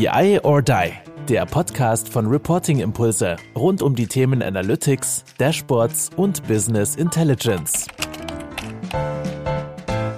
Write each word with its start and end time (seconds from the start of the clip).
BI 0.00 0.40
or 0.44 0.62
Die, 0.62 0.92
der 1.28 1.44
Podcast 1.44 2.08
von 2.08 2.26
Reporting 2.26 2.80
Impulse 2.80 3.36
rund 3.54 3.82
um 3.82 3.94
die 3.94 4.06
Themen 4.06 4.42
Analytics, 4.42 5.26
Dashboards 5.36 6.08
und 6.16 6.42
Business 6.48 6.96
Intelligence. 6.96 7.86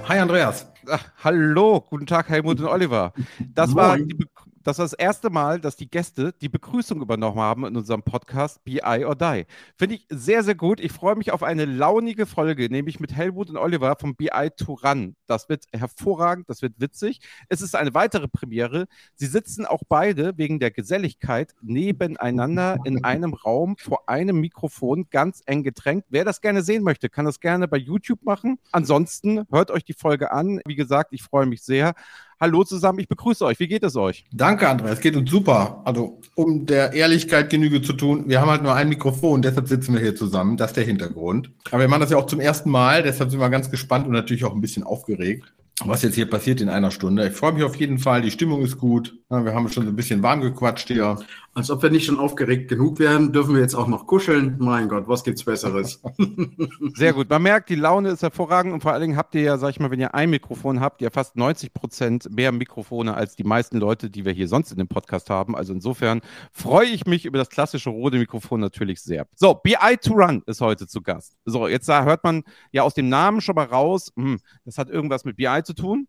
Hi 0.07 0.21
Andreas. 0.21 0.71
Ach, 0.89 1.05
hallo, 1.25 1.81
guten 1.81 2.07
Tag 2.07 2.29
Helmut 2.29 2.61
und 2.61 2.67
Oliver. 2.67 3.13
Das 3.57 3.75
war 3.75 3.99
die 3.99 4.15
Be 4.15 4.27
das 4.65 4.79
war 4.79 4.85
das 4.85 4.93
erste 4.93 5.31
Mal, 5.31 5.61
dass 5.61 5.77
die 5.77 5.91
Gäste 5.91 6.33
die 6.41 6.49
Begrüßung 6.49 7.01
übernommen 7.01 7.39
haben 7.39 7.67
in 7.67 7.77
unserem 7.77 8.03
Podcast 8.03 8.63
BI 8.65 9.05
or 9.05 9.17
Die. 9.17 9.47
Finde 9.77 9.97
ich 9.97 10.07
sehr, 10.09 10.43
sehr 10.43 10.55
gut. 10.55 10.81
Ich 10.81 10.93
freue 10.93 11.17
mich 11.17 11.33
auf 11.33 11.43
eine 11.43 11.65
launige 11.65 12.27
Folge, 12.27 12.69
nämlich 12.71 13.01
mit 13.01 13.13
Helmut 13.13 13.51
und 13.51 13.57
Oliver 13.57 13.97
vom 13.99 14.15
BI 14.15 14.51
to 14.57 14.75
Run. 14.75 15.17
Das 15.27 15.49
wird 15.49 15.65
hervorragend, 15.73 16.49
das 16.49 16.63
wird 16.63 16.75
witzig. 16.79 17.21
Es 17.49 17.63
ist 17.63 17.75
eine 17.75 17.95
weitere 17.95 18.29
Premiere. 18.29 18.87
Sie 19.15 19.27
sitzen 19.27 19.67
auch 19.67 19.83
beide 19.89 20.37
wegen 20.39 20.61
der 20.61 20.71
Geselligkeit 20.71 21.55
nebeneinander 21.61 22.79
in 22.85 23.05
einem 23.05 23.35
Raum 23.35 23.77
vor 23.77 24.09
einem 24.09 24.41
Mikrofon, 24.41 25.07
ganz 25.11 25.43
eng 25.47 25.63
gedrängt. 25.63 26.05
Wer 26.09 26.25
das 26.25 26.41
gerne 26.41 26.63
sehen 26.63 26.83
möchte, 26.83 27.09
kann 27.09 27.25
das 27.25 27.41
gerne 27.41 27.69
bei 27.69 27.79
YouTube 27.79 28.23
machen. 28.23 28.59
Ansonsten 28.71 29.47
hört 29.51 29.71
euch 29.71 29.85
die 29.85 29.95
Folge 29.95 30.33
an. 30.33 30.61
Wie 30.67 30.77
gesagt, 30.77 31.13
ich 31.13 31.23
freue 31.23 31.47
mich 31.47 31.63
sehr. 31.63 31.95
Hallo 32.43 32.65
zusammen, 32.65 32.99
ich 32.99 33.07
begrüße 33.07 33.45
euch. 33.45 33.61
Wie 33.61 33.69
geht 33.69 33.85
es 33.85 33.95
euch? 33.95 34.25
Danke, 34.33 34.69
Andreas. 34.69 34.95
Es 34.95 35.01
geht 35.01 35.15
uns 35.15 35.31
super. 35.31 35.81
Also, 35.85 36.19
um 36.35 36.67
der 36.67 36.93
Ehrlichkeit 36.93 37.51
Genüge 37.51 37.83
zu 37.83 37.93
tun, 37.93 38.25
wir 38.27 38.41
haben 38.41 38.51
halt 38.51 38.65
nur 38.65 38.75
ein 38.75 38.89
Mikrofon, 38.89 39.43
deshalb 39.43 39.69
sitzen 39.69 39.95
wir 39.95 40.01
hier 40.01 40.17
zusammen. 40.17 40.57
Das 40.57 40.71
ist 40.71 40.77
der 40.77 40.83
Hintergrund. 40.83 41.53
Aber 41.71 41.83
wir 41.83 41.87
machen 41.87 42.01
das 42.01 42.11
ja 42.11 42.17
auch 42.17 42.27
zum 42.27 42.41
ersten 42.41 42.69
Mal, 42.69 43.05
deshalb 43.05 43.31
sind 43.31 43.39
wir 43.39 43.49
ganz 43.49 43.71
gespannt 43.71 44.07
und 44.07 44.13
natürlich 44.13 44.45
auch 44.45 44.55
ein 44.57 44.61
bisschen 44.61 44.83
aufgeregt 44.83 45.53
was 45.85 46.03
jetzt 46.03 46.15
hier 46.15 46.29
passiert 46.29 46.61
in 46.61 46.69
einer 46.69 46.91
Stunde. 46.91 47.27
Ich 47.27 47.35
freue 47.35 47.53
mich 47.53 47.65
auf 47.65 47.77
jeden 47.77 47.99
Fall. 47.99 48.23
Die 48.23 48.31
Stimmung 48.31 48.63
ist 48.63 48.79
gut. 48.79 49.19
wir 49.29 49.55
haben 49.55 49.69
schon 49.69 49.89
ein 49.89 49.97
bisschen 49.97 50.23
warm 50.23 50.41
gequatscht 50.41 50.89
hier. 50.89 51.19
Als 51.55 51.71
ob 51.71 51.83
wir 51.83 51.91
nicht 51.91 52.07
schon 52.07 52.19
aufgeregt 52.19 52.69
genug 52.69 52.99
wären, 52.99 53.31
dürfen 53.31 53.55
wir 53.55 53.61
jetzt 53.61 53.75
auch 53.75 53.87
noch 53.87 54.07
kuscheln. 54.07 54.57
Mein 54.59 54.89
Gott, 54.89 55.07
was 55.07 55.23
gibt's 55.23 55.45
Besseres? 55.45 56.01
Sehr 56.95 57.13
gut. 57.13 57.29
Man 57.29 57.43
merkt, 57.43 57.69
die 57.69 57.75
Laune 57.75 58.09
ist 58.09 58.23
hervorragend 58.23 58.73
und 58.73 58.81
vor 58.81 58.93
allen 58.93 59.03
Dingen 59.03 59.17
habt 59.19 59.35
ihr 59.35 59.43
ja, 59.43 59.59
sag 59.59 59.69
ich 59.69 59.79
mal, 59.79 59.91
wenn 59.91 60.01
ihr 60.01 60.15
ein 60.15 60.31
Mikrofon 60.31 60.81
habt, 60.81 61.03
ihr 61.03 61.11
fast 61.11 61.37
90 61.37 61.75
Prozent 61.75 62.35
mehr 62.35 62.53
Mikrofone 62.53 63.13
als 63.13 63.37
die 63.37 63.45
meisten 63.45 63.77
Leute, 63.77 64.09
die 64.09 64.25
wir 64.25 64.33
hier 64.33 64.49
sonst 64.49 64.73
in 64.73 64.79
dem 64.79 64.89
Podcast 64.89 65.29
haben. 65.29 65.55
Also 65.55 65.75
insofern 65.75 66.23
freue 66.53 66.87
ich 66.87 67.05
mich 67.05 67.27
über 67.27 67.37
das 67.37 67.51
klassische 67.51 67.91
rote 67.91 68.17
Mikrofon 68.17 68.59
natürlich 68.59 69.03
sehr. 69.03 69.27
So, 69.35 69.53
BI 69.53 69.97
to 70.01 70.15
Run 70.15 70.43
ist 70.47 70.63
heute 70.63 70.87
zu 70.87 71.03
Gast. 71.03 71.37
So, 71.45 71.69
jetzt 71.69 71.87
da 71.87 72.05
hört 72.05 72.25
man 72.25 72.45
ja 72.71 72.83
aus 72.83 72.95
dem 72.95 73.11
Namen 73.11 73.43
schon 73.43 73.57
mal 73.57 73.67
raus, 73.67 74.11
hm, 74.17 74.39
das 74.65 74.79
hat 74.79 74.89
irgendwas 74.89 75.27
mit 75.27 75.37
BI 75.37 75.63
zu 75.65 75.75
tun 75.75 76.07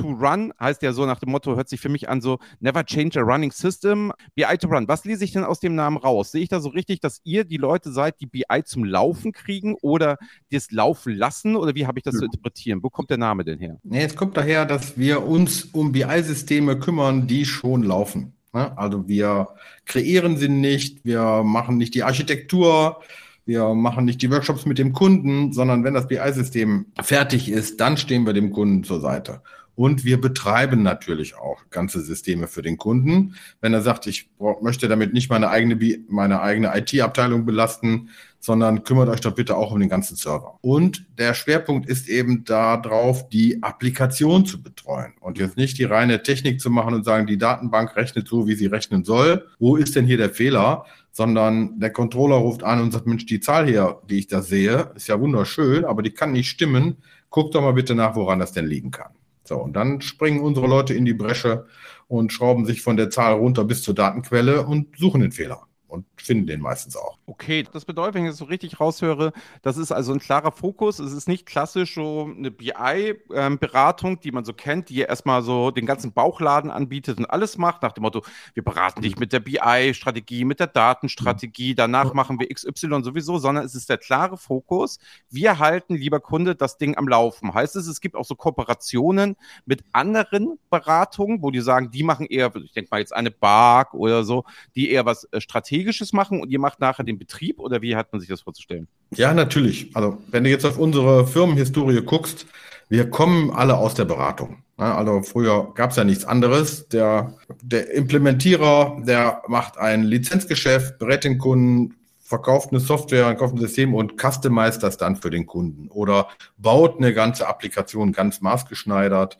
to 0.00 0.08
run 0.08 0.52
heißt 0.58 0.82
ja 0.82 0.92
so 0.92 1.06
nach 1.06 1.18
dem 1.20 1.30
Motto, 1.30 1.56
hört 1.56 1.68
sich 1.68 1.80
für 1.80 1.88
mich 1.88 2.08
an 2.08 2.20
so, 2.20 2.38
never 2.60 2.84
change 2.84 3.18
a 3.18 3.22
running 3.22 3.52
system, 3.52 4.12
BI 4.34 4.58
to 4.58 4.68
run. 4.68 4.88
Was 4.88 5.04
lese 5.04 5.24
ich 5.24 5.32
denn 5.32 5.44
aus 5.44 5.60
dem 5.60 5.74
Namen 5.74 5.96
raus? 5.96 6.32
Sehe 6.32 6.42
ich 6.42 6.48
da 6.48 6.60
so 6.60 6.68
richtig, 6.70 7.00
dass 7.00 7.20
ihr 7.24 7.44
die 7.44 7.56
Leute 7.56 7.92
seid, 7.92 8.20
die 8.20 8.26
BI 8.26 8.64
zum 8.64 8.84
Laufen 8.84 9.32
kriegen 9.32 9.76
oder 9.82 10.18
das 10.50 10.70
laufen 10.70 11.14
lassen 11.14 11.56
oder 11.56 11.74
wie 11.74 11.86
habe 11.86 11.98
ich 11.98 12.04
das 12.04 12.14
ja. 12.14 12.20
zu 12.20 12.24
interpretieren? 12.26 12.82
Wo 12.82 12.90
kommt 12.90 13.10
der 13.10 13.18
Name 13.18 13.44
denn 13.44 13.58
her? 13.58 13.78
Nee, 13.82 14.04
es 14.04 14.16
kommt 14.16 14.36
daher, 14.36 14.66
dass 14.66 14.98
wir 14.98 15.26
uns 15.26 15.64
um 15.64 15.92
BI-Systeme 15.92 16.78
kümmern, 16.78 17.26
die 17.26 17.44
schon 17.44 17.82
laufen. 17.82 18.34
Ne? 18.52 18.76
Also 18.76 19.08
wir 19.08 19.48
kreieren 19.86 20.36
sie 20.36 20.48
nicht, 20.48 21.04
wir 21.04 21.42
machen 21.42 21.76
nicht 21.76 21.94
die 21.94 22.02
Architektur, 22.02 23.00
wir 23.46 23.74
machen 23.74 24.04
nicht 24.04 24.22
die 24.22 24.30
Workshops 24.30 24.66
mit 24.66 24.78
dem 24.78 24.92
Kunden, 24.92 25.52
sondern 25.52 25.82
wenn 25.84 25.94
das 25.94 26.06
BI-System 26.06 26.86
fertig 27.00 27.50
ist, 27.50 27.80
dann 27.80 27.96
stehen 27.96 28.24
wir 28.26 28.32
dem 28.32 28.52
Kunden 28.52 28.84
zur 28.84 29.00
Seite. 29.00 29.42
Und 29.74 30.04
wir 30.04 30.20
betreiben 30.20 30.82
natürlich 30.82 31.36
auch 31.36 31.58
ganze 31.70 32.00
Systeme 32.00 32.48
für 32.48 32.62
den 32.62 32.76
Kunden. 32.76 33.34
Wenn 33.60 33.72
er 33.72 33.82
sagt, 33.82 34.06
ich 34.06 34.30
möchte 34.60 34.88
damit 34.88 35.12
nicht 35.14 35.30
meine 35.30 35.48
eigene, 35.48 35.78
meine 36.08 36.42
eigene 36.42 36.76
IT-Abteilung 36.76 37.46
belasten, 37.46 38.10
sondern 38.40 38.84
kümmert 38.84 39.08
euch 39.08 39.20
doch 39.20 39.34
bitte 39.34 39.56
auch 39.56 39.70
um 39.70 39.80
den 39.80 39.88
ganzen 39.88 40.16
Server. 40.16 40.58
Und 40.62 41.06
der 41.18 41.34
Schwerpunkt 41.34 41.88
ist 41.88 42.08
eben 42.08 42.44
darauf, 42.44 43.28
die 43.28 43.62
Applikation 43.62 44.46
zu 44.46 44.62
betreuen 44.62 45.12
und 45.20 45.38
jetzt 45.38 45.56
nicht 45.56 45.78
die 45.78 45.84
reine 45.84 46.22
Technik 46.22 46.60
zu 46.60 46.70
machen 46.70 46.94
und 46.94 47.04
sagen, 47.04 47.26
die 47.26 47.38
Datenbank 47.38 47.96
rechnet 47.96 48.28
so, 48.28 48.48
wie 48.48 48.54
sie 48.54 48.66
rechnen 48.66 49.04
soll. 49.04 49.46
Wo 49.58 49.76
ist 49.76 49.94
denn 49.94 50.06
hier 50.06 50.16
der 50.16 50.30
Fehler? 50.30 50.86
Sondern 51.12 51.78
der 51.80 51.90
Controller 51.90 52.36
ruft 52.36 52.62
an 52.62 52.80
und 52.80 52.92
sagt, 52.92 53.06
Mensch, 53.06 53.26
die 53.26 53.40
Zahl 53.40 53.66
hier, 53.66 54.00
die 54.08 54.18
ich 54.18 54.26
da 54.26 54.42
sehe, 54.42 54.92
ist 54.94 55.08
ja 55.08 55.20
wunderschön, 55.20 55.84
aber 55.84 56.02
die 56.02 56.10
kann 56.10 56.32
nicht 56.32 56.48
stimmen. 56.48 56.98
Guck 57.30 57.52
doch 57.52 57.62
mal 57.62 57.72
bitte 57.72 57.94
nach, 57.94 58.14
woran 58.14 58.38
das 58.38 58.52
denn 58.52 58.66
liegen 58.66 58.90
kann. 58.90 59.12
So, 59.50 59.56
und 59.56 59.72
dann 59.72 60.00
springen 60.00 60.38
unsere 60.42 60.68
Leute 60.68 60.94
in 60.94 61.04
die 61.04 61.12
Bresche 61.12 61.66
und 62.06 62.32
schrauben 62.32 62.66
sich 62.66 62.82
von 62.82 62.96
der 62.96 63.10
Zahl 63.10 63.34
runter 63.34 63.64
bis 63.64 63.82
zur 63.82 63.94
Datenquelle 63.96 64.64
und 64.64 64.96
suchen 64.96 65.22
den 65.22 65.32
Fehler 65.32 65.66
und 65.90 66.06
finden 66.16 66.46
den 66.46 66.60
meistens 66.60 66.96
auch. 66.96 67.18
Okay, 67.26 67.64
das 67.72 67.84
bedeutet, 67.84 68.14
wenn 68.14 68.24
ich 68.24 68.30
das 68.30 68.38
so 68.38 68.44
richtig 68.44 68.80
raushöre, 68.80 69.32
das 69.62 69.76
ist 69.76 69.92
also 69.92 70.12
ein 70.12 70.20
klarer 70.20 70.52
Fokus. 70.52 70.98
Es 70.98 71.12
ist 71.12 71.28
nicht 71.28 71.46
klassisch 71.46 71.94
so 71.94 72.30
eine 72.36 72.50
BI-Beratung, 72.50 74.12
ähm, 74.12 74.20
die 74.20 74.32
man 74.32 74.44
so 74.44 74.52
kennt, 74.52 74.88
die 74.88 75.00
erstmal 75.00 75.42
so 75.42 75.70
den 75.70 75.86
ganzen 75.86 76.12
Bauchladen 76.12 76.70
anbietet 76.70 77.18
und 77.18 77.26
alles 77.26 77.58
macht, 77.58 77.82
nach 77.82 77.92
dem 77.92 78.02
Motto, 78.02 78.22
wir 78.54 78.64
beraten 78.64 79.02
dich 79.02 79.18
mit 79.18 79.32
der 79.32 79.40
BI-Strategie, 79.40 80.44
mit 80.44 80.60
der 80.60 80.68
Datenstrategie, 80.68 81.74
danach 81.74 82.14
machen 82.14 82.38
wir 82.38 82.48
XY 82.48 83.02
sowieso, 83.02 83.38
sondern 83.38 83.64
es 83.64 83.74
ist 83.74 83.88
der 83.90 83.98
klare 83.98 84.36
Fokus. 84.36 84.98
Wir 85.28 85.58
halten, 85.58 85.94
lieber 85.94 86.20
Kunde, 86.20 86.54
das 86.54 86.78
Ding 86.78 86.96
am 86.96 87.08
Laufen. 87.08 87.52
Heißt 87.52 87.76
es, 87.76 87.86
es 87.86 88.00
gibt 88.00 88.14
auch 88.14 88.24
so 88.24 88.34
Kooperationen 88.34 89.36
mit 89.66 89.84
anderen 89.92 90.58
Beratungen, 90.70 91.42
wo 91.42 91.50
die 91.50 91.60
sagen, 91.60 91.90
die 91.90 92.02
machen 92.02 92.26
eher, 92.26 92.54
ich 92.56 92.72
denke 92.72 92.88
mal 92.90 93.00
jetzt 93.00 93.14
eine 93.14 93.30
BARC 93.30 93.94
oder 93.94 94.24
so, 94.24 94.44
die 94.74 94.90
eher 94.90 95.04
was 95.04 95.24
äh, 95.24 95.40
strategisch 95.40 95.79
Strategisches 95.80 96.12
machen 96.12 96.40
und 96.40 96.50
ihr 96.50 96.58
macht 96.58 96.80
nachher 96.80 97.04
den 97.04 97.18
Betrieb 97.18 97.58
oder 97.58 97.82
wie 97.82 97.96
hat 97.96 98.12
man 98.12 98.20
sich 98.20 98.28
das 98.28 98.42
vorzustellen? 98.42 98.86
Ja, 99.14 99.32
natürlich. 99.34 99.94
Also 99.94 100.18
wenn 100.30 100.44
du 100.44 100.50
jetzt 100.50 100.64
auf 100.64 100.78
unsere 100.78 101.26
Firmenhistorie 101.26 102.02
guckst, 102.02 102.46
wir 102.88 103.08
kommen 103.08 103.50
alle 103.50 103.76
aus 103.76 103.94
der 103.94 104.04
Beratung. 104.04 104.62
Also 104.76 105.22
früher 105.22 105.72
gab 105.74 105.90
es 105.90 105.96
ja 105.96 106.04
nichts 106.04 106.24
anderes. 106.24 106.88
Der, 106.88 107.34
der 107.62 107.92
Implementierer, 107.92 109.02
der 109.06 109.42
macht 109.46 109.78
ein 109.78 110.04
Lizenzgeschäft, 110.04 110.98
berät 110.98 111.24
den 111.24 111.38
Kunden, 111.38 111.94
verkauft 112.18 112.70
eine 112.70 112.80
Software, 112.80 113.34
kauft 113.34 113.54
ein 113.54 113.60
System 113.60 113.94
und 113.94 114.20
customized 114.20 114.82
das 114.82 114.96
dann 114.96 115.16
für 115.16 115.30
den 115.30 115.46
Kunden 115.46 115.88
oder 115.88 116.28
baut 116.58 116.98
eine 116.98 117.12
ganze 117.12 117.46
Applikation 117.46 118.12
ganz 118.12 118.40
maßgeschneidert 118.40 119.38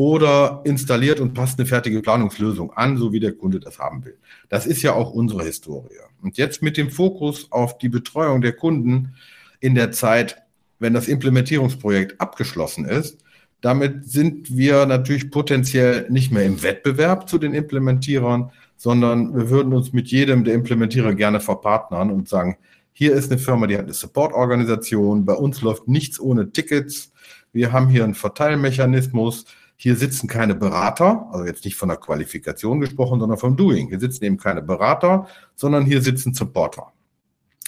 oder 0.00 0.62
installiert 0.64 1.20
und 1.20 1.34
passt 1.34 1.58
eine 1.58 1.66
fertige 1.66 2.00
Planungslösung 2.00 2.72
an, 2.72 2.96
so 2.96 3.12
wie 3.12 3.20
der 3.20 3.32
Kunde 3.32 3.60
das 3.60 3.78
haben 3.78 4.02
will. 4.02 4.16
Das 4.48 4.64
ist 4.64 4.80
ja 4.80 4.94
auch 4.94 5.10
unsere 5.10 5.44
Historie. 5.44 5.98
Und 6.22 6.38
jetzt 6.38 6.62
mit 6.62 6.78
dem 6.78 6.88
Fokus 6.90 7.52
auf 7.52 7.76
die 7.76 7.90
Betreuung 7.90 8.40
der 8.40 8.54
Kunden 8.54 9.14
in 9.60 9.74
der 9.74 9.92
Zeit, 9.92 10.38
wenn 10.78 10.94
das 10.94 11.06
Implementierungsprojekt 11.06 12.18
abgeschlossen 12.18 12.86
ist, 12.86 13.18
damit 13.60 14.10
sind 14.10 14.56
wir 14.56 14.86
natürlich 14.86 15.30
potenziell 15.30 16.06
nicht 16.08 16.32
mehr 16.32 16.46
im 16.46 16.62
Wettbewerb 16.62 17.28
zu 17.28 17.36
den 17.36 17.52
Implementierern, 17.52 18.52
sondern 18.78 19.36
wir 19.36 19.50
würden 19.50 19.74
uns 19.74 19.92
mit 19.92 20.08
jedem 20.08 20.44
der 20.44 20.54
Implementierer 20.54 21.14
gerne 21.14 21.40
verpartnern 21.40 22.10
und 22.10 22.26
sagen, 22.26 22.56
hier 22.94 23.12
ist 23.12 23.30
eine 23.30 23.38
Firma, 23.38 23.66
die 23.66 23.76
hat 23.76 23.84
eine 23.84 23.92
Supportorganisation, 23.92 25.26
bei 25.26 25.34
uns 25.34 25.60
läuft 25.60 25.88
nichts 25.88 26.18
ohne 26.18 26.52
Tickets, 26.52 27.12
wir 27.52 27.72
haben 27.72 27.88
hier 27.88 28.04
einen 28.04 28.14
Verteilmechanismus, 28.14 29.44
hier 29.82 29.96
sitzen 29.96 30.28
keine 30.28 30.54
Berater, 30.54 31.26
also 31.32 31.46
jetzt 31.46 31.64
nicht 31.64 31.74
von 31.74 31.88
der 31.88 31.96
Qualifikation 31.96 32.80
gesprochen, 32.80 33.18
sondern 33.18 33.38
vom 33.38 33.56
Doing. 33.56 33.88
Hier 33.88 33.98
sitzen 33.98 34.24
eben 34.24 34.36
keine 34.36 34.60
Berater, 34.60 35.26
sondern 35.56 35.86
hier 35.86 36.02
sitzen 36.02 36.34
Supporter. 36.34 36.92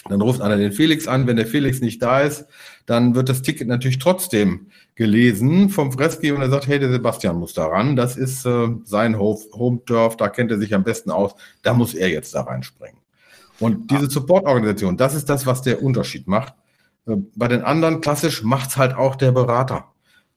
Dann 0.07 0.21
ruft 0.21 0.39
einer 0.39 0.57
den 0.57 0.73
Felix 0.73 1.07
an. 1.07 1.25
Wenn 1.25 1.37
der 1.37 1.47
Felix 1.47 1.81
nicht 1.81 2.03
da 2.03 2.21
ist, 2.21 2.45
dann 2.85 3.15
wird 3.15 3.29
das 3.29 3.41
Ticket 3.41 3.67
natürlich 3.67 3.97
trotzdem 3.97 4.67
gelesen 4.93 5.69
vom 5.69 5.91
Freski 5.91 6.31
und 6.31 6.43
er 6.43 6.51
sagt, 6.51 6.67
hey, 6.67 6.77
der 6.77 6.91
Sebastian 6.91 7.39
muss 7.39 7.55
da 7.55 7.65
ran. 7.65 7.95
Das 7.95 8.15
ist 8.15 8.45
äh, 8.45 8.67
sein 8.83 9.17
Home-Turf, 9.17 10.15
da 10.15 10.29
kennt 10.29 10.51
er 10.51 10.59
sich 10.59 10.75
am 10.75 10.83
besten 10.83 11.09
aus. 11.09 11.33
Da 11.63 11.73
muss 11.73 11.95
er 11.95 12.09
jetzt 12.09 12.35
da 12.35 12.41
reinspringen. 12.41 12.99
Und 13.59 13.89
diese 13.89 14.07
Support-Organisation, 14.07 14.97
das 14.97 15.15
ist 15.15 15.29
das, 15.29 15.47
was 15.47 15.63
der 15.63 15.81
Unterschied 15.81 16.27
macht. 16.27 16.53
Äh, 17.07 17.15
bei 17.33 17.47
den 17.47 17.63
anderen 17.63 18.01
klassisch 18.01 18.43
macht's 18.43 18.77
halt 18.77 18.93
auch 18.93 19.15
der 19.15 19.31
Berater. 19.31 19.85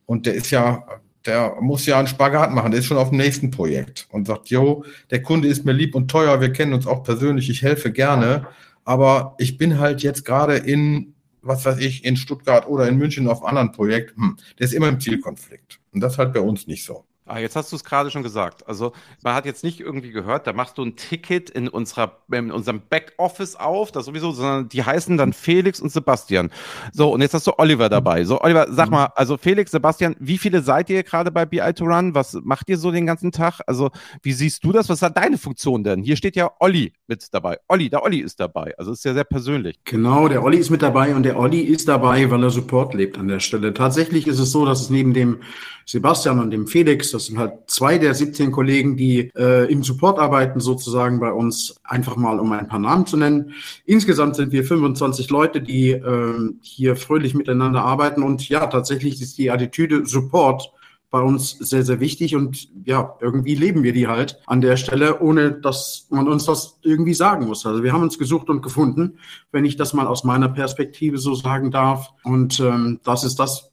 Und 0.06 0.24
der 0.24 0.32
ist 0.32 0.50
ja 0.50 0.86
der 1.26 1.56
muss 1.60 1.86
ja 1.86 1.98
einen 1.98 2.08
Spagat 2.08 2.52
machen, 2.52 2.70
der 2.70 2.80
ist 2.80 2.86
schon 2.86 2.96
auf 2.96 3.10
dem 3.10 3.18
nächsten 3.18 3.50
Projekt 3.50 4.06
und 4.10 4.26
sagt, 4.26 4.48
jo, 4.48 4.84
der 5.10 5.22
Kunde 5.22 5.48
ist 5.48 5.64
mir 5.64 5.72
lieb 5.72 5.94
und 5.94 6.10
teuer, 6.10 6.40
wir 6.40 6.52
kennen 6.52 6.72
uns 6.72 6.86
auch 6.86 7.02
persönlich, 7.02 7.48
ich 7.50 7.62
helfe 7.62 7.92
gerne, 7.92 8.46
aber 8.84 9.34
ich 9.38 9.56
bin 9.56 9.78
halt 9.78 10.02
jetzt 10.02 10.24
gerade 10.24 10.56
in, 10.56 11.14
was 11.42 11.64
weiß 11.64 11.78
ich, 11.78 12.04
in 12.04 12.16
Stuttgart 12.16 12.68
oder 12.68 12.88
in 12.88 12.98
München 12.98 13.28
auf 13.28 13.42
einem 13.42 13.58
anderen 13.58 13.72
Projekt, 13.72 14.16
hm, 14.16 14.36
der 14.58 14.66
ist 14.66 14.74
immer 14.74 14.88
im 14.88 15.00
Zielkonflikt. 15.00 15.80
Und 15.92 16.00
das 16.00 16.18
halt 16.18 16.34
bei 16.34 16.40
uns 16.40 16.66
nicht 16.66 16.84
so. 16.84 17.05
Ah, 17.28 17.40
jetzt 17.40 17.56
hast 17.56 17.72
du 17.72 17.76
es 17.76 17.82
gerade 17.82 18.10
schon 18.12 18.22
gesagt. 18.22 18.68
Also 18.68 18.92
man 19.22 19.34
hat 19.34 19.46
jetzt 19.46 19.64
nicht 19.64 19.80
irgendwie 19.80 20.12
gehört, 20.12 20.46
da 20.46 20.52
machst 20.52 20.78
du 20.78 20.84
ein 20.84 20.94
Ticket 20.94 21.50
in, 21.50 21.68
unserer, 21.68 22.18
in 22.30 22.52
unserem 22.52 22.80
Backoffice 22.88 23.56
auf, 23.56 23.90
das 23.90 24.06
sowieso, 24.06 24.30
sondern 24.30 24.68
die 24.68 24.84
heißen 24.84 25.16
dann 25.16 25.32
Felix 25.32 25.80
und 25.80 25.90
Sebastian. 25.90 26.50
So, 26.92 27.12
und 27.12 27.22
jetzt 27.22 27.34
hast 27.34 27.46
du 27.48 27.58
Oliver 27.58 27.88
dabei. 27.88 28.24
So, 28.24 28.40
Oliver, 28.40 28.68
sag 28.70 28.86
mhm. 28.86 28.92
mal, 28.92 29.06
also 29.16 29.36
Felix, 29.36 29.72
Sebastian, 29.72 30.14
wie 30.20 30.38
viele 30.38 30.62
seid 30.62 30.88
ihr 30.88 31.02
gerade 31.02 31.32
bei 31.32 31.44
BI 31.44 31.72
to 31.74 31.84
Run? 31.84 32.14
Was 32.14 32.38
macht 32.44 32.68
ihr 32.68 32.78
so 32.78 32.92
den 32.92 33.06
ganzen 33.06 33.32
Tag? 33.32 33.60
Also, 33.66 33.90
wie 34.22 34.32
siehst 34.32 34.62
du 34.62 34.70
das? 34.70 34.88
Was 34.88 35.02
hat 35.02 35.16
deine 35.16 35.36
Funktion 35.36 35.82
denn? 35.82 36.02
Hier 36.02 36.16
steht 36.16 36.36
ja 36.36 36.52
Olli 36.60 36.92
mit 37.08 37.26
dabei. 37.34 37.58
Olli, 37.66 37.90
der 37.90 38.04
Olli 38.04 38.18
ist 38.18 38.38
dabei. 38.38 38.72
Also 38.78 38.92
ist 38.92 39.04
ja 39.04 39.14
sehr 39.14 39.24
persönlich. 39.24 39.80
Genau, 39.82 40.28
der 40.28 40.44
Olli 40.44 40.58
ist 40.58 40.70
mit 40.70 40.82
dabei 40.82 41.14
und 41.14 41.24
der 41.24 41.38
Olli 41.38 41.60
ist 41.60 41.88
dabei, 41.88 42.30
weil 42.30 42.42
er 42.44 42.50
Support 42.50 42.94
lebt 42.94 43.18
an 43.18 43.26
der 43.26 43.40
Stelle. 43.40 43.74
Tatsächlich 43.74 44.28
ist 44.28 44.38
es 44.38 44.52
so, 44.52 44.64
dass 44.64 44.80
es 44.82 44.90
neben 44.90 45.12
dem 45.12 45.40
Sebastian 45.88 46.40
und 46.40 46.50
dem 46.50 46.66
Felix, 46.66 47.12
das 47.16 47.26
sind 47.26 47.38
halt 47.38 47.54
zwei 47.66 47.98
der 47.98 48.14
17 48.14 48.52
Kollegen, 48.52 48.96
die 48.96 49.30
äh, 49.34 49.70
im 49.70 49.82
Support 49.82 50.18
arbeiten, 50.18 50.60
sozusagen 50.60 51.18
bei 51.18 51.32
uns, 51.32 51.76
einfach 51.82 52.16
mal 52.16 52.38
um 52.38 52.52
ein 52.52 52.68
paar 52.68 52.78
Namen 52.78 53.06
zu 53.06 53.16
nennen. 53.16 53.52
Insgesamt 53.84 54.36
sind 54.36 54.52
wir 54.52 54.64
25 54.64 55.30
Leute, 55.30 55.60
die 55.60 55.90
äh, 55.90 56.50
hier 56.60 56.96
fröhlich 56.96 57.34
miteinander 57.34 57.82
arbeiten 57.82 58.22
und 58.22 58.48
ja, 58.48 58.66
tatsächlich 58.66 59.20
ist 59.20 59.38
die 59.38 59.50
Attitüde 59.50 60.06
Support 60.06 60.72
bei 61.10 61.20
uns 61.20 61.52
sehr, 61.52 61.84
sehr 61.84 62.00
wichtig 62.00 62.34
und 62.34 62.68
ja, 62.84 63.16
irgendwie 63.20 63.54
leben 63.54 63.82
wir 63.82 63.92
die 63.92 64.06
halt 64.06 64.38
an 64.46 64.60
der 64.60 64.76
Stelle, 64.76 65.20
ohne 65.20 65.52
dass 65.52 66.08
man 66.10 66.28
uns 66.28 66.44
das 66.44 66.78
irgendwie 66.82 67.14
sagen 67.14 67.46
muss. 67.46 67.64
Also 67.64 67.82
wir 67.82 67.92
haben 67.92 68.02
uns 68.02 68.18
gesucht 68.18 68.50
und 68.50 68.60
gefunden, 68.60 69.18
wenn 69.52 69.64
ich 69.64 69.76
das 69.76 69.94
mal 69.94 70.06
aus 70.06 70.24
meiner 70.24 70.48
Perspektive 70.48 71.18
so 71.18 71.34
sagen 71.34 71.70
darf. 71.70 72.10
Und 72.24 72.60
ähm, 72.60 73.00
das 73.04 73.24
ist 73.24 73.36
das, 73.36 73.70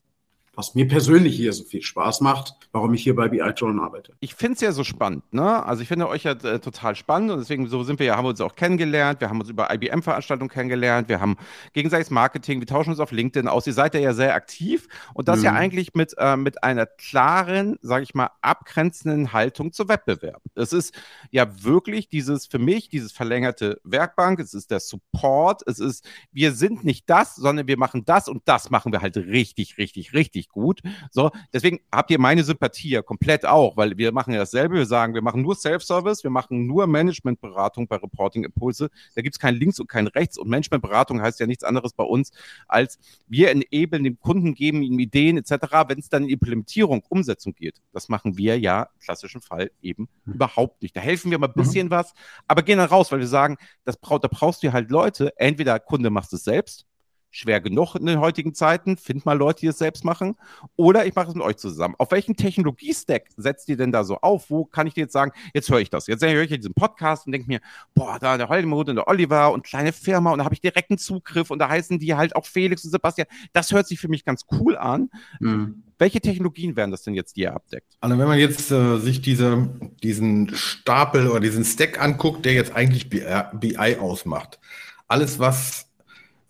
was 0.55 0.75
mir 0.75 0.87
persönlich 0.87 1.35
hier 1.35 1.51
so 1.51 1.63
viel 1.63 1.81
Spaß 1.81 2.21
macht, 2.21 2.55
warum 2.71 2.93
ich 2.93 3.03
hier 3.03 3.15
bei 3.15 3.27
BI 3.27 3.41
Journal 3.55 3.85
arbeite. 3.85 4.13
Ich 4.19 4.35
finde 4.35 4.55
es 4.55 4.61
ja 4.61 4.71
so 4.71 4.83
spannend, 4.83 5.33
ne? 5.33 5.65
Also 5.65 5.81
ich 5.81 5.87
finde 5.87 6.07
euch 6.07 6.23
ja 6.23 6.33
äh, 6.33 6.59
total 6.59 6.95
spannend 6.95 7.31
und 7.31 7.39
deswegen 7.39 7.67
so 7.67 7.83
sind 7.83 7.99
wir 7.99 8.05
ja, 8.05 8.17
haben 8.17 8.25
wir 8.25 8.29
uns 8.29 8.41
auch 8.41 8.55
kennengelernt, 8.55 9.19
wir 9.19 9.29
haben 9.29 9.39
uns 9.39 9.49
über 9.49 9.73
IBM-Veranstaltungen 9.73 10.49
kennengelernt, 10.49 11.09
wir 11.09 11.19
haben 11.19 11.37
gegenseitiges 11.73 12.11
Marketing, 12.11 12.59
wir 12.59 12.67
tauschen 12.67 12.91
uns 12.91 12.99
auf 12.99 13.11
LinkedIn 13.11 13.47
aus. 13.47 13.65
Ihr 13.65 13.73
seid 13.73 13.95
ja, 13.95 13.99
ja 13.99 14.13
sehr 14.13 14.35
aktiv 14.35 14.87
und 15.15 15.27
das 15.27 15.39
mhm. 15.39 15.45
ja 15.45 15.53
eigentlich 15.53 15.95
mit, 15.95 16.13
äh, 16.17 16.37
mit 16.37 16.63
einer 16.63 16.85
klaren, 16.85 17.79
sage 17.81 18.03
ich 18.03 18.13
mal, 18.13 18.29
abgrenzenden 18.41 19.33
Haltung 19.33 19.71
zu 19.71 19.87
Wettbewerb. 19.87 20.41
Es 20.53 20.71
ist 20.71 20.93
ja 21.31 21.47
wirklich 21.63 22.09
dieses, 22.09 22.45
für 22.45 22.59
mich, 22.59 22.89
dieses 22.89 23.11
verlängerte 23.11 23.81
Werkbank, 23.83 24.39
es 24.39 24.53
ist 24.53 24.69
der 24.69 24.79
Support, 24.79 25.63
es 25.65 25.79
ist, 25.79 26.05
wir 26.31 26.51
sind 26.51 26.83
nicht 26.83 27.09
das, 27.09 27.35
sondern 27.35 27.67
wir 27.67 27.77
machen 27.77 28.05
das 28.05 28.27
und 28.27 28.43
das 28.45 28.69
machen 28.69 28.91
wir 28.91 29.01
halt 29.01 29.17
richtig, 29.17 29.79
richtig, 29.79 30.13
richtig 30.13 30.42
richtig 30.43 30.49
gut. 30.49 30.81
So, 31.11 31.31
deswegen 31.53 31.79
habt 31.91 32.11
ihr 32.11 32.19
meine 32.19 32.43
Sympathie 32.43 32.89
ja 32.89 33.01
komplett 33.01 33.45
auch, 33.45 33.77
weil 33.77 33.97
wir 33.97 34.11
machen 34.11 34.33
ja 34.33 34.39
dasselbe. 34.39 34.75
Wir 34.75 34.85
sagen, 34.85 35.13
wir 35.13 35.21
machen 35.21 35.41
nur 35.41 35.55
Self-Service, 35.55 36.23
wir 36.23 36.31
machen 36.31 36.67
nur 36.67 36.87
Managementberatung 36.87 37.87
bei 37.87 37.97
Reporting 37.97 38.43
Impulse. 38.43 38.89
Da 39.15 39.21
gibt 39.21 39.35
es 39.35 39.39
kein 39.39 39.55
Links 39.55 39.79
und 39.79 39.87
kein 39.87 40.07
Rechts. 40.07 40.37
Und 40.37 40.49
Managementberatung 40.49 41.21
heißt 41.21 41.39
ja 41.39 41.47
nichts 41.47 41.63
anderes 41.63 41.93
bei 41.93 42.03
uns, 42.03 42.31
als 42.67 42.99
wir 43.27 43.51
enablen 43.51 44.03
dem 44.03 44.19
Kunden, 44.19 44.53
geben 44.53 44.83
ihm 44.83 44.99
Ideen 44.99 45.37
etc. 45.37 45.51
Wenn 45.87 45.99
es 45.99 46.09
dann 46.09 46.23
in 46.23 46.29
Implementierung, 46.29 47.03
Umsetzung 47.09 47.53
geht, 47.53 47.81
das 47.91 48.09
machen 48.09 48.37
wir 48.37 48.59
ja 48.59 48.83
im 48.83 48.99
klassischen 48.99 49.41
Fall 49.41 49.71
eben 49.81 50.09
mhm. 50.25 50.33
überhaupt 50.33 50.81
nicht. 50.81 50.95
Da 50.95 51.01
helfen 51.01 51.31
wir 51.31 51.39
mal 51.39 51.47
ein 51.47 51.53
bisschen 51.53 51.87
mhm. 51.87 51.91
was, 51.91 52.13
aber 52.47 52.63
gehen 52.63 52.77
dann 52.77 52.89
raus, 52.89 53.11
weil 53.11 53.19
wir 53.19 53.27
sagen, 53.27 53.57
das 53.85 53.97
da 53.99 54.27
brauchst 54.27 54.63
du 54.63 54.71
halt 54.71 54.89
Leute, 54.89 55.33
entweder 55.37 55.79
Kunde 55.79 56.09
machst 56.09 56.33
es 56.33 56.43
selbst 56.43 56.85
schwer 57.33 57.59
genug 57.61 57.95
in 57.95 58.05
den 58.05 58.19
heutigen 58.19 58.53
Zeiten. 58.53 58.95
Find 58.95 59.25
mal 59.25 59.37
Leute, 59.37 59.61
die 59.61 59.67
es 59.67 59.79
selbst 59.79 60.05
machen. 60.05 60.35
Oder 60.75 61.05
ich 61.05 61.15
mache 61.15 61.29
es 61.29 61.33
mit 61.33 61.43
euch 61.43 61.57
zusammen. 61.57 61.95
Auf 61.97 62.11
welchen 62.11 62.35
Technologie-Stack 62.35 63.29
setzt 63.35 63.67
ihr 63.69 63.77
denn 63.77 63.91
da 63.91 64.03
so 64.03 64.17
auf? 64.19 64.49
Wo 64.49 64.65
kann 64.65 64.87
ich 64.87 64.93
dir 64.93 65.01
jetzt 65.01 65.13
sagen, 65.13 65.31
jetzt 65.53 65.69
höre 65.69 65.79
ich 65.79 65.89
das. 65.89 66.07
Jetzt 66.07 66.23
höre 66.23 66.43
ich 66.43 66.49
diesen 66.49 66.75
Podcast 66.75 67.25
und 67.25 67.31
denke 67.31 67.47
mir, 67.47 67.59
boah, 67.95 68.19
da 68.19 68.37
der 68.37 68.49
Holmut 68.49 68.87
und 68.89 68.95
der 68.95 69.07
Oliver 69.07 69.51
und 69.51 69.65
kleine 69.65 69.91
Firma 69.91 70.31
und 70.31 70.39
da 70.39 70.45
habe 70.45 70.53
ich 70.53 70.61
direkten 70.61 70.97
Zugriff 70.97 71.49
und 71.49 71.59
da 71.59 71.69
heißen 71.69 71.99
die 71.99 72.13
halt 72.13 72.35
auch 72.35 72.45
Felix 72.45 72.85
und 72.85 72.91
Sebastian. 72.91 73.27
Das 73.51 73.71
hört 73.71 73.87
sich 73.87 73.99
für 73.99 74.07
mich 74.07 74.23
ganz 74.23 74.45
cool 74.51 74.77
an. 74.77 75.09
Mhm. 75.39 75.83
Welche 75.97 76.21
Technologien 76.21 76.75
wären 76.75 76.91
das 76.91 77.03
denn 77.03 77.13
jetzt, 77.13 77.35
die 77.35 77.41
ihr 77.41 77.53
abdeckt? 77.53 77.97
Also 78.01 78.17
wenn 78.17 78.27
man 78.27 78.37
jetzt 78.37 78.71
äh, 78.71 78.97
sich 78.97 79.21
diese, 79.21 79.69
diesen 80.03 80.53
Stapel 80.55 81.29
oder 81.29 81.39
diesen 81.39 81.63
Stack 81.63 82.01
anguckt, 82.01 82.45
der 82.45 82.53
jetzt 82.53 82.75
eigentlich 82.75 83.09
BI 83.09 83.97
ausmacht. 83.99 84.59
Alles, 85.07 85.39
was 85.39 85.92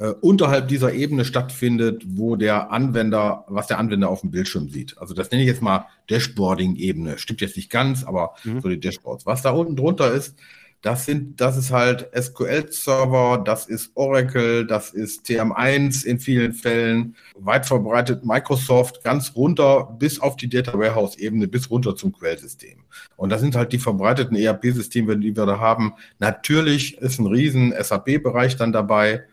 äh, 0.03 0.13
unterhalb 0.19 0.67
dieser 0.67 0.91
Ebene 0.91 1.23
stattfindet, 1.23 2.03
wo 2.05 2.35
der 2.35 2.71
Anwender, 2.71 3.45
was 3.47 3.67
der 3.67 3.79
Anwender 3.79 4.09
auf 4.09 4.19
dem 4.19 4.31
Bildschirm 4.31 4.67
sieht. 4.67 4.97
Also 4.97 5.13
das 5.13 5.31
nenne 5.31 5.43
ich 5.43 5.47
jetzt 5.47 5.61
mal 5.61 5.85
Dashboarding-Ebene. 6.09 7.17
Stimmt 7.17 7.39
jetzt 7.39 7.55
nicht 7.55 7.69
ganz, 7.69 8.03
aber 8.03 8.35
mhm. 8.43 8.59
so 8.59 8.67
die 8.67 8.81
Dashboards. 8.81 9.25
Was 9.25 9.43
da 9.43 9.51
unten 9.51 9.77
drunter 9.77 10.11
ist, 10.11 10.35
das 10.81 11.05
sind, 11.05 11.39
das 11.39 11.55
ist 11.55 11.71
halt 11.71 12.09
SQL-Server, 12.13 13.41
das 13.45 13.67
ist 13.67 13.91
Oracle, 13.95 14.67
das 14.67 14.89
ist 14.89 15.25
TM1 15.25 16.03
in 16.03 16.19
vielen 16.19 16.51
Fällen, 16.51 17.15
weit 17.39 17.65
verbreitet 17.65 18.25
Microsoft, 18.25 19.05
ganz 19.05 19.33
runter 19.37 19.95
bis 19.97 20.19
auf 20.19 20.35
die 20.35 20.49
Data 20.49 20.77
Warehouse-Ebene, 20.77 21.47
bis 21.47 21.69
runter 21.69 21.95
zum 21.95 22.11
Quellsystem. 22.11 22.79
Und 23.15 23.29
das 23.29 23.39
sind 23.39 23.55
halt 23.55 23.71
die 23.71 23.79
verbreiteten 23.79 24.35
ERP-Systeme, 24.35 25.17
die 25.17 25.33
wir 25.33 25.45
da 25.45 25.59
haben. 25.59 25.93
Natürlich 26.19 26.97
ist 26.97 27.19
ein 27.19 27.27
riesen 27.27 27.73
SAP-Bereich 27.81 28.57
dann 28.57 28.73
dabei. 28.73 29.23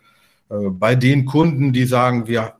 Äh, 0.50 0.70
bei 0.70 0.94
den 0.94 1.24
Kunden, 1.24 1.72
die 1.72 1.84
sagen, 1.84 2.26
wir, 2.26 2.54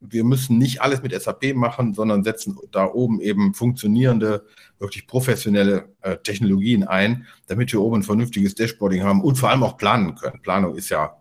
wir 0.00 0.24
müssen 0.24 0.58
nicht 0.58 0.82
alles 0.82 1.02
mit 1.02 1.12
SAP 1.20 1.54
machen, 1.54 1.94
sondern 1.94 2.24
setzen 2.24 2.58
da 2.72 2.86
oben 2.86 3.20
eben 3.20 3.54
funktionierende, 3.54 4.44
wirklich 4.78 5.06
professionelle 5.06 5.88
äh, 6.02 6.16
Technologien 6.18 6.84
ein, 6.84 7.26
damit 7.46 7.72
wir 7.72 7.80
oben 7.80 7.96
ein 7.96 8.02
vernünftiges 8.02 8.54
Dashboarding 8.54 9.02
haben 9.02 9.22
und 9.22 9.36
vor 9.36 9.50
allem 9.50 9.62
auch 9.62 9.76
planen 9.76 10.14
können. 10.14 10.40
Planung 10.42 10.74
ist 10.76 10.88
ja 10.90 11.16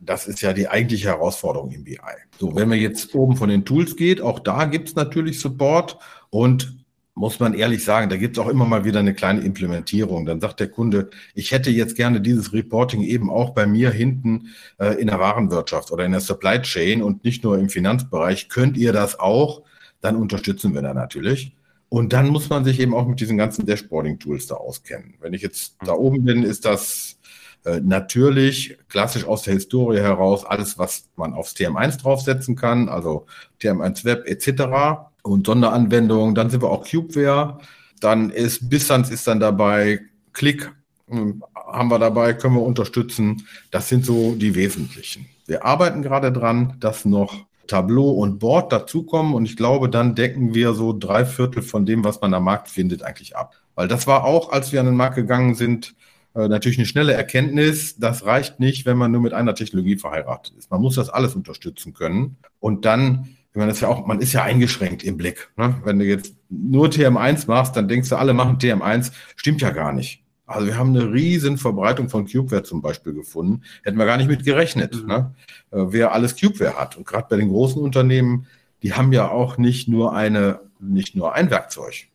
das 0.00 0.26
ist 0.26 0.40
ja 0.40 0.52
die 0.52 0.68
eigentliche 0.68 1.08
Herausforderung 1.08 1.70
im 1.70 1.84
BI. 1.84 1.98
So, 2.38 2.54
wenn 2.56 2.68
man 2.68 2.78
jetzt 2.78 3.14
oben 3.14 3.36
von 3.36 3.48
den 3.48 3.64
Tools 3.64 3.96
geht, 3.96 4.20
auch 4.20 4.38
da 4.38 4.64
gibt 4.64 4.88
es 4.88 4.94
natürlich 4.94 5.38
Support 5.38 5.98
und 6.30 6.75
muss 7.16 7.40
man 7.40 7.54
ehrlich 7.54 7.82
sagen, 7.82 8.10
da 8.10 8.18
gibt 8.18 8.36
es 8.36 8.44
auch 8.44 8.48
immer 8.48 8.66
mal 8.66 8.84
wieder 8.84 9.00
eine 9.00 9.14
kleine 9.14 9.40
Implementierung. 9.40 10.26
Dann 10.26 10.38
sagt 10.38 10.60
der 10.60 10.68
Kunde, 10.68 11.08
ich 11.34 11.50
hätte 11.50 11.70
jetzt 11.70 11.96
gerne 11.96 12.20
dieses 12.20 12.52
Reporting 12.52 13.00
eben 13.00 13.30
auch 13.30 13.50
bei 13.50 13.66
mir 13.66 13.90
hinten 13.90 14.50
äh, 14.78 15.00
in 15.00 15.06
der 15.06 15.18
Warenwirtschaft 15.18 15.90
oder 15.90 16.04
in 16.04 16.12
der 16.12 16.20
Supply 16.20 16.60
Chain 16.60 17.02
und 17.02 17.24
nicht 17.24 17.42
nur 17.42 17.58
im 17.58 17.70
Finanzbereich. 17.70 18.50
Könnt 18.50 18.76
ihr 18.76 18.92
das 18.92 19.18
auch? 19.18 19.62
Dann 20.02 20.16
unterstützen 20.16 20.74
wir 20.74 20.82
da 20.82 20.92
natürlich. 20.92 21.56
Und 21.88 22.12
dann 22.12 22.28
muss 22.28 22.50
man 22.50 22.66
sich 22.66 22.80
eben 22.80 22.94
auch 22.94 23.08
mit 23.08 23.18
diesen 23.18 23.38
ganzen 23.38 23.64
Dashboarding-Tools 23.64 24.48
da 24.48 24.56
auskennen. 24.56 25.14
Wenn 25.18 25.32
ich 25.32 25.40
jetzt 25.40 25.76
da 25.86 25.92
oben 25.92 26.22
bin, 26.22 26.42
ist 26.42 26.66
das 26.66 27.18
äh, 27.64 27.80
natürlich 27.80 28.76
klassisch 28.90 29.24
aus 29.24 29.40
der 29.42 29.54
Historie 29.54 30.00
heraus 30.00 30.44
alles, 30.44 30.76
was 30.76 31.08
man 31.16 31.32
aufs 31.32 31.54
TM1 31.56 31.98
draufsetzen 31.98 32.56
kann, 32.56 32.90
also 32.90 33.24
TM1 33.58 34.04
Web 34.04 34.26
etc 34.26 35.06
und 35.26 35.46
Sonderanwendungen. 35.46 36.34
Dann 36.34 36.50
sind 36.50 36.62
wir 36.62 36.70
auch 36.70 36.88
Cubeware. 36.88 37.58
Dann 38.00 38.30
ist 38.30 38.68
Bissans 38.68 39.10
ist 39.10 39.26
dann 39.26 39.40
dabei, 39.40 40.00
Click 40.32 40.70
hm, 41.08 41.42
haben 41.54 41.90
wir 41.90 41.98
dabei, 41.98 42.34
können 42.34 42.54
wir 42.54 42.62
unterstützen. 42.62 43.46
Das 43.70 43.88
sind 43.88 44.04
so 44.04 44.34
die 44.34 44.54
wesentlichen. 44.54 45.26
Wir 45.46 45.64
arbeiten 45.64 46.02
gerade 46.02 46.32
dran, 46.32 46.76
dass 46.80 47.04
noch 47.04 47.46
Tableau 47.66 48.10
und 48.10 48.38
Board 48.38 48.72
dazukommen 48.72 49.34
und 49.34 49.44
ich 49.44 49.56
glaube, 49.56 49.88
dann 49.88 50.14
decken 50.14 50.54
wir 50.54 50.74
so 50.74 50.96
drei 50.96 51.24
Viertel 51.24 51.62
von 51.62 51.84
dem, 51.86 52.04
was 52.04 52.20
man 52.20 52.32
am 52.34 52.44
Markt 52.44 52.68
findet, 52.68 53.02
eigentlich 53.02 53.36
ab. 53.36 53.54
Weil 53.74 53.88
das 53.88 54.06
war 54.06 54.24
auch, 54.24 54.52
als 54.52 54.72
wir 54.72 54.80
an 54.80 54.86
den 54.86 54.96
Markt 54.96 55.16
gegangen 55.16 55.54
sind, 55.54 55.94
äh, 56.34 56.48
natürlich 56.48 56.78
eine 56.78 56.86
schnelle 56.86 57.14
Erkenntnis. 57.14 57.96
Das 57.98 58.24
reicht 58.24 58.60
nicht, 58.60 58.86
wenn 58.86 58.96
man 58.96 59.10
nur 59.10 59.20
mit 59.20 59.32
einer 59.32 59.54
Technologie 59.54 59.96
verheiratet 59.96 60.54
ist. 60.56 60.70
Man 60.70 60.80
muss 60.80 60.96
das 60.96 61.08
alles 61.08 61.34
unterstützen 61.34 61.94
können. 61.94 62.36
Und 62.60 62.84
dann 62.84 63.35
ich 63.56 63.58
meine, 63.58 63.70
das 63.70 63.78
ist 63.78 63.82
ja 63.84 63.88
auch, 63.88 64.06
man 64.06 64.20
ist 64.20 64.34
ja 64.34 64.42
eingeschränkt 64.42 65.02
im 65.02 65.16
Blick. 65.16 65.48
Ne? 65.56 65.76
Wenn 65.82 65.98
du 65.98 66.04
jetzt 66.04 66.34
nur 66.50 66.88
TM1 66.88 67.46
machst, 67.46 67.74
dann 67.74 67.88
denkst 67.88 68.10
du, 68.10 68.16
alle 68.16 68.34
machen 68.34 68.58
TM1. 68.58 69.12
Stimmt 69.34 69.62
ja 69.62 69.70
gar 69.70 69.94
nicht. 69.94 70.22
Also 70.44 70.66
wir 70.66 70.76
haben 70.76 70.90
eine 70.90 71.10
riesen 71.10 71.56
Verbreitung 71.56 72.10
von 72.10 72.26
Cubeware 72.26 72.64
zum 72.64 72.82
Beispiel 72.82 73.14
gefunden. 73.14 73.62
Hätten 73.82 73.96
wir 73.96 74.04
gar 74.04 74.18
nicht 74.18 74.28
mit 74.28 74.44
gerechnet, 74.44 75.00
mhm. 75.00 75.08
ne? 75.08 75.34
Äh, 75.70 75.84
wer 75.88 76.12
alles 76.12 76.38
Cubeware 76.38 76.78
hat. 76.78 76.98
Und 76.98 77.06
gerade 77.06 77.28
bei 77.30 77.36
den 77.36 77.48
großen 77.48 77.80
Unternehmen, 77.80 78.46
die 78.82 78.92
haben 78.92 79.10
ja 79.14 79.30
auch 79.30 79.56
nicht 79.56 79.88
nur 79.88 80.14
eine, 80.14 80.60
nicht 80.78 81.16
nur 81.16 81.32
ein 81.32 81.50
Werkzeug. 81.50 82.08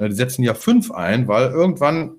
Die 0.00 0.12
setzen 0.12 0.42
ja 0.42 0.54
fünf 0.54 0.90
ein, 0.90 1.28
weil 1.28 1.50
irgendwann 1.50 2.14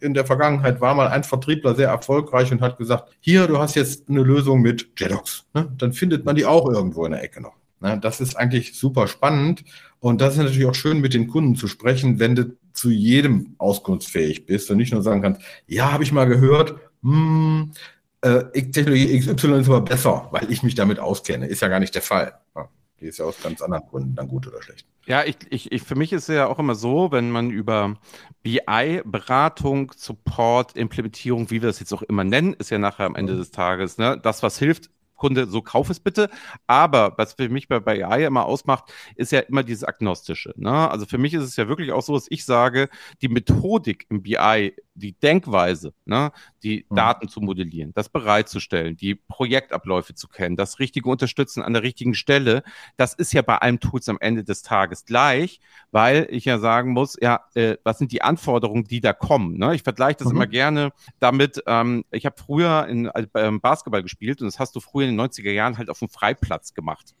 in 0.00 0.14
der 0.14 0.24
Vergangenheit 0.24 0.80
war 0.80 0.94
mal 0.94 1.08
ein 1.08 1.24
Vertriebler 1.24 1.74
sehr 1.74 1.88
erfolgreich 1.88 2.50
und 2.50 2.62
hat 2.62 2.78
gesagt, 2.78 3.10
hier, 3.20 3.46
du 3.46 3.58
hast 3.58 3.74
jetzt 3.74 4.08
eine 4.08 4.22
Lösung 4.22 4.62
mit 4.62 4.88
JEDOX. 4.96 5.44
Ne? 5.52 5.68
Dann 5.76 5.92
findet 5.92 6.24
man 6.24 6.36
die 6.36 6.46
auch 6.46 6.70
irgendwo 6.70 7.04
in 7.04 7.12
der 7.12 7.22
Ecke 7.22 7.42
noch. 7.42 7.56
Ne, 7.86 8.00
das 8.00 8.20
ist 8.20 8.34
eigentlich 8.34 8.76
super 8.76 9.06
spannend. 9.06 9.62
Und 10.00 10.20
das 10.20 10.34
ist 10.34 10.40
natürlich 10.40 10.66
auch 10.66 10.74
schön, 10.74 11.00
mit 11.00 11.14
den 11.14 11.28
Kunden 11.28 11.54
zu 11.54 11.68
sprechen, 11.68 12.18
wenn 12.18 12.34
du 12.34 12.56
zu 12.72 12.90
jedem 12.90 13.54
auskunftsfähig 13.58 14.44
bist 14.44 14.68
und 14.70 14.78
nicht 14.78 14.92
nur 14.92 15.02
sagen 15.02 15.22
kannst, 15.22 15.40
ja, 15.68 15.92
habe 15.92 16.02
ich 16.02 16.10
mal 16.10 16.24
gehört, 16.24 16.74
hm, 17.02 17.70
äh, 18.22 18.42
Technologie 18.72 19.20
XY 19.20 19.60
ist 19.60 19.68
aber 19.68 19.82
besser, 19.82 20.26
weil 20.32 20.50
ich 20.50 20.64
mich 20.64 20.74
damit 20.74 20.98
auskenne. 20.98 21.46
Ist 21.46 21.62
ja 21.62 21.68
gar 21.68 21.78
nicht 21.78 21.94
der 21.94 22.02
Fall. 22.02 22.34
Die 23.00 23.06
ist 23.06 23.18
ja 23.18 23.24
aus 23.24 23.40
ganz 23.40 23.62
anderen 23.62 23.84
Gründen 23.88 24.16
dann 24.16 24.26
gut 24.26 24.48
oder 24.48 24.60
schlecht. 24.62 24.84
Ja, 25.06 25.22
ich, 25.22 25.36
ich, 25.50 25.70
ich, 25.70 25.82
für 25.82 25.94
mich 25.94 26.12
ist 26.12 26.28
es 26.28 26.34
ja 26.34 26.48
auch 26.48 26.58
immer 26.58 26.74
so, 26.74 27.12
wenn 27.12 27.30
man 27.30 27.50
über 27.50 27.94
BI, 28.42 29.02
Beratung, 29.04 29.92
Support, 29.94 30.76
Implementierung, 30.76 31.50
wie 31.50 31.62
wir 31.62 31.68
das 31.68 31.78
jetzt 31.78 31.92
auch 31.92 32.02
immer 32.02 32.24
nennen, 32.24 32.54
ist 32.54 32.70
ja 32.70 32.78
nachher 32.78 33.06
am 33.06 33.14
Ende 33.14 33.34
mhm. 33.34 33.38
des 33.38 33.52
Tages, 33.52 33.98
ne, 33.98 34.18
das, 34.20 34.42
was 34.42 34.58
hilft, 34.58 34.90
Kunde, 35.16 35.46
so 35.46 35.62
kauf 35.62 35.90
es 35.90 36.00
bitte. 36.00 36.30
Aber 36.66 37.14
was 37.16 37.34
für 37.34 37.48
mich 37.48 37.68
bei, 37.68 37.80
bei 37.80 38.06
AI 38.06 38.26
immer 38.26 38.44
ausmacht, 38.44 38.92
ist 39.16 39.32
ja 39.32 39.40
immer 39.40 39.62
dieses 39.62 39.84
Agnostische. 39.84 40.52
Ne? 40.56 40.90
Also 40.90 41.06
für 41.06 41.18
mich 41.18 41.34
ist 41.34 41.42
es 41.44 41.56
ja 41.56 41.68
wirklich 41.68 41.92
auch 41.92 42.02
so, 42.02 42.14
dass 42.14 42.26
ich 42.30 42.44
sage, 42.44 42.88
die 43.22 43.28
Methodik 43.28 44.06
im 44.10 44.22
BI, 44.22 44.74
die 44.96 45.12
Denkweise, 45.12 45.92
ne, 46.04 46.32
die 46.62 46.86
mhm. 46.88 46.96
Daten 46.96 47.28
zu 47.28 47.40
modellieren, 47.40 47.92
das 47.94 48.08
bereitzustellen, 48.08 48.96
die 48.96 49.14
Projektabläufe 49.14 50.14
zu 50.14 50.28
kennen, 50.28 50.56
das 50.56 50.78
richtige 50.78 51.08
Unterstützen 51.08 51.62
an 51.62 51.72
der 51.72 51.82
richtigen 51.82 52.14
Stelle, 52.14 52.62
das 52.96 53.14
ist 53.14 53.32
ja 53.32 53.42
bei 53.42 53.58
allen 53.58 53.80
Tools 53.80 54.08
am 54.08 54.18
Ende 54.20 54.44
des 54.44 54.62
Tages 54.62 55.04
gleich, 55.04 55.60
weil 55.90 56.26
ich 56.30 56.44
ja 56.44 56.58
sagen 56.58 56.92
muss, 56.92 57.16
ja, 57.20 57.40
äh, 57.54 57.76
was 57.84 57.98
sind 57.98 58.12
die 58.12 58.22
Anforderungen, 58.22 58.84
die 58.84 59.00
da 59.00 59.12
kommen? 59.12 59.58
Ne? 59.58 59.74
Ich 59.74 59.82
vergleiche 59.82 60.18
das 60.18 60.28
mhm. 60.28 60.36
immer 60.36 60.46
gerne 60.46 60.92
damit, 61.20 61.62
ähm, 61.66 62.04
ich 62.10 62.26
habe 62.26 62.36
früher 62.38 62.86
in, 62.88 63.10
beim 63.32 63.60
Basketball 63.60 64.02
gespielt 64.02 64.40
und 64.40 64.46
das 64.46 64.58
hast 64.58 64.74
du 64.74 64.80
früher 64.80 65.06
in 65.06 65.16
den 65.16 65.26
90er 65.26 65.50
Jahren 65.50 65.78
halt 65.78 65.90
auf 65.90 65.98
dem 65.98 66.08
Freiplatz 66.08 66.74
gemacht. 66.74 67.14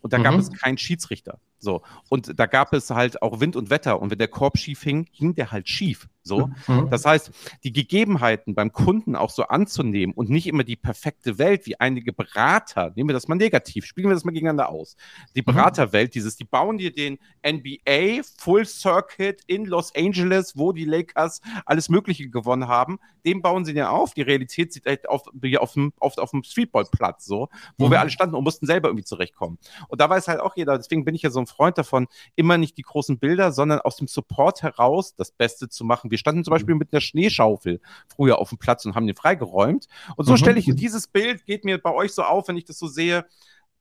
Und 0.00 0.12
da 0.12 0.18
mhm. 0.18 0.22
gab 0.24 0.34
es 0.34 0.52
keinen 0.52 0.78
Schiedsrichter. 0.78 1.38
So. 1.58 1.82
Und 2.08 2.38
da 2.38 2.46
gab 2.46 2.72
es 2.72 2.90
halt 2.90 3.22
auch 3.22 3.40
Wind 3.40 3.56
und 3.56 3.70
Wetter. 3.70 4.00
Und 4.00 4.10
wenn 4.10 4.18
der 4.18 4.28
Korb 4.28 4.58
schief 4.58 4.82
hing, 4.82 5.08
hing 5.12 5.34
der 5.34 5.50
halt 5.50 5.68
schief. 5.68 6.08
So. 6.22 6.50
Mhm. 6.68 6.88
Das 6.90 7.04
heißt, 7.04 7.30
die 7.64 7.72
Gegebenheiten 7.72 8.54
beim 8.54 8.72
Kunden 8.72 9.16
auch 9.16 9.30
so 9.30 9.44
anzunehmen 9.44 10.14
und 10.14 10.30
nicht 10.30 10.46
immer 10.46 10.64
die 10.64 10.76
perfekte 10.76 11.38
Welt, 11.38 11.66
wie 11.66 11.78
einige 11.80 12.12
Berater, 12.12 12.92
nehmen 12.94 13.08
wir 13.08 13.14
das 13.14 13.28
mal 13.28 13.34
negativ, 13.34 13.84
spielen 13.84 14.08
wir 14.08 14.14
das 14.14 14.24
mal 14.24 14.32
gegeneinander 14.32 14.68
aus. 14.68 14.96
Die 15.34 15.40
mhm. 15.40 15.46
Beraterwelt, 15.46 16.14
dieses, 16.14 16.36
die 16.36 16.44
bauen 16.44 16.78
dir 16.78 16.92
den 16.92 17.18
NBA 17.46 18.22
Full 18.38 18.64
Circuit 18.66 19.42
in 19.46 19.66
Los 19.66 19.94
Angeles, 19.94 20.56
wo 20.56 20.72
die 20.72 20.84
Lakers 20.84 21.40
alles 21.66 21.88
Mögliche 21.88 22.28
gewonnen 22.30 22.68
haben, 22.68 22.98
den 23.24 23.42
bauen 23.42 23.64
sie 23.64 23.74
dir 23.74 23.90
auf. 23.90 24.14
Die 24.14 24.22
Realität 24.22 24.72
sieht 24.72 24.86
halt 24.86 25.08
auf, 25.08 25.24
auf, 25.58 25.72
dem, 25.72 25.92
auf, 25.98 26.18
auf 26.18 26.30
dem 26.30 26.42
Streetballplatz 26.42 27.24
so, 27.24 27.48
wo 27.78 27.86
mhm. 27.86 27.92
wir 27.92 28.00
alle 28.00 28.10
standen 28.10 28.36
und 28.36 28.44
mussten 28.44 28.66
selber 28.66 28.88
irgendwie 28.88 29.04
zurechtkommen. 29.04 29.58
Und 29.88 30.00
da 30.00 30.08
weiß 30.08 30.28
halt 30.28 30.40
auch 30.40 30.56
jeder, 30.56 30.76
deswegen 30.76 31.04
bin 31.04 31.14
ich 31.14 31.22
ja 31.22 31.30
so 31.30 31.40
ein 31.40 31.46
Freund 31.46 31.78
davon, 31.78 32.06
immer 32.36 32.58
nicht 32.58 32.76
die 32.78 32.82
großen 32.82 33.18
Bilder, 33.18 33.52
sondern 33.52 33.80
aus 33.80 33.96
dem 33.96 34.06
Support 34.06 34.62
heraus 34.62 35.14
das 35.16 35.32
Beste 35.32 35.68
zu 35.68 35.84
machen. 35.84 36.10
Wir 36.12 36.18
standen 36.18 36.44
zum 36.44 36.52
Beispiel 36.52 36.76
mit 36.76 36.92
einer 36.92 37.00
Schneeschaufel 37.00 37.80
früher 38.14 38.38
auf 38.38 38.50
dem 38.50 38.58
Platz 38.58 38.84
und 38.84 38.94
haben 38.94 39.06
den 39.08 39.16
freigeräumt. 39.16 39.88
Und 40.14 40.26
so 40.26 40.32
mhm. 40.32 40.36
stelle 40.36 40.58
ich 40.60 40.66
dieses 40.72 41.08
Bild, 41.08 41.44
geht 41.44 41.64
mir 41.64 41.78
bei 41.78 41.92
euch 41.92 42.12
so 42.12 42.22
auf, 42.22 42.46
wenn 42.46 42.56
ich 42.56 42.64
das 42.64 42.78
so 42.78 42.86
sehe, 42.86 43.24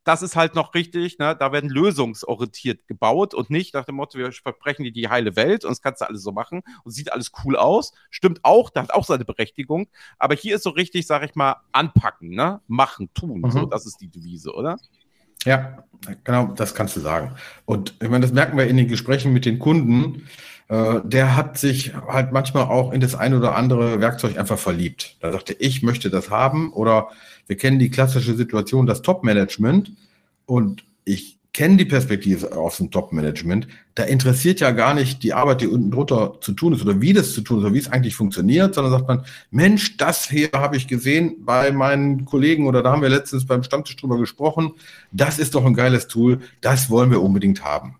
das 0.03 0.21
ist 0.21 0.35
halt 0.35 0.55
noch 0.55 0.73
richtig, 0.73 1.19
ne? 1.19 1.35
da 1.37 1.51
werden 1.51 1.69
lösungsorientiert 1.69 2.87
gebaut 2.87 3.33
und 3.33 3.49
nicht 3.49 3.73
nach 3.73 3.85
dem 3.85 3.95
Motto, 3.95 4.17
wir 4.17 4.31
versprechen 4.31 4.83
dir 4.83 4.91
die 4.91 5.09
heile 5.09 5.35
Welt 5.35 5.63
und 5.63 5.69
das 5.69 5.81
kannst 5.81 6.01
du 6.01 6.07
alles 6.07 6.23
so 6.23 6.31
machen 6.31 6.63
und 6.83 6.91
sieht 6.91 7.13
alles 7.13 7.31
cool 7.43 7.55
aus. 7.55 7.93
Stimmt 8.09 8.39
auch, 8.43 8.69
da 8.69 8.81
hat 8.83 8.93
auch 8.93 9.05
seine 9.05 9.25
Berechtigung. 9.25 9.89
Aber 10.17 10.33
hier 10.33 10.55
ist 10.55 10.63
so 10.63 10.71
richtig, 10.71 11.05
sag 11.05 11.23
ich 11.23 11.35
mal, 11.35 11.57
anpacken, 11.71 12.29
ne? 12.29 12.61
machen, 12.67 13.09
tun. 13.13 13.41
Mhm. 13.41 13.51
So, 13.51 13.65
das 13.65 13.85
ist 13.85 14.01
die 14.01 14.07
Devise, 14.07 14.53
oder? 14.53 14.77
Ja, 15.45 15.83
genau, 16.23 16.47
das 16.47 16.75
kannst 16.75 16.95
du 16.95 16.99
sagen. 16.99 17.35
Und 17.65 17.95
ich 18.01 18.09
meine, 18.09 18.21
das 18.21 18.33
merken 18.33 18.57
wir 18.57 18.67
in 18.67 18.77
den 18.77 18.87
Gesprächen 18.87 19.33
mit 19.33 19.45
den 19.45 19.59
Kunden. 19.59 20.27
Äh, 20.71 21.01
der 21.03 21.35
hat 21.35 21.57
sich 21.57 21.93
halt 22.07 22.31
manchmal 22.31 22.63
auch 22.63 22.93
in 22.93 23.01
das 23.01 23.13
ein 23.13 23.33
oder 23.33 23.55
andere 23.57 23.99
Werkzeug 23.99 24.37
einfach 24.39 24.57
verliebt. 24.57 25.17
Da 25.19 25.33
sagte, 25.33 25.53
ich 25.53 25.83
möchte 25.83 26.09
das 26.09 26.29
haben. 26.29 26.71
Oder 26.71 27.09
wir 27.47 27.57
kennen 27.57 27.77
die 27.77 27.89
klassische 27.91 28.35
Situation, 28.35 28.85
das 28.85 29.01
Top-Management. 29.01 29.91
Und 30.45 30.85
ich 31.03 31.39
kenne 31.51 31.75
die 31.75 31.83
Perspektive 31.83 32.55
aus 32.55 32.77
dem 32.77 32.89
Top-Management. 32.89 33.67
Da 33.95 34.03
interessiert 34.03 34.61
ja 34.61 34.71
gar 34.71 34.93
nicht 34.93 35.23
die 35.23 35.33
Arbeit, 35.33 35.59
die 35.59 35.67
unten 35.67 35.91
drunter 35.91 36.39
zu 36.39 36.53
tun 36.53 36.71
ist 36.71 36.81
oder 36.83 37.01
wie 37.01 37.11
das 37.11 37.33
zu 37.33 37.41
tun 37.41 37.57
ist 37.57 37.65
oder 37.65 37.73
wie 37.73 37.79
es 37.79 37.91
eigentlich 37.91 38.15
funktioniert, 38.15 38.73
sondern 38.73 38.93
sagt 38.93 39.09
man, 39.09 39.25
Mensch, 39.49 39.97
das 39.97 40.29
hier 40.29 40.51
habe 40.53 40.77
ich 40.77 40.87
gesehen 40.87 41.43
bei 41.43 41.73
meinen 41.73 42.23
Kollegen 42.23 42.67
oder 42.67 42.81
da 42.81 42.93
haben 42.93 43.01
wir 43.01 43.09
letztens 43.09 43.45
beim 43.45 43.63
Stammtisch 43.63 43.97
drüber 43.97 44.17
gesprochen. 44.17 44.71
Das 45.11 45.37
ist 45.37 45.53
doch 45.53 45.65
ein 45.65 45.73
geiles 45.73 46.07
Tool. 46.07 46.39
Das 46.61 46.89
wollen 46.89 47.11
wir 47.11 47.21
unbedingt 47.21 47.65
haben. 47.65 47.97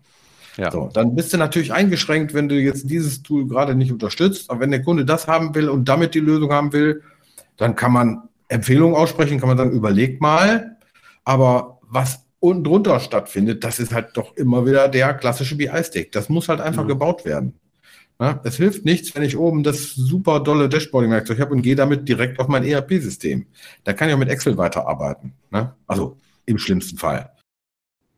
Ja. 0.56 0.70
So, 0.70 0.90
dann 0.92 1.14
bist 1.14 1.32
du 1.32 1.38
natürlich 1.38 1.72
eingeschränkt, 1.72 2.34
wenn 2.34 2.48
du 2.48 2.56
jetzt 2.56 2.90
dieses 2.90 3.22
Tool 3.22 3.48
gerade 3.48 3.74
nicht 3.74 3.92
unterstützt. 3.92 4.50
Aber 4.50 4.60
wenn 4.60 4.70
der 4.70 4.82
Kunde 4.82 5.04
das 5.04 5.26
haben 5.26 5.54
will 5.54 5.68
und 5.68 5.88
damit 5.88 6.14
die 6.14 6.20
Lösung 6.20 6.52
haben 6.52 6.72
will, 6.72 7.02
dann 7.56 7.76
kann 7.76 7.92
man 7.92 8.28
Empfehlungen 8.48 8.96
aussprechen, 8.96 9.40
kann 9.40 9.48
man 9.48 9.58
sagen, 9.58 9.72
überleg 9.72 10.20
mal. 10.20 10.76
Aber 11.24 11.78
was 11.88 12.26
unten 12.40 12.64
drunter 12.64 13.00
stattfindet, 13.00 13.64
das 13.64 13.78
ist 13.78 13.92
halt 13.92 14.10
doch 14.14 14.36
immer 14.36 14.66
wieder 14.66 14.88
der 14.88 15.14
klassische 15.14 15.56
BI-Stick. 15.56 16.12
Das 16.12 16.28
muss 16.28 16.48
halt 16.48 16.60
einfach 16.60 16.84
mhm. 16.84 16.88
gebaut 16.88 17.24
werden. 17.24 17.54
Ja, 18.20 18.40
es 18.44 18.56
hilft 18.56 18.84
nichts, 18.84 19.14
wenn 19.14 19.22
ich 19.22 19.36
oben 19.36 19.62
das 19.62 19.94
super 19.94 20.40
dolle 20.40 20.68
Dashboarding-Werkzeug 20.68 21.40
habe 21.40 21.52
und 21.54 21.62
gehe 21.62 21.74
damit 21.74 22.08
direkt 22.08 22.38
auf 22.38 22.48
mein 22.48 22.64
ERP-System. 22.64 23.46
Da 23.84 23.94
kann 23.94 24.08
ich 24.08 24.14
auch 24.14 24.18
mit 24.18 24.28
Excel 24.28 24.56
weiterarbeiten. 24.58 25.32
Ne? 25.50 25.74
Also 25.86 26.18
im 26.46 26.58
schlimmsten 26.58 26.98
Fall. 26.98 27.30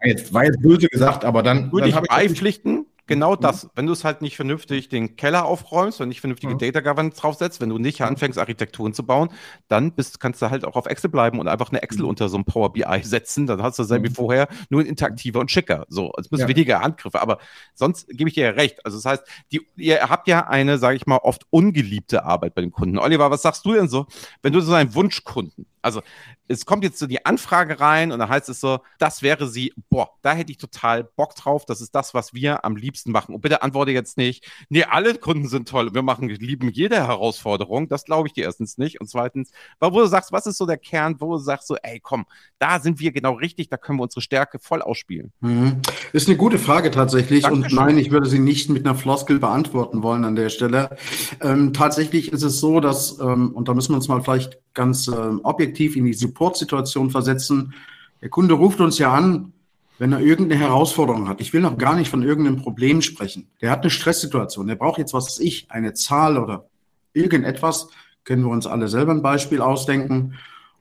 Jetzt 0.04 0.32
war 0.32 0.44
jetzt 0.44 0.60
böse 0.60 0.88
gesagt, 0.88 1.24
aber 1.24 1.42
dann. 1.42 1.72
Würde 1.72 1.90
dann 1.90 2.04
ich 2.04 2.08
beipflichten, 2.08 2.86
genau 3.06 3.32
mhm. 3.32 3.40
das. 3.40 3.70
Wenn 3.74 3.86
du 3.86 3.92
es 3.92 4.04
halt 4.04 4.22
nicht 4.22 4.36
vernünftig 4.36 4.88
den 4.88 5.16
Keller 5.16 5.44
aufräumst 5.44 6.00
und 6.00 6.08
nicht 6.08 6.20
vernünftige 6.20 6.54
mhm. 6.54 6.58
Data 6.58 6.80
Governance 6.80 7.20
draufsetzt, 7.20 7.60
wenn 7.60 7.68
du 7.68 7.78
nicht 7.78 8.00
mhm. 8.00 8.06
anfängst, 8.06 8.38
Architekturen 8.38 8.94
zu 8.94 9.04
bauen, 9.04 9.30
dann 9.68 9.92
bist, 9.92 10.20
kannst 10.20 10.42
du 10.42 10.50
halt 10.50 10.64
auch 10.64 10.76
auf 10.76 10.86
Excel 10.86 11.10
bleiben 11.10 11.38
und 11.38 11.48
einfach 11.48 11.70
eine 11.70 11.82
Excel 11.82 12.02
mhm. 12.02 12.10
unter 12.10 12.28
so 12.28 12.36
einem 12.36 12.44
Power 12.44 12.72
BI 12.72 13.02
setzen. 13.02 13.46
Dann 13.46 13.62
hast 13.62 13.78
du 13.78 13.82
dasselbe 13.82 14.06
wie 14.06 14.10
mhm. 14.10 14.14
vorher, 14.14 14.48
nur 14.70 14.80
ein 14.80 14.86
interaktiver 14.86 15.40
und 15.40 15.50
schicker. 15.50 15.86
So, 15.88 16.12
es 16.18 16.30
müssen 16.30 16.42
ja. 16.42 16.48
weniger 16.48 16.80
Handgriffe. 16.80 17.20
Aber 17.20 17.38
sonst 17.74 18.08
gebe 18.08 18.28
ich 18.28 18.34
dir 18.34 18.44
ja 18.44 18.50
recht. 18.50 18.84
Also 18.84 18.98
das 18.98 19.04
heißt, 19.04 19.24
die, 19.52 19.66
ihr 19.76 20.08
habt 20.08 20.28
ja 20.28 20.46
eine, 20.46 20.78
sage 20.78 20.96
ich 20.96 21.06
mal, 21.06 21.18
oft 21.18 21.42
ungeliebte 21.50 22.24
Arbeit 22.24 22.54
bei 22.54 22.62
den 22.62 22.70
Kunden. 22.70 22.98
Oliver, 22.98 23.30
was 23.30 23.42
sagst 23.42 23.64
du 23.66 23.72
denn 23.72 23.88
so, 23.88 24.06
wenn 24.42 24.52
du 24.52 24.60
so 24.60 24.72
einen 24.72 24.94
Wunschkunden, 24.94 25.66
also 25.84 26.02
es 26.48 26.66
kommt 26.66 26.82
jetzt 26.82 26.98
so 26.98 27.06
die 27.06 27.24
Anfrage 27.24 27.78
rein 27.78 28.10
und 28.10 28.18
dann 28.18 28.28
heißt 28.28 28.48
es 28.48 28.60
so, 28.60 28.80
das 28.98 29.22
wäre 29.22 29.46
sie, 29.46 29.72
boah, 29.90 30.10
da 30.22 30.32
hätte 30.32 30.50
ich 30.50 30.58
total 30.58 31.04
Bock 31.04 31.34
drauf, 31.34 31.64
das 31.66 31.80
ist 31.80 31.94
das, 31.94 32.14
was 32.14 32.34
wir 32.34 32.64
am 32.64 32.76
liebsten 32.76 33.12
machen. 33.12 33.34
Und 33.34 33.42
bitte 33.42 33.62
antworte 33.62 33.92
jetzt 33.92 34.16
nicht, 34.16 34.50
nee, 34.68 34.84
alle 34.84 35.14
Kunden 35.14 35.48
sind 35.48 35.68
toll, 35.68 35.94
wir 35.94 36.02
machen, 36.02 36.28
lieben 36.28 36.70
jede 36.70 36.96
Herausforderung, 36.96 37.88
das 37.88 38.04
glaube 38.04 38.28
ich 38.28 38.34
dir 38.34 38.44
erstens 38.44 38.78
nicht. 38.78 39.00
Und 39.00 39.08
zweitens, 39.08 39.50
wo 39.80 39.90
du 39.90 40.06
sagst, 40.06 40.32
was 40.32 40.46
ist 40.46 40.58
so 40.58 40.66
der 40.66 40.78
Kern, 40.78 41.16
wo 41.20 41.32
du 41.32 41.38
sagst 41.38 41.68
so, 41.68 41.76
ey, 41.82 42.00
komm, 42.00 42.24
da 42.58 42.80
sind 42.80 42.98
wir 43.00 43.12
genau 43.12 43.34
richtig, 43.34 43.68
da 43.68 43.76
können 43.76 43.98
wir 43.98 44.04
unsere 44.04 44.22
Stärke 44.22 44.58
voll 44.58 44.82
ausspielen. 44.82 45.32
Mhm. 45.40 45.82
Ist 46.12 46.28
eine 46.28 46.36
gute 46.36 46.58
Frage 46.58 46.90
tatsächlich 46.90 47.42
Dankeschön. 47.42 47.78
und 47.78 47.84
nein, 47.84 47.98
ich 47.98 48.10
würde 48.10 48.28
sie 48.28 48.38
nicht 48.38 48.70
mit 48.70 48.86
einer 48.86 48.94
Floskel 48.94 49.38
beantworten 49.38 50.02
wollen 50.02 50.24
an 50.24 50.34
der 50.34 50.48
Stelle. 50.48 50.96
Ähm, 51.40 51.72
tatsächlich 51.72 52.32
ist 52.32 52.42
es 52.42 52.60
so, 52.60 52.80
dass, 52.80 53.18
ähm, 53.20 53.52
und 53.52 53.68
da 53.68 53.74
müssen 53.74 53.92
wir 53.92 53.96
uns 53.96 54.08
mal 54.08 54.22
vielleicht 54.22 54.58
ganz 54.74 55.08
ähm, 55.08 55.40
objektiv 55.44 55.73
in 55.80 56.04
die 56.04 56.14
Support-Situation 56.14 57.10
versetzen. 57.10 57.74
Der 58.22 58.28
Kunde 58.28 58.54
ruft 58.54 58.80
uns 58.80 58.98
ja 58.98 59.12
an, 59.12 59.52
wenn 59.98 60.12
er 60.12 60.20
irgendeine 60.20 60.60
Herausforderung 60.60 61.28
hat. 61.28 61.40
Ich 61.40 61.52
will 61.52 61.60
noch 61.60 61.78
gar 61.78 61.94
nicht 61.94 62.10
von 62.10 62.22
irgendeinem 62.22 62.56
Problem 62.56 63.02
sprechen. 63.02 63.48
Der 63.60 63.70
hat 63.70 63.82
eine 63.82 63.90
Stresssituation. 63.90 64.66
Der 64.66 64.74
braucht 64.74 64.98
jetzt, 64.98 65.14
was 65.14 65.26
weiß 65.26 65.40
ich, 65.40 65.70
eine 65.70 65.94
Zahl 65.94 66.38
oder 66.38 66.68
irgendetwas. 67.12 67.88
Können 68.24 68.42
wir 68.42 68.50
uns 68.50 68.66
alle 68.66 68.88
selber 68.88 69.12
ein 69.12 69.22
Beispiel 69.22 69.60
ausdenken. 69.60 70.34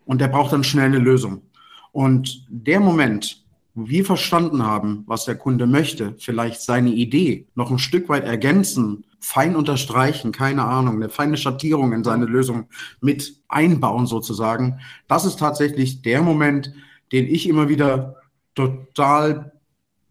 Und 0.06 0.20
der 0.22 0.30
braucht 0.30 0.54
dann 0.54 0.64
schnell 0.64 0.86
eine 0.86 1.00
Lösung. 1.00 1.44
Und 1.92 2.46
der 2.50 2.80
Moment, 2.80 3.43
wir 3.75 4.06
verstanden 4.06 4.63
haben, 4.63 5.03
was 5.08 5.25
der 5.25 5.36
Kunde 5.36 5.65
möchte, 5.65 6.15
vielleicht 6.20 6.62
seine 6.62 6.92
Idee 6.92 7.48
noch 7.56 7.72
ein 7.72 7.80
Stück 7.80 8.08
weit 8.08 8.24
ergänzen, 8.25 9.06
fein 9.20 9.56
unterstreichen, 9.56 10.32
keine 10.32 10.65
Ahnung, 10.65 10.96
eine 10.96 11.10
feine 11.10 11.38
Schattierung 11.38 11.94
in 11.94 12.03
seine 12.03 12.25
Lösung 12.25 12.68
mit 13.01 13.42
einbauen 13.48 14.06
sozusagen. 14.06 14.80
Das 15.08 15.25
ist 15.25 15.39
tatsächlich 15.39 16.01
der 16.01 16.22
Moment, 16.22 16.74
den 17.12 17.25
ich 17.27 17.48
immer 17.48 17.70
wieder 17.70 18.18
total, 18.53 19.53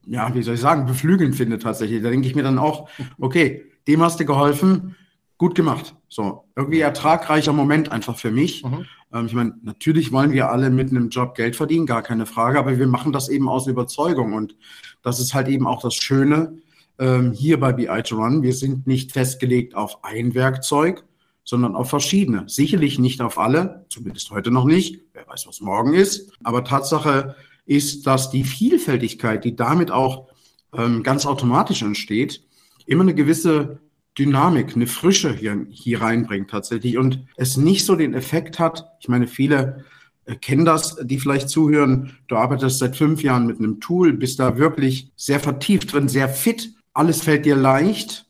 ja, 0.07 0.35
wie 0.35 0.43
soll 0.43 0.55
ich 0.55 0.61
sagen, 0.61 0.87
beflügelnd 0.87 1.37
finde 1.37 1.59
tatsächlich. 1.59 2.03
Da 2.03 2.11
denke 2.11 2.27
ich 2.27 2.35
mir 2.35 2.43
dann 2.43 2.59
auch, 2.59 2.89
okay, 3.19 3.65
dem 3.87 4.03
hast 4.03 4.19
du 4.19 4.25
geholfen, 4.25 4.97
gut 5.39 5.55
gemacht. 5.55 5.95
So, 6.13 6.45
irgendwie 6.55 6.81
ertragreicher 6.81 7.55
Moment 7.55 7.91
einfach 7.91 8.19
für 8.19 8.31
mich. 8.31 8.63
Mhm. 8.63 8.85
Ähm, 9.15 9.27
ich 9.27 9.33
meine, 9.33 9.55
natürlich 9.63 10.13
wollen 10.13 10.33
wir 10.33 10.51
alle 10.51 10.69
mit 10.69 10.91
einem 10.91 11.09
Job 11.09 11.35
Geld 11.35 11.57
verdienen, 11.57 11.87
gar 11.87 12.03
keine 12.03 12.27
Frage, 12.27 12.59
aber 12.59 12.79
wir 12.79 12.87
machen 12.87 13.15
das 13.15 13.31
eben 13.31 13.49
aus 13.49 13.67
Überzeugung 13.67 14.35
und 14.35 14.55
das 15.01 15.21
ist 15.21 15.33
halt 15.33 15.49
eben 15.49 15.67
auch 15.67 15.81
das 15.81 15.95
Schöne, 15.95 16.59
ähm, 16.99 17.33
hier 17.33 17.59
bei 17.59 17.73
BI 17.73 18.03
to 18.03 18.17
Run. 18.17 18.43
Wir 18.43 18.53
sind 18.53 18.87
nicht 18.87 19.13
festgelegt 19.13 19.75
auf 19.75 20.05
ein 20.05 20.35
Werkzeug, 20.35 21.03
sondern 21.45 21.75
auf 21.75 21.89
verschiedene. 21.89 22.45
Sicherlich 22.47 22.99
nicht 22.99 23.23
auf 23.23 23.39
alle, 23.39 23.87
zumindest 23.89 24.31
heute 24.33 24.51
noch 24.51 24.67
nicht. 24.67 25.01
Wer 25.15 25.27
weiß, 25.27 25.47
was 25.47 25.63
morgen 25.63 25.95
ist. 25.95 26.31
Aber 26.45 26.63
Tatsache 26.63 27.37
ist, 27.65 28.07
dass 28.07 28.29
die 28.29 28.45
Vielfältigkeit, 28.45 29.47
die 29.47 29.57
damit 29.57 29.91
auch 29.91 30.29
ähm, 30.77 31.03
ganz 31.03 31.25
automatisch 31.25 31.81
entsteht, 31.81 32.45
immer 32.85 33.03
eine 33.03 33.15
gewisse 33.15 33.81
Dynamik, 34.19 34.75
eine 34.75 34.87
Frische 34.87 35.33
hier, 35.35 35.67
hier 35.71 36.03
reinbringt 36.03 36.51
tatsächlich 36.51 36.99
und 36.99 37.25
es 37.37 37.57
nicht 37.57 37.87
so 37.87 37.97
den 37.97 38.15
Effekt 38.15 38.59
hat. 38.59 38.87
Ich 39.01 39.09
meine, 39.09 39.27
viele 39.27 39.85
äh, 40.27 40.37
kennen 40.37 40.65
das, 40.65 40.97
die 41.03 41.19
vielleicht 41.19 41.49
zuhören. 41.49 42.19
Du 42.29 42.37
arbeitest 42.37 42.79
seit 42.79 42.97
fünf 42.97 43.23
Jahren 43.23 43.47
mit 43.47 43.59
einem 43.59 43.81
Tool, 43.81 44.13
bist 44.13 44.39
da 44.39 44.59
wirklich 44.59 45.11
sehr 45.17 45.41
vertieft 45.41 45.93
drin, 45.93 46.09
sehr 46.09 46.29
fit. 46.29 46.75
Alles 46.93 47.23
fällt 47.23 47.47
dir 47.47 47.57
leicht. 47.57 48.27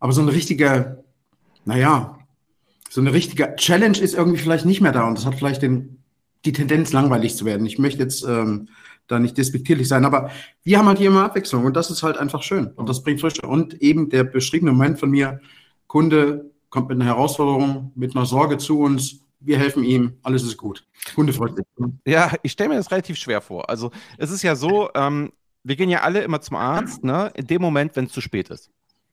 Aber 0.00 0.12
so 0.12 0.20
eine 0.20 0.32
richtige, 0.32 1.04
naja, 1.64 2.18
so 2.88 3.00
eine 3.00 3.12
richtige 3.12 3.54
Challenge 3.56 3.98
ist 3.98 4.14
irgendwie 4.14 4.38
vielleicht 4.38 4.64
nicht 4.64 4.80
mehr 4.80 4.92
da 4.92 5.06
und 5.06 5.16
das 5.16 5.26
hat 5.26 5.36
vielleicht 5.36 5.62
den, 5.62 6.02
die 6.44 6.52
Tendenz, 6.52 6.92
langweilig 6.92 7.36
zu 7.36 7.44
werden. 7.44 7.66
Ich 7.66 7.78
möchte 7.78 8.02
jetzt 8.02 8.24
ähm, 8.24 8.68
da 9.10 9.18
nicht 9.18 9.36
despektierlich 9.38 9.88
sein, 9.88 10.04
aber 10.04 10.30
wir 10.62 10.78
haben 10.78 10.86
halt 10.86 10.98
hier 10.98 11.08
immer 11.08 11.24
Abwechslung 11.24 11.64
und 11.64 11.76
das 11.76 11.90
ist 11.90 12.02
halt 12.02 12.16
einfach 12.16 12.42
schön 12.42 12.68
und 12.68 12.88
das 12.88 13.02
bringt 13.02 13.20
Frische. 13.20 13.42
Und 13.42 13.74
eben 13.82 14.08
der 14.08 14.24
beschriebene 14.24 14.72
Moment 14.72 14.98
von 14.98 15.10
mir, 15.10 15.40
Kunde 15.86 16.50
kommt 16.68 16.88
mit 16.88 16.96
einer 16.96 17.06
Herausforderung, 17.06 17.92
mit 17.94 18.14
einer 18.14 18.26
Sorge 18.26 18.58
zu 18.58 18.80
uns, 18.80 19.20
wir 19.40 19.58
helfen 19.58 19.82
ihm, 19.84 20.18
alles 20.22 20.42
ist 20.42 20.56
gut. 20.56 20.86
Kunde 21.14 21.32
freut 21.32 21.56
sich. 21.56 21.64
Ja, 22.06 22.32
ich 22.42 22.52
stelle 22.52 22.68
mir 22.68 22.76
das 22.76 22.90
relativ 22.90 23.16
schwer 23.16 23.40
vor. 23.40 23.68
Also 23.70 23.90
es 24.18 24.30
ist 24.30 24.42
ja 24.42 24.54
so, 24.54 24.90
ähm, 24.94 25.32
wir 25.64 25.76
gehen 25.76 25.90
ja 25.90 26.00
alle 26.02 26.22
immer 26.22 26.40
zum 26.40 26.56
Arzt, 26.56 27.04
ne? 27.04 27.30
In 27.34 27.46
dem 27.46 27.62
Moment, 27.62 27.96
wenn 27.96 28.04
es 28.04 28.12
zu 28.12 28.20
spät 28.20 28.50
ist. 28.50 28.70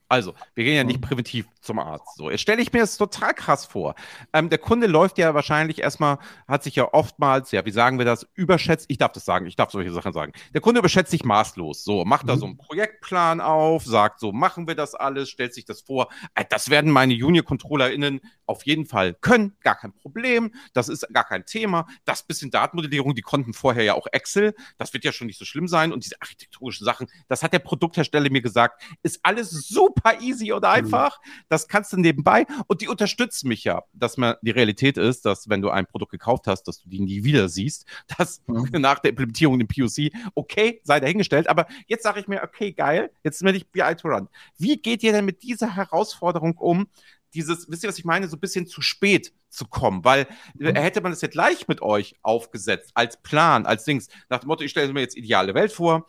Also, 0.09 0.33
wir 0.55 0.63
gehen 0.63 0.75
ja 0.75 0.83
nicht 0.85 1.01
präventiv 1.01 1.47
zum 1.59 1.79
Arzt. 1.79 2.15
So, 2.15 2.29
jetzt 2.29 2.41
stelle 2.41 2.61
ich 2.61 2.71
mir 2.71 2.79
das 2.79 2.97
total 2.97 3.33
krass 3.33 3.65
vor. 3.65 3.95
Ähm, 4.31 4.49
der 4.49 4.57
Kunde 4.57 4.87
läuft 4.87 5.17
ja 5.17 5.33
wahrscheinlich 5.33 5.79
erstmal, 5.79 6.17
hat 6.47 6.63
sich 6.63 6.75
ja 6.75 6.93
oftmals, 6.93 7.51
ja, 7.51 7.65
wie 7.65 7.71
sagen 7.71 7.97
wir 7.97 8.05
das, 8.05 8.25
überschätzt. 8.33 8.85
Ich 8.89 8.97
darf 8.97 9.11
das 9.11 9.25
sagen, 9.25 9.45
ich 9.45 9.57
darf 9.57 9.71
solche 9.71 9.91
Sachen 9.91 10.13
sagen. 10.13 10.31
Der 10.53 10.61
Kunde 10.61 10.79
überschätzt 10.79 11.11
sich 11.11 11.25
maßlos. 11.25 11.83
So, 11.83 12.05
macht 12.05 12.23
mhm. 12.23 12.27
da 12.27 12.37
so 12.37 12.45
einen 12.45 12.57
Projektplan 12.57 13.41
auf, 13.41 13.83
sagt 13.83 14.21
so, 14.21 14.31
machen 14.31 14.67
wir 14.67 14.75
das 14.75 14.95
alles, 14.95 15.29
stellt 15.29 15.53
sich 15.53 15.65
das 15.65 15.81
vor. 15.81 16.07
Äh, 16.35 16.45
das 16.49 16.69
werden 16.69 16.91
meine 16.91 17.13
Junior-ControllerInnen 17.13 18.21
auf 18.45 18.65
jeden 18.65 18.85
Fall 18.85 19.13
können, 19.13 19.57
gar 19.61 19.75
kein 19.75 19.91
Problem. 19.91 20.53
Das 20.71 20.87
ist 20.87 21.05
gar 21.11 21.25
kein 21.25 21.45
Thema. 21.45 21.85
Das 22.05 22.23
bisschen 22.23 22.49
Datenmodellierung, 22.49 23.13
die 23.13 23.21
konnten 23.21 23.53
vorher 23.53 23.83
ja 23.83 23.93
auch 23.93 24.07
Excel. 24.13 24.55
Das 24.77 24.93
wird 24.93 25.03
ja 25.03 25.11
schon 25.11 25.27
nicht 25.27 25.37
so 25.37 25.43
schlimm 25.43 25.67
sein. 25.67 25.91
Und 25.91 26.05
diese 26.05 26.21
architektonischen 26.21 26.85
Sachen, 26.85 27.07
das 27.27 27.43
hat 27.43 27.51
der 27.51 27.59
Produkthersteller 27.59 28.29
mir 28.29 28.41
gesagt, 28.41 28.81
ist 29.03 29.19
alles 29.23 29.49
super 29.51 29.96
easy 30.21 30.51
und 30.51 30.63
mhm. 30.63 30.69
einfach. 30.69 31.19
Das 31.49 31.67
kannst 31.67 31.93
du 31.93 31.97
nebenbei. 31.97 32.45
Und 32.67 32.81
die 32.81 32.87
unterstützen 32.87 33.47
mich 33.47 33.63
ja, 33.63 33.83
dass 33.93 34.17
man 34.17 34.35
die 34.41 34.51
Realität 34.51 34.97
ist, 34.97 35.25
dass 35.25 35.49
wenn 35.49 35.61
du 35.61 35.69
ein 35.69 35.85
Produkt 35.85 36.11
gekauft 36.11 36.47
hast, 36.47 36.63
dass 36.63 36.79
du 36.79 36.89
die 36.89 36.99
nie 36.99 37.23
wieder 37.23 37.49
siehst. 37.49 37.85
dass 38.17 38.41
mhm. 38.47 38.69
nach 38.81 38.99
der 38.99 39.11
Implementierung 39.11 39.59
im 39.59 39.67
POC, 39.67 40.11
okay, 40.35 40.81
sei 40.83 40.99
dahingestellt. 40.99 41.49
Aber 41.49 41.67
jetzt 41.87 42.03
sage 42.03 42.19
ich 42.19 42.27
mir, 42.27 42.43
okay, 42.43 42.71
geil, 42.71 43.11
jetzt 43.23 43.41
will 43.43 43.55
ich 43.55 43.69
BI 43.69 43.95
to 43.95 44.07
run. 44.07 44.27
Wie 44.57 44.77
geht 44.77 45.03
ihr 45.03 45.11
denn 45.11 45.25
mit 45.25 45.43
dieser 45.43 45.75
Herausforderung 45.75 46.57
um, 46.57 46.87
dieses, 47.33 47.69
wisst 47.69 47.83
ihr, 47.83 47.89
was 47.89 47.99
ich 47.99 48.05
meine, 48.05 48.27
so 48.27 48.37
ein 48.37 48.39
bisschen 48.39 48.67
zu 48.67 48.81
spät 48.81 49.33
zu 49.49 49.65
kommen, 49.65 50.03
weil 50.03 50.27
mhm. 50.55 50.75
hätte 50.75 51.01
man 51.01 51.11
das 51.11 51.21
jetzt 51.21 51.33
gleich 51.33 51.67
mit 51.67 51.81
euch 51.81 52.15
aufgesetzt, 52.21 52.91
als 52.93 53.17
Plan, 53.17 53.65
als 53.65 53.83
Dings, 53.83 54.07
nach 54.29 54.39
dem 54.39 54.47
Motto, 54.47 54.63
ich 54.63 54.71
stelle 54.71 54.91
mir 54.93 55.01
jetzt 55.01 55.17
ideale 55.17 55.53
Welt 55.53 55.71
vor. 55.71 56.07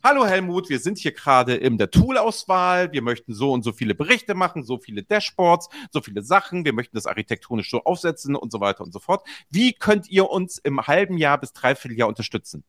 Hallo 0.00 0.24
Helmut, 0.24 0.68
wir 0.68 0.78
sind 0.78 0.96
hier 0.98 1.10
gerade 1.10 1.56
in 1.56 1.76
der 1.76 1.90
Toolauswahl. 1.90 2.92
Wir 2.92 3.02
möchten 3.02 3.34
so 3.34 3.52
und 3.52 3.64
so 3.64 3.72
viele 3.72 3.96
Berichte 3.96 4.34
machen, 4.34 4.62
so 4.62 4.78
viele 4.78 5.02
Dashboards, 5.02 5.68
so 5.90 6.00
viele 6.00 6.22
Sachen. 6.22 6.64
Wir 6.64 6.72
möchten 6.72 6.96
das 6.96 7.06
architektonisch 7.06 7.68
so 7.68 7.82
aufsetzen 7.82 8.36
und 8.36 8.52
so 8.52 8.60
weiter 8.60 8.84
und 8.84 8.92
so 8.92 9.00
fort. 9.00 9.26
Wie 9.50 9.72
könnt 9.72 10.08
ihr 10.08 10.30
uns 10.30 10.58
im 10.58 10.86
halben 10.86 11.18
Jahr 11.18 11.36
bis 11.38 11.52
dreiviertel 11.52 11.98
Jahr 11.98 12.06
unterstützen? 12.06 12.62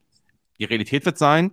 Die 0.58 0.66
Realität 0.66 1.06
wird 1.06 1.20
sein, 1.20 1.52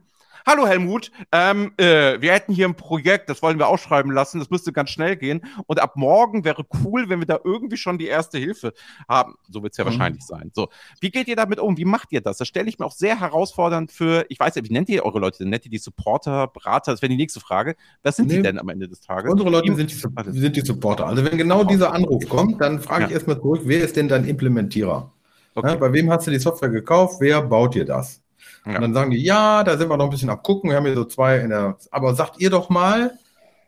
Hallo 0.48 0.64
Helmut, 0.64 1.10
ähm, 1.32 1.72
äh, 1.76 2.20
wir 2.20 2.32
hätten 2.32 2.54
hier 2.54 2.68
ein 2.68 2.76
Projekt, 2.76 3.28
das 3.28 3.42
wollen 3.42 3.58
wir 3.58 3.66
ausschreiben 3.66 4.12
lassen, 4.12 4.38
das 4.38 4.48
müsste 4.48 4.72
ganz 4.72 4.90
schnell 4.90 5.16
gehen. 5.16 5.40
Und 5.66 5.82
ab 5.82 5.96
morgen 5.96 6.44
wäre 6.44 6.64
cool, 6.84 7.08
wenn 7.08 7.18
wir 7.18 7.26
da 7.26 7.40
irgendwie 7.42 7.76
schon 7.76 7.98
die 7.98 8.06
erste 8.06 8.38
Hilfe 8.38 8.72
haben. 9.08 9.34
So 9.50 9.64
wird 9.64 9.72
es 9.72 9.76
ja 9.76 9.82
mhm. 9.82 9.88
wahrscheinlich 9.88 10.24
sein. 10.24 10.52
So, 10.54 10.68
wie 11.00 11.10
geht 11.10 11.26
ihr 11.26 11.34
damit 11.34 11.58
um? 11.58 11.76
Wie 11.76 11.84
macht 11.84 12.12
ihr 12.12 12.20
das? 12.20 12.38
Das 12.38 12.46
stelle 12.46 12.68
ich 12.68 12.78
mir 12.78 12.86
auch 12.86 12.92
sehr 12.92 13.18
herausfordernd 13.18 13.90
für, 13.90 14.24
ich 14.28 14.38
weiß 14.38 14.54
ja, 14.54 14.62
wie 14.62 14.72
nennt 14.72 14.88
ihr 14.88 15.04
eure 15.04 15.18
Leute? 15.18 15.44
Nennt 15.44 15.64
ihr 15.64 15.70
die 15.72 15.78
Supporter, 15.78 16.46
Berater? 16.46 16.92
Das 16.92 17.02
wäre 17.02 17.10
die 17.10 17.16
nächste 17.16 17.40
Frage. 17.40 17.74
Was 18.04 18.14
sind 18.14 18.28
nee. 18.28 18.36
die 18.36 18.42
denn 18.42 18.60
am 18.60 18.68
Ende 18.68 18.86
des 18.86 19.00
Tages? 19.00 19.32
Unsere 19.32 19.50
Leute 19.50 19.74
sind 19.74 19.90
die, 19.90 20.40
sind 20.40 20.54
die, 20.54 20.60
Supporter. 20.60 21.08
Also 21.08 21.24
wenn 21.24 21.36
genau 21.36 21.64
dieser 21.64 21.92
Anruf 21.92 22.28
kommt, 22.28 22.60
dann 22.60 22.78
frage 22.78 23.02
ja. 23.02 23.08
ich 23.08 23.14
erstmal 23.14 23.40
zurück, 23.40 23.62
wer 23.64 23.82
ist 23.82 23.96
denn 23.96 24.06
dein 24.06 24.24
Implementierer? 24.24 25.10
Okay. 25.56 25.70
Ja, 25.70 25.74
bei 25.74 25.92
wem 25.92 26.08
hast 26.08 26.28
du 26.28 26.30
die 26.30 26.38
Software 26.38 26.68
gekauft? 26.68 27.16
Wer 27.18 27.42
baut 27.42 27.74
dir 27.74 27.84
das? 27.84 28.22
Ja. 28.66 28.76
Und 28.76 28.82
dann 28.82 28.94
sagen 28.94 29.10
die, 29.12 29.22
ja, 29.22 29.62
da 29.62 29.78
sind 29.78 29.88
wir 29.88 29.96
noch 29.96 30.06
ein 30.06 30.10
bisschen 30.10 30.30
abgucken. 30.30 30.70
Wir 30.70 30.76
haben 30.76 30.86
hier 30.86 30.94
so 30.94 31.04
zwei 31.04 31.38
in 31.38 31.50
der, 31.50 31.76
aber 31.90 32.14
sagt 32.14 32.40
ihr 32.40 32.50
doch 32.50 32.68
mal. 32.68 33.12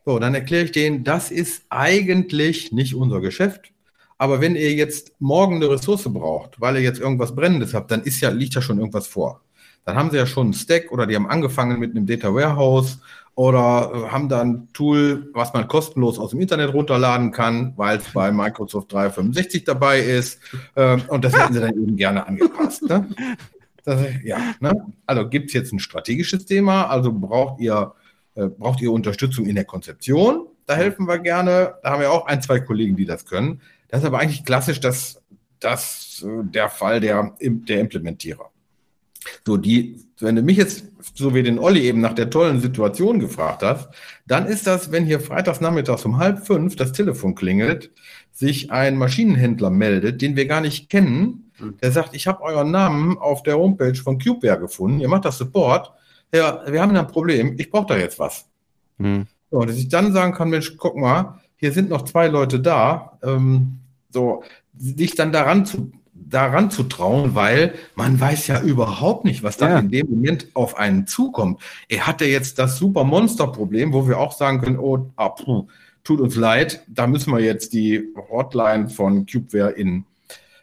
So, 0.05 0.19
dann 0.19 0.35
erkläre 0.35 0.64
ich 0.64 0.73
denen, 0.73 1.05
das 1.05 1.31
ist 1.31 1.64
eigentlich 1.69 2.73
nicht 2.73 2.95
unser 2.95 3.21
Geschäft. 3.21 3.73
Aber 4.17 4.40
wenn 4.40 4.57
ihr 4.57 4.73
jetzt 4.73 5.12
morgen 5.21 5.57
eine 5.57 5.71
Ressource 5.71 6.12
braucht, 6.12 6.61
weil 6.61 6.76
ihr 6.76 6.83
jetzt 6.83 6.99
irgendwas 6.99 7.34
Brennendes 7.34 7.75
habt, 7.75 7.91
dann 7.91 8.02
ist 8.02 8.21
ja, 8.21 8.30
liegt 8.30 8.54
ja 8.54 8.63
schon 8.63 8.78
irgendwas 8.78 9.06
vor. 9.06 9.43
Dann 9.84 9.97
haben 9.97 10.11
sie 10.11 10.17
ja 10.17 10.26
schon 10.26 10.49
einen 10.49 10.54
Stack 10.54 10.91
oder 10.91 11.06
die 11.06 11.15
haben 11.15 11.28
angefangen 11.28 11.78
mit 11.78 11.93
einem 11.93 12.06
Data 12.06 12.34
Warehouse 12.34 12.99
oder 13.37 14.11
haben 14.11 14.28
da 14.28 14.41
ein 14.41 14.69
Tool, 14.73 15.30
was 15.32 15.52
man 15.52 15.69
kostenlos 15.69 16.19
aus 16.19 16.30
dem 16.30 16.41
Internet 16.41 16.75
runterladen 16.75 17.30
kann, 17.30 17.75
weil 17.76 17.99
es 17.99 18.13
bei 18.13 18.32
Microsoft 18.32 18.93
365 18.93 19.63
dabei 19.63 20.00
ist. 20.00 20.41
Ähm, 20.75 21.02
und 21.06 21.25
das 21.25 21.39
hätten 21.39 21.54
sie 21.54 21.61
dann 21.61 21.75
eben 21.75 21.97
gerne 21.97 22.26
angepasst. 22.26 22.82
Ne? 22.82 23.06
Das, 23.84 24.06
ja, 24.23 24.54
ne? 24.60 24.86
Also 25.06 25.28
gibt 25.28 25.49
es 25.49 25.54
jetzt 25.54 25.73
ein 25.73 25.78
strategisches 25.78 26.47
Thema, 26.47 26.88
also 26.88 27.12
braucht 27.12 27.60
ihr, 27.60 27.95
äh, 28.34 28.47
braucht 28.47 28.80
ihr 28.80 28.93
Unterstützung 28.93 29.47
in 29.47 29.54
der 29.54 29.64
Konzeption, 29.64 30.47
da 30.69 30.76
helfen 30.76 31.06
wir 31.08 31.19
gerne. 31.19 31.76
Da 31.82 31.91
haben 31.91 32.00
wir 32.00 32.12
auch 32.12 32.26
ein, 32.26 32.43
zwei 32.43 32.60
Kollegen, 32.60 32.95
die 32.95 33.06
das 33.06 33.25
können. 33.25 33.62
Das 33.88 34.00
ist 34.00 34.06
aber 34.06 34.19
eigentlich 34.19 34.45
klassisch 34.45 34.80
das, 34.80 35.23
das, 35.60 36.25
äh, 36.26 36.45
der 36.45 36.69
Fall 36.69 37.00
der, 37.00 37.34
der 37.41 37.80
Implementierer. 37.80 38.50
So, 39.47 39.56
die, 39.56 40.04
wenn 40.21 40.36
du 40.36 40.43
mich 40.43 40.58
jetzt, 40.58 40.84
so 41.14 41.34
wie 41.34 41.43
den 41.43 41.58
Olli 41.58 41.80
eben 41.80 42.00
nach 42.00 42.14
der 42.14 42.30
tollen 42.30 42.60
Situation 42.60 43.19
gefragt 43.19 43.62
hast, 43.62 43.88
dann 44.26 44.47
ist 44.47 44.67
das, 44.67 44.93
wenn 44.93 45.06
hier 45.06 45.21
freitags 45.21 45.60
nachmittags 45.60 46.04
um 46.04 46.19
halb 46.19 46.47
fünf 46.47 46.76
das 46.76 46.93
Telefon 46.93 47.34
klingelt, 47.34 47.91
sich 48.32 48.71
ein 48.71 48.97
Maschinenhändler 48.97 49.71
meldet, 49.71 50.23
den 50.23 50.36
wir 50.36 50.47
gar 50.47 50.60
nicht 50.60 50.91
kennen, 50.91 51.48
der 51.60 51.92
sagt, 51.92 52.14
ich 52.14 52.26
habe 52.26 52.42
euren 52.42 52.71
Namen 52.71 53.18
auf 53.18 53.42
der 53.42 53.58
Homepage 53.58 53.94
von 53.94 54.18
CubeWare 54.18 54.60
gefunden, 54.60 55.00
ihr 55.00 55.08
macht 55.08 55.25
das 55.25 55.38
Support, 55.38 55.92
ja, 56.32 56.62
wir 56.66 56.82
haben 56.82 56.94
ein 56.94 57.06
Problem, 57.06 57.54
ich 57.58 57.71
brauche 57.71 57.86
da 57.86 57.97
jetzt 57.97 58.18
was. 58.18 58.47
Mhm. 58.99 59.26
So, 59.50 59.60
dass 59.60 59.76
ich 59.76 59.88
dann 59.88 60.12
sagen 60.12 60.34
kann, 60.34 60.50
Mensch, 60.50 60.76
guck 60.76 60.97
mal, 60.97 61.40
hier 61.56 61.73
sind 61.73 61.88
noch 61.88 62.02
zwei 62.02 62.28
Leute 62.28 62.60
da, 62.60 63.18
ähm, 63.23 63.78
so, 64.10 64.42
dich 64.73 65.14
dann 65.14 65.32
daran 65.32 65.64
zu, 65.64 65.90
daran 66.12 66.71
zu 66.71 66.84
trauen, 66.84 67.34
weil 67.34 67.75
man 67.94 68.21
weiß 68.21 68.47
ja 68.49 68.60
überhaupt 68.60 69.25
nicht, 69.25 69.42
was 69.42 69.56
dann 69.56 69.71
ja. 69.71 69.78
in 69.78 69.88
dem 69.88 70.10
Moment 70.10 70.49
auf 70.54 70.76
einen 70.76 71.06
zukommt. 71.06 71.60
Er 71.88 72.06
hatte 72.06 72.26
jetzt 72.26 72.58
das 72.58 72.76
super 72.76 73.04
Monster-Problem, 73.04 73.92
wo 73.92 74.06
wir 74.06 74.18
auch 74.18 74.32
sagen 74.32 74.60
können, 74.60 74.78
oh, 74.78 75.10
ah, 75.16 75.30
puh, 75.30 75.66
tut 76.04 76.21
uns 76.21 76.36
leid, 76.36 76.84
da 76.88 77.06
müssen 77.06 77.32
wir 77.32 77.40
jetzt 77.40 77.73
die 77.73 78.04
Hotline 78.30 78.88
von 78.88 79.26
CubeWare 79.26 79.71
in 79.71 80.04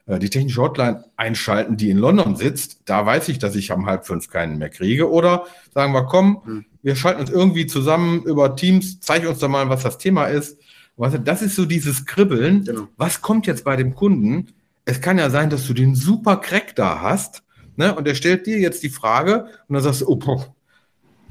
die 0.08 0.30
technische 0.30 0.62
Hotline 0.62 1.04
einschalten, 1.16 1.78
die 1.78 1.90
in 1.90 1.98
London 1.98 2.36
sitzt, 2.36 2.82
da 2.86 3.06
weiß 3.06 3.28
ich, 3.30 3.40
dass 3.40 3.56
ich 3.56 3.72
am 3.72 3.88
halb 3.88 4.06
fünf 4.06 4.30
keinen 4.30 4.60
mehr 4.60 4.70
kriege. 4.70 5.10
Oder 5.12 5.46
sagen 5.74 5.94
wir, 5.94 6.04
komm, 6.04 6.42
hm. 6.46 6.66
wir 6.84 6.96
schalten 6.96 7.22
uns 7.22 7.32
irgendwie 7.32 7.66
zusammen 7.66 8.24
über 8.24 8.56
Teams, 8.56 9.00
zeig 9.00 9.28
uns 9.28 9.40
doch 9.40 9.50
mal, 9.50 9.70
was 9.70 9.84
das 9.84 9.98
Thema 9.98 10.26
ist. 10.26 10.60
Das 10.98 11.42
ist 11.42 11.56
so 11.56 11.66
dieses 11.66 12.06
Kribbeln. 12.06 12.64
Genau. 12.64 12.88
Was 12.98 13.22
kommt 13.22 13.48
jetzt 13.48 13.66
bei 13.66 13.76
dem 13.76 13.96
Kunden? 13.96 14.54
Es 14.86 15.02
kann 15.02 15.18
ja 15.18 15.30
sein, 15.30 15.50
dass 15.50 15.66
du 15.68 15.74
den 15.74 15.96
super 15.96 16.38
Crack 16.38 16.76
da 16.76 17.02
hast, 17.02 17.44
ne? 17.76 17.96
Und 17.96 18.08
er 18.08 18.16
stellt 18.16 18.46
dir 18.46 18.60
jetzt 18.60 18.84
die 18.84 18.90
Frage 18.90 19.46
und 19.68 19.74
dann 19.74 19.82
sagst 19.82 20.02
du, 20.02 20.08
oh, 20.08 20.16
boah, 20.16 20.56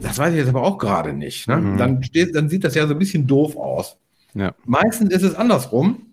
das 0.00 0.18
weiß 0.18 0.32
ich 0.32 0.40
jetzt 0.40 0.48
aber 0.48 0.62
auch 0.62 0.78
gerade 0.78 1.12
nicht. 1.12 1.46
Ne? 1.46 1.56
Mhm. 1.56 1.78
Dann, 1.78 2.02
steht, 2.02 2.34
dann 2.34 2.48
sieht 2.48 2.64
das 2.64 2.74
ja 2.74 2.86
so 2.86 2.94
ein 2.94 2.98
bisschen 2.98 3.26
doof 3.26 3.56
aus. 3.56 3.96
Ja. 4.34 4.52
Meistens 4.64 5.14
ist 5.14 5.22
es 5.22 5.36
andersrum 5.36 6.03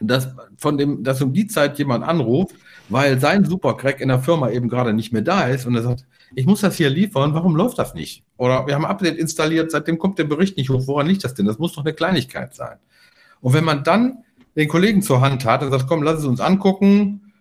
dass 0.00 0.28
von 0.58 0.78
dem, 0.78 1.02
dass 1.02 1.22
um 1.22 1.32
die 1.32 1.46
Zeit 1.46 1.78
jemand 1.78 2.04
anruft, 2.04 2.54
weil 2.88 3.18
sein 3.20 3.44
Supercrack 3.44 4.00
in 4.00 4.08
der 4.08 4.20
Firma 4.20 4.50
eben 4.50 4.68
gerade 4.68 4.92
nicht 4.92 5.12
mehr 5.12 5.22
da 5.22 5.46
ist 5.46 5.66
und 5.66 5.74
er 5.74 5.82
sagt, 5.82 6.04
ich 6.34 6.46
muss 6.46 6.60
das 6.60 6.76
hier 6.76 6.90
liefern, 6.90 7.34
warum 7.34 7.56
läuft 7.56 7.78
das 7.78 7.94
nicht? 7.94 8.24
Oder 8.36 8.66
wir 8.66 8.74
haben 8.74 8.84
ein 8.84 8.90
Update 8.90 9.16
installiert, 9.16 9.70
seitdem 9.70 9.98
kommt 9.98 10.18
der 10.18 10.24
Bericht 10.24 10.56
nicht 10.56 10.70
hoch, 10.70 10.86
woran 10.86 11.06
liegt 11.06 11.24
das 11.24 11.34
denn? 11.34 11.46
Das 11.46 11.58
muss 11.58 11.72
doch 11.72 11.84
eine 11.84 11.94
Kleinigkeit 11.94 12.54
sein. 12.54 12.78
Und 13.40 13.54
wenn 13.54 13.64
man 13.64 13.84
dann 13.84 14.24
den 14.56 14.68
Kollegen 14.68 15.02
zur 15.02 15.20
Hand 15.20 15.44
hat 15.44 15.62
und 15.62 15.70
sagt, 15.70 15.86
komm, 15.86 16.02
lass 16.02 16.18
es 16.18 16.24
uns 16.24 16.40
angucken, 16.40 17.32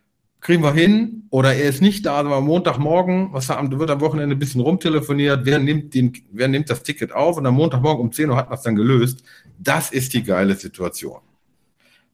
kriegen 0.41 0.63
wir 0.63 0.73
hin, 0.73 1.23
oder 1.31 1.53
er 1.53 1.69
ist 1.69 1.81
nicht 1.81 2.05
da, 2.05 2.17
aber 2.17 2.39
Montagmorgen, 2.39 3.33
was 3.33 3.49
wird 3.49 3.89
am 3.89 4.01
Wochenende 4.01 4.35
ein 4.35 4.39
bisschen 4.39 4.61
rumtelefoniert, 4.61 5.41
wer 5.43 5.59
nimmt, 5.59 5.93
den, 5.93 6.13
wer 6.31 6.47
nimmt 6.47 6.69
das 6.69 6.83
Ticket 6.83 7.11
auf 7.11 7.37
und 7.37 7.45
am 7.45 7.55
Montagmorgen 7.55 8.01
um 8.01 8.11
10 8.11 8.29
Uhr 8.29 8.37
hat 8.37 8.49
man 8.49 8.57
es 8.57 8.63
dann 8.63 8.75
gelöst. 8.75 9.23
Das 9.57 9.91
ist 9.91 10.13
die 10.13 10.23
geile 10.23 10.55
Situation. 10.55 11.19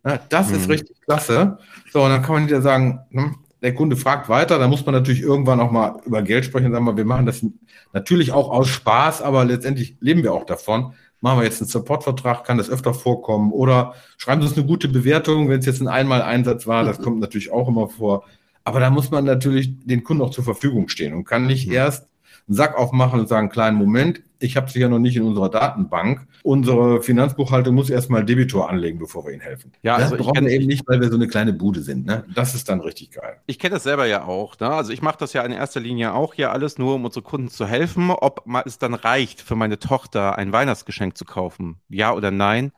Ja, 0.06 0.20
das 0.30 0.50
mhm. 0.50 0.56
ist 0.56 0.70
richtig 0.70 1.02
klasse. 1.02 1.58
So, 1.92 2.04
und 2.04 2.10
dann 2.10 2.22
kann 2.22 2.36
man 2.36 2.48
wieder 2.48 2.62
sagen, 2.62 3.00
hm, 3.12 3.36
der 3.62 3.76
Kunde 3.76 3.96
fragt 3.96 4.28
weiter, 4.28 4.58
da 4.58 4.68
muss 4.68 4.86
man 4.86 4.96
natürlich 4.96 5.22
irgendwann 5.22 5.60
auch 5.60 5.72
mal 5.72 6.00
über 6.06 6.24
Geld 6.24 6.46
sprechen, 6.46 6.72
sagen 6.72 6.86
wir, 6.86 6.98
wir 6.98 7.06
machen 7.06 7.28
das 7.28 7.46
natürlich 7.94 8.32
auch 8.32 8.50
aus 8.50 8.68
Spaß, 8.70 9.22
aber 9.22 9.46
letztendlich 9.46 9.98
leben 10.00 10.24
wir 10.24 10.34
auch 10.34 10.46
davon. 10.46 10.94
Machen 11.24 11.40
wir 11.40 11.46
jetzt 11.46 11.62
einen 11.62 11.70
Supportvertrag, 11.70 12.44
kann 12.44 12.58
das 12.58 12.72
öfter 12.72 12.96
vorkommen 12.96 13.52
oder 13.52 13.94
schreiben 14.18 14.42
Sie 14.42 14.48
uns 14.48 14.58
eine 14.58 14.66
gute 14.66 14.88
Bewertung, 14.88 15.50
wenn 15.50 15.60
es 15.60 15.68
jetzt 15.68 15.80
ein 15.80 15.88
Einmal-Einsatz 15.88 16.66
war, 16.66 16.84
das 16.84 17.00
kommt 17.00 17.20
natürlich 17.20 17.52
auch 17.52 17.68
immer 17.68 17.88
vor. 17.88 18.24
Aber 18.64 18.80
da 18.80 18.90
muss 18.90 19.12
man 19.12 19.26
natürlich 19.26 19.86
den 19.86 20.04
Kunden 20.04 20.24
auch 20.24 20.32
zur 20.32 20.44
Verfügung 20.44 20.88
stehen 20.88 21.14
und 21.14 21.26
kann 21.26 21.46
nicht 21.46 21.68
mhm. 21.68 21.74
erst 21.74 22.08
einen 22.48 22.56
Sack 22.56 22.76
aufmachen 22.76 23.20
und 23.20 23.30
sagen, 23.30 23.50
kleinen 23.50 23.78
Moment, 23.78 24.24
ich 24.42 24.58
habe 24.58 24.70
sie 24.70 24.80
ja 24.80 24.90
noch 24.90 25.00
nicht 25.00 25.16
in 25.16 25.24
unserer 25.24 25.50
Datenbank. 25.50 26.28
Unsere 26.44 27.02
Finanzbuchhaltung 27.02 27.76
muss 27.76 27.90
erstmal 27.90 28.26
Debitor 28.26 28.70
anlegen, 28.70 29.00
bevor 29.00 29.26
wir 29.26 29.32
ihnen 29.32 29.42
helfen. 29.42 29.72
Ja, 29.84 29.98
das 29.98 30.12
also 30.12 30.24
brauchen 30.24 30.46
wir 30.46 30.52
eben 30.52 30.68
nicht, 30.68 30.88
weil 30.88 31.00
wir 31.00 31.10
so 31.10 31.16
eine 31.16 31.28
kleine 31.28 31.54
Bude 31.54 31.82
sind. 31.82 32.06
Ne? 32.06 32.26
Das 32.34 32.56
ist 32.56 32.68
dann 32.70 32.82
richtig 32.82 33.12
geil. 33.12 33.38
Ich 33.46 33.60
kenne 33.60 33.76
das 33.76 33.84
selber 33.84 34.06
ja 34.06 34.26
auch. 34.26 34.60
Ne? 34.60 34.70
Also 34.70 34.92
ich 34.92 35.02
mache 35.02 35.18
das 35.20 35.34
ja 35.34 35.44
in 35.44 35.52
erster 35.52 35.80
Linie 35.80 36.14
auch 36.14 36.34
hier 36.34 36.52
alles 36.52 36.78
nur, 36.78 36.96
um 36.96 37.06
unsere 37.06 37.24
Kunden 37.24 37.50
zu 37.50 37.66
helfen. 37.66 38.10
Ob 38.10 38.46
es 38.66 38.80
dann 38.80 38.94
reicht, 38.94 39.42
für 39.42 39.56
meine 39.56 39.80
Tochter 39.80 40.38
ein 40.38 40.52
Weihnachtsgeschenk 40.52 41.18
zu 41.18 41.26
kaufen, 41.26 41.78
ja 41.90 42.14
oder 42.14 42.32
nein, 42.32 42.72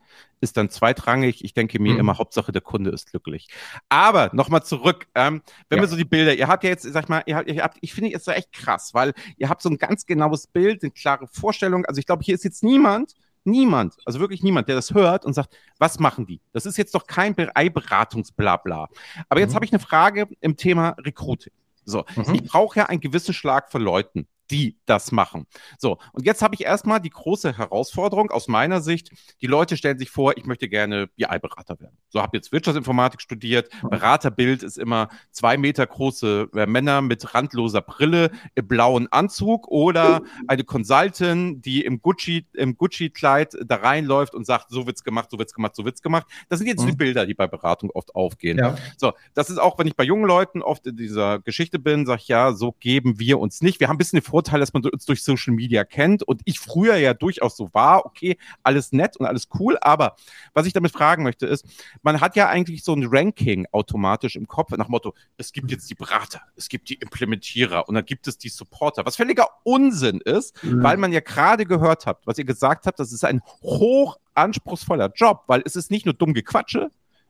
ist 0.44 0.58
dann 0.58 0.70
zweitrangig. 0.70 1.44
Ich 1.44 1.54
denke 1.54 1.82
mir 1.82 1.94
mhm. 1.94 2.00
immer, 2.00 2.18
Hauptsache 2.18 2.52
der 2.52 2.62
Kunde 2.62 2.92
ist 2.92 3.10
glücklich. 3.10 3.48
Aber 3.90 4.30
nochmal 4.34 4.64
zurück, 4.64 5.08
ähm, 5.16 5.42
wenn 5.70 5.78
ja. 5.78 5.84
wir 5.84 5.88
so 5.88 5.96
die 5.96 6.06
Bilder, 6.06 6.36
ihr 6.36 6.48
habt 6.48 6.64
ja 6.64 6.70
jetzt, 6.70 6.84
sag 6.84 7.06
ich 7.06 7.10
mal, 7.10 7.24
ihr 7.26 7.38
habt, 7.38 7.50
ihr 7.50 7.64
habt 7.64 7.78
ich 7.82 7.94
finde 7.94 8.12
jetzt 8.12 8.28
echt 8.28 8.52
krass, 8.52 8.94
weil 8.94 9.14
ihr 9.38 9.50
habt 9.50 9.62
so 9.62 9.70
ein 9.70 9.78
ganz 9.78 10.06
genaues 10.06 10.48
Bild, 10.48 10.84
eine 10.84 10.92
klare 10.92 11.28
Vorstellung. 11.28 11.53
Also 11.62 12.00
ich 12.00 12.06
glaube, 12.06 12.24
hier 12.24 12.36
ist 12.36 12.44
jetzt 12.44 12.64
niemand, 12.64 13.14
niemand, 13.44 13.96
also 14.06 14.20
wirklich 14.20 14.44
niemand, 14.44 14.68
der 14.68 14.76
das 14.76 14.94
hört 14.94 15.26
und 15.26 15.34
sagt, 15.34 15.56
was 15.80 16.00
machen 16.00 16.26
die? 16.26 16.42
Das 16.52 16.66
ist 16.66 16.78
jetzt 16.78 16.96
doch 16.96 17.08
kein 17.08 17.36
Beratungsblabla. 17.36 18.88
Aber 19.30 19.40
jetzt 19.40 19.52
mhm. 19.52 19.56
habe 19.56 19.66
ich 19.66 19.72
eine 19.72 19.80
Frage 19.80 20.28
im 20.40 20.58
Thema 20.58 20.96
Recruiting. 21.00 21.54
So, 21.86 22.06
mhm. 22.16 22.36
ich 22.36 22.44
brauche 22.46 22.80
ja 22.80 22.86
einen 22.86 23.02
gewissen 23.02 23.34
Schlag 23.34 23.72
von 23.72 23.82
Leuten 23.82 24.28
die 24.52 24.78
das 24.86 25.12
machen. 25.12 25.48
So, 25.78 25.98
und 26.12 26.26
jetzt 26.26 26.42
habe 26.42 26.56
ich 26.56 26.64
erstmal 26.64 27.00
die 27.00 27.10
große 27.10 27.58
Herausforderung 27.58 28.32
aus 28.32 28.48
meiner 28.48 28.82
Sicht. 28.82 29.10
Die 29.42 29.48
Leute 29.48 29.78
stellen 29.78 29.98
sich 29.98 30.10
vor, 30.10 30.38
ich 30.38 30.46
möchte 30.46 30.70
gerne 30.70 31.08
BI-Berater 31.08 31.80
werden. 31.80 31.98
So, 32.10 32.22
habe 32.22 32.38
jetzt 32.38 32.52
Wirtschaftsinformatik 32.52 33.22
studiert. 33.22 33.70
Beraterbild 33.90 34.64
ist 34.64 34.78
immer 34.78 35.10
zwei 35.32 35.58
Meter 35.58 35.86
große 35.86 36.50
äh, 36.56 36.66
Männer 36.66 37.02
mit 37.02 37.34
randloser 37.34 37.82
Brille, 37.82 38.32
im 38.56 38.68
blauen 38.68 39.12
Anzug 39.12 39.68
oder 39.68 40.22
eine 40.48 40.64
Consultant, 40.64 41.66
die 41.66 41.84
im 41.84 42.02
Gucci, 42.02 42.48
im 42.54 42.78
Gucci-Kleid 42.78 43.58
da 43.66 43.78
reinläuft 43.78 44.36
und 44.36 44.46
sagt, 44.46 44.70
so 44.70 44.86
wird's 44.86 45.04
gemacht, 45.04 45.32
so 45.32 45.40
wird's 45.40 45.54
gemacht, 45.54 45.76
so 45.76 45.86
wird's 45.86 46.02
gemacht. 46.02 46.28
Das 46.50 46.60
sind 46.60 46.68
jetzt 46.68 46.84
mhm. 46.84 46.92
die 46.92 46.96
Bilder, 46.96 47.26
die 47.26 47.34
bei 47.34 47.48
Beratung 47.48 47.90
oft 47.92 48.16
aufgehen. 48.16 48.58
Ja. 48.58 48.76
So, 48.98 49.14
das 49.34 49.50
ist 49.50 49.58
auch, 49.58 49.78
wenn 49.80 49.88
ich 49.88 49.96
bei 49.96 50.04
jungen 50.04 50.26
Leuten 50.26 50.62
oft 50.62 50.86
in 50.88 50.98
dieser 50.98 51.40
Geschichte 51.40 51.80
bin, 51.80 52.06
sage 52.06 52.22
ich, 52.22 52.28
ja, 52.28 52.54
so 52.54 52.74
geben 52.74 53.20
wir 53.20 53.40
uns 53.40 53.62
nicht. 53.62 53.80
Wir 53.80 53.88
haben 53.88 53.96
ein 53.96 53.98
bisschen 53.98 54.18
eine 54.18 54.24
Vorteil, 54.34 54.60
dass 54.60 54.74
man 54.74 54.84
uns 54.84 55.06
durch 55.06 55.24
Social 55.24 55.54
Media 55.54 55.84
kennt 55.84 56.24
und 56.24 56.42
ich 56.46 56.60
früher 56.60 56.96
ja 56.96 57.14
durchaus 57.14 57.56
so 57.56 57.70
war, 57.72 58.04
okay, 58.04 58.36
alles 58.64 58.92
nett 58.92 59.16
und 59.18 59.28
alles 59.28 59.48
cool, 59.60 59.78
aber 59.80 60.16
was 60.56 60.66
ich 60.66 60.74
damit 60.74 60.92
fragen 60.92 61.22
möchte 61.22 61.46
ist, 61.46 61.68
man 62.02 62.20
hat 62.20 62.36
ja 62.36 62.50
eigentlich 62.50 62.84
so 62.84 62.96
ein 62.96 63.06
Ranking 63.06 63.68
automatisch 63.72 64.36
im 64.36 64.48
Kopf 64.48 64.72
nach 64.72 64.88
Motto, 64.88 65.14
es 65.38 65.52
gibt 65.52 65.70
jetzt 65.70 65.88
die 65.92 65.94
Berater, 65.94 66.42
es 66.56 66.68
gibt 66.68 66.90
die 66.90 66.96
Implementierer 66.96 67.88
und 67.88 67.94
dann 67.94 68.06
gibt 68.06 68.28
es 68.28 68.40
die 68.40 68.50
Supporter, 68.50 69.06
was 69.06 69.18
völliger 69.18 69.46
Unsinn 69.66 70.20
ist, 70.20 70.64
mhm. 70.64 70.82
weil 70.82 70.98
man 70.98 71.14
ja 71.14 71.20
gerade 71.20 71.68
gehört 71.68 72.08
habt, 72.08 72.26
was 72.26 72.40
ihr 72.40 72.46
gesagt 72.46 72.88
habt, 72.88 73.00
das 73.00 73.14
ist 73.14 73.24
ein 73.24 73.40
hoch 73.62 74.18
anspruchsvoller 74.34 75.12
Job, 75.14 75.44
weil 75.46 75.62
es 75.64 75.76
ist 75.76 75.92
nicht 75.92 76.06
nur 76.06 76.16
dumm 76.16 76.34
Gequatsche, 76.34 76.90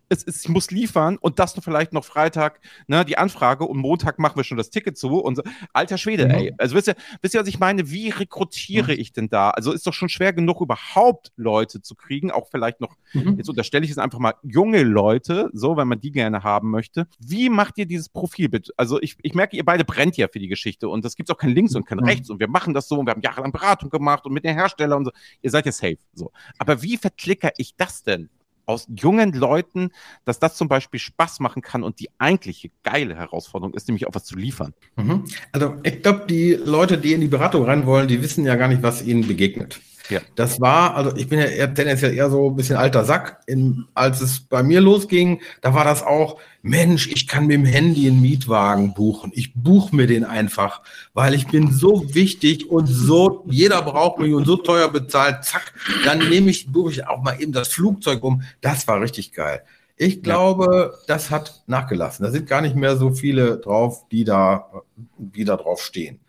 es 0.09 0.23
ist, 0.23 0.45
ich 0.45 0.49
muss 0.49 0.71
liefern 0.71 1.17
und 1.17 1.39
das 1.39 1.55
nur 1.55 1.63
vielleicht 1.63 1.93
noch 1.93 2.05
Freitag, 2.05 2.59
ne, 2.87 3.05
die 3.05 3.17
Anfrage 3.17 3.65
und 3.65 3.77
Montag 3.77 4.19
machen 4.19 4.37
wir 4.37 4.43
schon 4.43 4.57
das 4.57 4.69
Ticket 4.69 4.97
zu 4.97 5.19
und 5.19 5.35
so. 5.35 5.43
alter 5.73 5.97
Schwede, 5.97 6.25
mhm. 6.25 6.31
ey. 6.31 6.53
Also 6.57 6.75
wisst 6.75 6.87
ihr, 6.87 6.95
wisst 7.21 7.33
ihr, 7.33 7.41
was 7.41 7.47
ich 7.47 7.59
meine? 7.59 7.89
Wie 7.89 8.09
rekrutiere 8.09 8.93
mhm. 8.93 8.99
ich 8.99 9.13
denn 9.13 9.29
da? 9.29 9.49
Also 9.51 9.71
ist 9.71 9.87
doch 9.87 9.93
schon 9.93 10.09
schwer 10.09 10.33
genug, 10.33 10.61
überhaupt 10.61 11.31
Leute 11.35 11.81
zu 11.81 11.95
kriegen, 11.95 12.31
auch 12.31 12.47
vielleicht 12.49 12.81
noch, 12.81 12.95
mhm. 13.13 13.37
jetzt 13.37 13.49
unterstelle 13.49 13.85
ich 13.85 13.91
es 13.91 13.97
einfach 13.97 14.19
mal, 14.19 14.35
junge 14.43 14.83
Leute, 14.83 15.49
so, 15.53 15.77
wenn 15.77 15.87
man 15.87 15.99
die 15.99 16.11
gerne 16.11 16.43
haben 16.43 16.69
möchte. 16.69 17.07
Wie 17.19 17.49
macht 17.49 17.77
ihr 17.77 17.85
dieses 17.85 18.09
Profilbild? 18.09 18.71
Also 18.77 19.01
ich, 19.01 19.17
ich 19.21 19.33
merke, 19.33 19.57
ihr 19.57 19.65
beide 19.65 19.85
brennt 19.85 20.17
ja 20.17 20.27
für 20.27 20.39
die 20.39 20.47
Geschichte 20.47 20.89
und 20.89 21.03
es 21.05 21.15
gibt 21.15 21.31
auch 21.31 21.37
kein 21.37 21.51
Links 21.51 21.75
und 21.75 21.85
kein 21.85 21.99
mhm. 21.99 22.05
Rechts 22.05 22.29
und 22.29 22.39
wir 22.39 22.47
machen 22.47 22.73
das 22.73 22.87
so 22.87 22.99
und 22.99 23.07
wir 23.07 23.11
haben 23.11 23.21
jahrelang 23.21 23.51
Beratung 23.51 23.89
gemacht 23.89 24.25
und 24.25 24.33
mit 24.33 24.43
den 24.43 24.55
Herstellern 24.55 24.99
und 24.99 25.05
so. 25.05 25.11
Ihr 25.41 25.49
seid 25.49 25.65
ja 25.65 25.71
safe, 25.71 25.97
so. 26.13 26.31
Aber 26.57 26.81
wie 26.81 26.97
verklicker 26.97 27.51
ich 27.57 27.75
das 27.75 28.03
denn? 28.03 28.29
Aus 28.65 28.87
jungen 28.95 29.33
Leuten, 29.33 29.91
dass 30.25 30.39
das 30.39 30.55
zum 30.55 30.67
Beispiel 30.67 30.99
Spaß 30.99 31.39
machen 31.39 31.61
kann 31.61 31.83
und 31.83 31.99
die 31.99 32.09
eigentliche 32.17 32.69
geile 32.83 33.15
Herausforderung 33.15 33.73
ist, 33.73 33.87
nämlich 33.87 34.07
auch 34.07 34.13
was 34.15 34.25
zu 34.25 34.35
liefern. 34.35 34.73
Mhm. 34.95 35.25
Also 35.51 35.75
ich 35.83 36.01
glaube, 36.01 36.25
die 36.27 36.53
Leute, 36.53 36.97
die 36.97 37.13
in 37.13 37.21
die 37.21 37.27
Beratung 37.27 37.65
rein 37.65 37.85
wollen, 37.85 38.07
die 38.07 38.21
wissen 38.21 38.45
ja 38.45 38.55
gar 38.55 38.67
nicht, 38.67 38.83
was 38.83 39.01
ihnen 39.01 39.27
begegnet. 39.27 39.79
Ja. 40.09 40.19
Das 40.35 40.59
war, 40.59 40.95
also 40.95 41.15
ich 41.15 41.29
bin 41.29 41.39
ja 41.39 41.45
eher, 41.45 41.73
tendenziell 41.73 42.13
eher 42.13 42.29
so 42.29 42.49
ein 42.49 42.55
bisschen 42.55 42.75
alter 42.75 43.05
Sack. 43.05 43.41
In, 43.47 43.85
als 43.93 44.21
es 44.21 44.41
bei 44.41 44.63
mir 44.63 44.81
losging, 44.81 45.41
da 45.61 45.73
war 45.73 45.85
das 45.85 46.03
auch, 46.03 46.39
Mensch, 46.61 47.07
ich 47.07 47.27
kann 47.27 47.47
mit 47.47 47.55
dem 47.55 47.65
Handy 47.65 48.07
einen 48.07 48.21
Mietwagen 48.21 48.93
buchen. 48.93 49.31
Ich 49.33 49.53
buche 49.53 49.95
mir 49.95 50.07
den 50.07 50.23
einfach, 50.23 50.81
weil 51.13 51.33
ich 51.33 51.47
bin 51.47 51.71
so 51.71 52.13
wichtig 52.13 52.69
und 52.69 52.87
so, 52.87 53.43
jeder 53.47 53.81
braucht 53.81 54.19
mich 54.19 54.33
und 54.33 54.45
so 54.45 54.57
teuer 54.57 54.89
bezahlt. 54.89 55.43
Zack, 55.43 55.73
dann 56.05 56.19
nehme 56.29 56.49
ich, 56.49 56.71
buche 56.71 56.91
ich 56.91 57.07
auch 57.07 57.21
mal 57.21 57.41
eben 57.41 57.51
das 57.51 57.69
Flugzeug 57.69 58.23
um. 58.23 58.43
Das 58.61 58.87
war 58.87 59.01
richtig 59.01 59.33
geil. 59.33 59.63
Ich 59.95 60.23
glaube, 60.23 60.97
das 61.07 61.29
hat 61.29 61.63
nachgelassen. 61.67 62.25
Da 62.25 62.31
sind 62.31 62.47
gar 62.47 62.61
nicht 62.61 62.75
mehr 62.75 62.97
so 62.97 63.11
viele 63.11 63.57
drauf, 63.57 64.07
die 64.09 64.23
da, 64.23 64.69
die 65.17 65.45
da 65.45 65.55
drauf 65.55 65.81
stehen. 65.81 66.19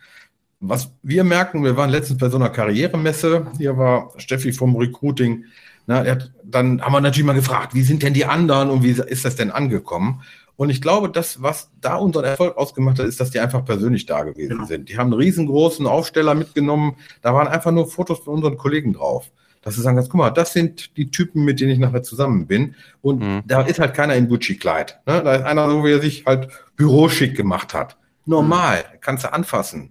Was 0.66 0.92
wir 1.02 1.24
merken, 1.24 1.62
wir 1.62 1.76
waren 1.76 1.90
letztens 1.90 2.18
bei 2.18 2.28
so 2.28 2.36
einer 2.36 2.50
Karrieremesse, 2.50 3.46
hier 3.58 3.76
war 3.76 4.10
Steffi 4.16 4.52
vom 4.52 4.76
Recruiting, 4.76 5.44
na, 5.86 6.04
hat, 6.06 6.32
dann 6.42 6.80
haben 6.80 6.92
wir 6.92 7.00
natürlich 7.00 7.26
mal 7.26 7.34
gefragt, 7.34 7.74
wie 7.74 7.82
sind 7.82 8.02
denn 8.02 8.14
die 8.14 8.24
anderen 8.24 8.70
und 8.70 8.82
wie 8.82 8.90
ist 8.90 9.24
das 9.24 9.36
denn 9.36 9.50
angekommen? 9.50 10.22
Und 10.56 10.70
ich 10.70 10.80
glaube, 10.80 11.10
das, 11.10 11.42
was 11.42 11.70
da 11.80 11.96
unseren 11.96 12.24
Erfolg 12.24 12.56
ausgemacht 12.56 12.98
hat, 12.98 13.06
ist, 13.06 13.20
dass 13.20 13.30
die 13.30 13.40
einfach 13.40 13.64
persönlich 13.64 14.06
da 14.06 14.22
gewesen 14.22 14.50
genau. 14.50 14.66
sind. 14.66 14.88
Die 14.88 14.96
haben 14.96 15.12
einen 15.12 15.20
riesengroßen 15.20 15.86
Aufsteller 15.86 16.34
mitgenommen. 16.34 16.96
Da 17.22 17.34
waren 17.34 17.48
einfach 17.48 17.72
nur 17.72 17.90
Fotos 17.90 18.20
von 18.20 18.34
unseren 18.34 18.56
Kollegen 18.56 18.92
drauf. 18.92 19.30
Dass 19.62 19.74
sie 19.74 19.80
sagen, 19.80 19.96
guck 19.96 20.14
mal, 20.14 20.30
das 20.30 20.52
sind 20.52 20.96
die 20.96 21.10
Typen, 21.10 21.44
mit 21.44 21.58
denen 21.58 21.72
ich 21.72 21.78
nachher 21.78 22.02
zusammen 22.02 22.46
bin. 22.46 22.76
Und 23.02 23.20
mhm. 23.20 23.42
da 23.46 23.62
ist 23.62 23.80
halt 23.80 23.94
keiner 23.94 24.14
in 24.14 24.28
Gucci-Kleid. 24.28 25.00
Ne? 25.06 25.22
Da 25.24 25.34
ist 25.34 25.44
einer 25.44 25.68
so, 25.68 25.84
wie 25.84 25.92
er 25.92 26.00
sich 26.00 26.24
halt 26.24 26.48
büroschick 26.76 27.36
gemacht 27.36 27.74
hat. 27.74 27.96
Normal, 28.26 28.84
kannst 29.00 29.24
du 29.24 29.32
anfassen. 29.32 29.90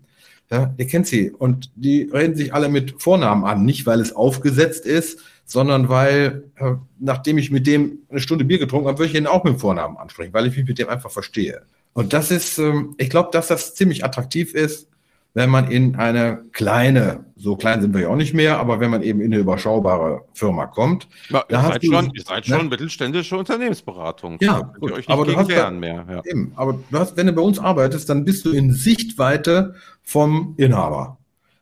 Ja, 0.53 0.71
ihr 0.77 0.85
kennt 0.85 1.07
sie. 1.07 1.31
Und 1.31 1.71
die 1.75 2.03
reden 2.13 2.35
sich 2.35 2.53
alle 2.53 2.69
mit 2.69 3.01
Vornamen 3.01 3.43
an. 3.43 3.65
Nicht, 3.65 3.87
weil 3.87 3.99
es 3.99 4.15
aufgesetzt 4.15 4.85
ist, 4.85 5.19
sondern 5.45 5.89
weil, 5.89 6.43
äh, 6.57 6.73
nachdem 6.99 7.39
ich 7.39 7.49
mit 7.49 7.65
dem 7.65 8.03
eine 8.07 8.19
Stunde 8.19 8.45
Bier 8.45 8.59
getrunken 8.59 8.87
habe, 8.87 8.99
würde 8.99 9.09
ich 9.09 9.17
ihn 9.17 9.25
auch 9.25 9.43
mit 9.43 9.59
Vornamen 9.59 9.97
ansprechen, 9.97 10.31
weil 10.31 10.45
ich 10.45 10.55
mich 10.55 10.67
mit 10.67 10.77
dem 10.77 10.89
einfach 10.89 11.09
verstehe. 11.09 11.63
Und 11.93 12.13
das 12.13 12.29
ist, 12.29 12.59
ähm, 12.59 12.93
ich 12.99 13.09
glaube, 13.09 13.29
dass 13.31 13.47
das 13.47 13.73
ziemlich 13.73 14.05
attraktiv 14.05 14.53
ist, 14.53 14.89
wenn 15.33 15.49
man 15.49 15.69
in 15.71 15.95
eine 15.95 16.43
kleine, 16.51 17.25
so 17.35 17.55
klein 17.55 17.81
sind 17.81 17.93
wir 17.93 18.01
ja 18.01 18.09
auch 18.09 18.15
nicht 18.15 18.33
mehr, 18.33 18.59
aber 18.59 18.79
wenn 18.79 18.91
man 18.91 19.01
eben 19.01 19.19
in 19.19 19.33
eine 19.33 19.41
überschaubare 19.41 20.25
Firma 20.33 20.67
kommt. 20.67 21.07
Ja, 21.29 21.43
ihr, 21.49 21.59
seid 21.59 21.83
du, 21.83 21.91
schon, 21.91 22.11
ihr 22.13 22.23
seid 22.23 22.47
ne? 22.47 22.55
schon 22.55 22.69
mittelständische 22.69 23.37
Unternehmensberatung. 23.37 24.37
Ja, 24.41 24.61
gut, 24.79 25.03
aber 25.07 25.25
du 25.25 25.35
hast 25.35 25.49
da, 25.49 25.71
mehr. 25.71 26.05
Ja. 26.07 26.21
Eben, 26.25 26.53
aber 26.55 26.79
du 26.89 26.99
hast, 26.99 27.17
wenn 27.17 27.27
du 27.27 27.33
bei 27.33 27.41
uns 27.41 27.57
arbeitest, 27.57 28.09
dann 28.09 28.25
bist 28.25 28.45
du 28.45 28.51
in 28.51 28.71
Sichtweite 28.71 29.73
vom 30.03 30.53
Inhaber. 30.57 31.17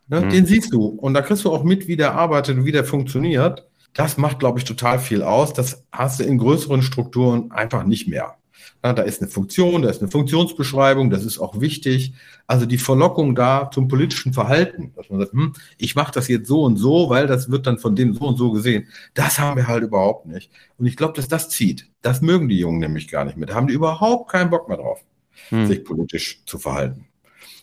Ne? 0.09 0.21
Mhm. 0.21 0.29
Den 0.29 0.45
siehst 0.45 0.73
du 0.73 0.87
und 0.87 1.13
da 1.13 1.21
kriegst 1.21 1.45
du 1.45 1.51
auch 1.51 1.63
mit, 1.63 1.87
wie 1.87 1.95
der 1.95 2.13
arbeitet 2.13 2.57
und 2.57 2.65
wie 2.65 2.73
der 2.73 2.83
funktioniert. 2.83 3.65
Das 3.93 4.17
macht, 4.17 4.39
glaube 4.39 4.59
ich, 4.59 4.65
total 4.65 4.99
viel 4.99 5.21
aus. 5.21 5.53
Das 5.53 5.85
hast 5.91 6.19
du 6.19 6.23
in 6.23 6.37
größeren 6.37 6.81
Strukturen 6.81 7.51
einfach 7.51 7.83
nicht 7.83 8.07
mehr. 8.07 8.35
Ja, 8.83 8.93
da 8.93 9.03
ist 9.03 9.21
eine 9.21 9.29
Funktion, 9.29 9.83
da 9.83 9.89
ist 9.89 10.01
eine 10.01 10.09
Funktionsbeschreibung, 10.09 11.11
das 11.11 11.23
ist 11.23 11.37
auch 11.37 11.59
wichtig. 11.61 12.13
Also 12.47 12.65
die 12.65 12.79
Verlockung 12.79 13.35
da 13.35 13.69
zum 13.71 13.87
politischen 13.87 14.33
Verhalten, 14.33 14.91
dass 14.95 15.09
man 15.09 15.19
sagt, 15.19 15.33
hm, 15.33 15.53
ich 15.77 15.95
mache 15.95 16.11
das 16.11 16.27
jetzt 16.27 16.47
so 16.47 16.63
und 16.63 16.77
so, 16.77 17.09
weil 17.09 17.27
das 17.27 17.51
wird 17.51 17.67
dann 17.67 17.77
von 17.77 17.95
dem 17.95 18.13
so 18.13 18.21
und 18.25 18.37
so 18.37 18.51
gesehen. 18.51 18.87
Das 19.13 19.39
haben 19.39 19.55
wir 19.55 19.67
halt 19.67 19.83
überhaupt 19.83 20.25
nicht. 20.25 20.49
Und 20.79 20.87
ich 20.87 20.97
glaube, 20.97 21.13
dass 21.13 21.27
das 21.27 21.49
zieht. 21.49 21.89
Das 22.01 22.21
mögen 22.21 22.49
die 22.49 22.57
Jungen 22.57 22.79
nämlich 22.79 23.07
gar 23.07 23.23
nicht 23.23 23.37
mehr. 23.37 23.47
Da 23.47 23.53
haben 23.53 23.67
die 23.67 23.75
überhaupt 23.75 24.31
keinen 24.31 24.49
Bock 24.49 24.67
mehr 24.67 24.77
drauf, 24.77 25.03
hm. 25.49 25.67
sich 25.67 25.83
politisch 25.83 26.41
zu 26.45 26.57
verhalten. 26.57 27.05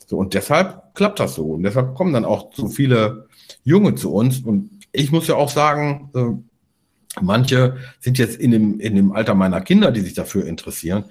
So, 0.07 0.16
und 0.18 0.35
deshalb 0.35 0.94
klappt 0.94 1.18
das 1.18 1.35
so. 1.35 1.46
Und 1.46 1.64
deshalb 1.64 1.94
kommen 1.94 2.12
dann 2.12 2.24
auch 2.24 2.50
so 2.54 2.68
viele 2.68 3.26
Junge 3.64 3.96
zu 3.96 4.12
uns. 4.12 4.40
Und 4.40 4.70
ich 4.92 5.11
muss 5.11 5.26
ja 5.26 5.35
auch 5.35 5.50
sagen, 5.50 6.11
äh, 6.14 6.48
Manche 7.22 7.76
sind 8.00 8.18
jetzt 8.18 8.37
in 8.37 8.50
dem, 8.50 8.81
in 8.81 8.94
dem 8.94 9.12
Alter 9.12 9.35
meiner 9.35 9.61
Kinder, 9.61 9.90
die 9.90 10.00
sich 10.00 10.14
dafür 10.14 10.46
interessieren. 10.46 11.04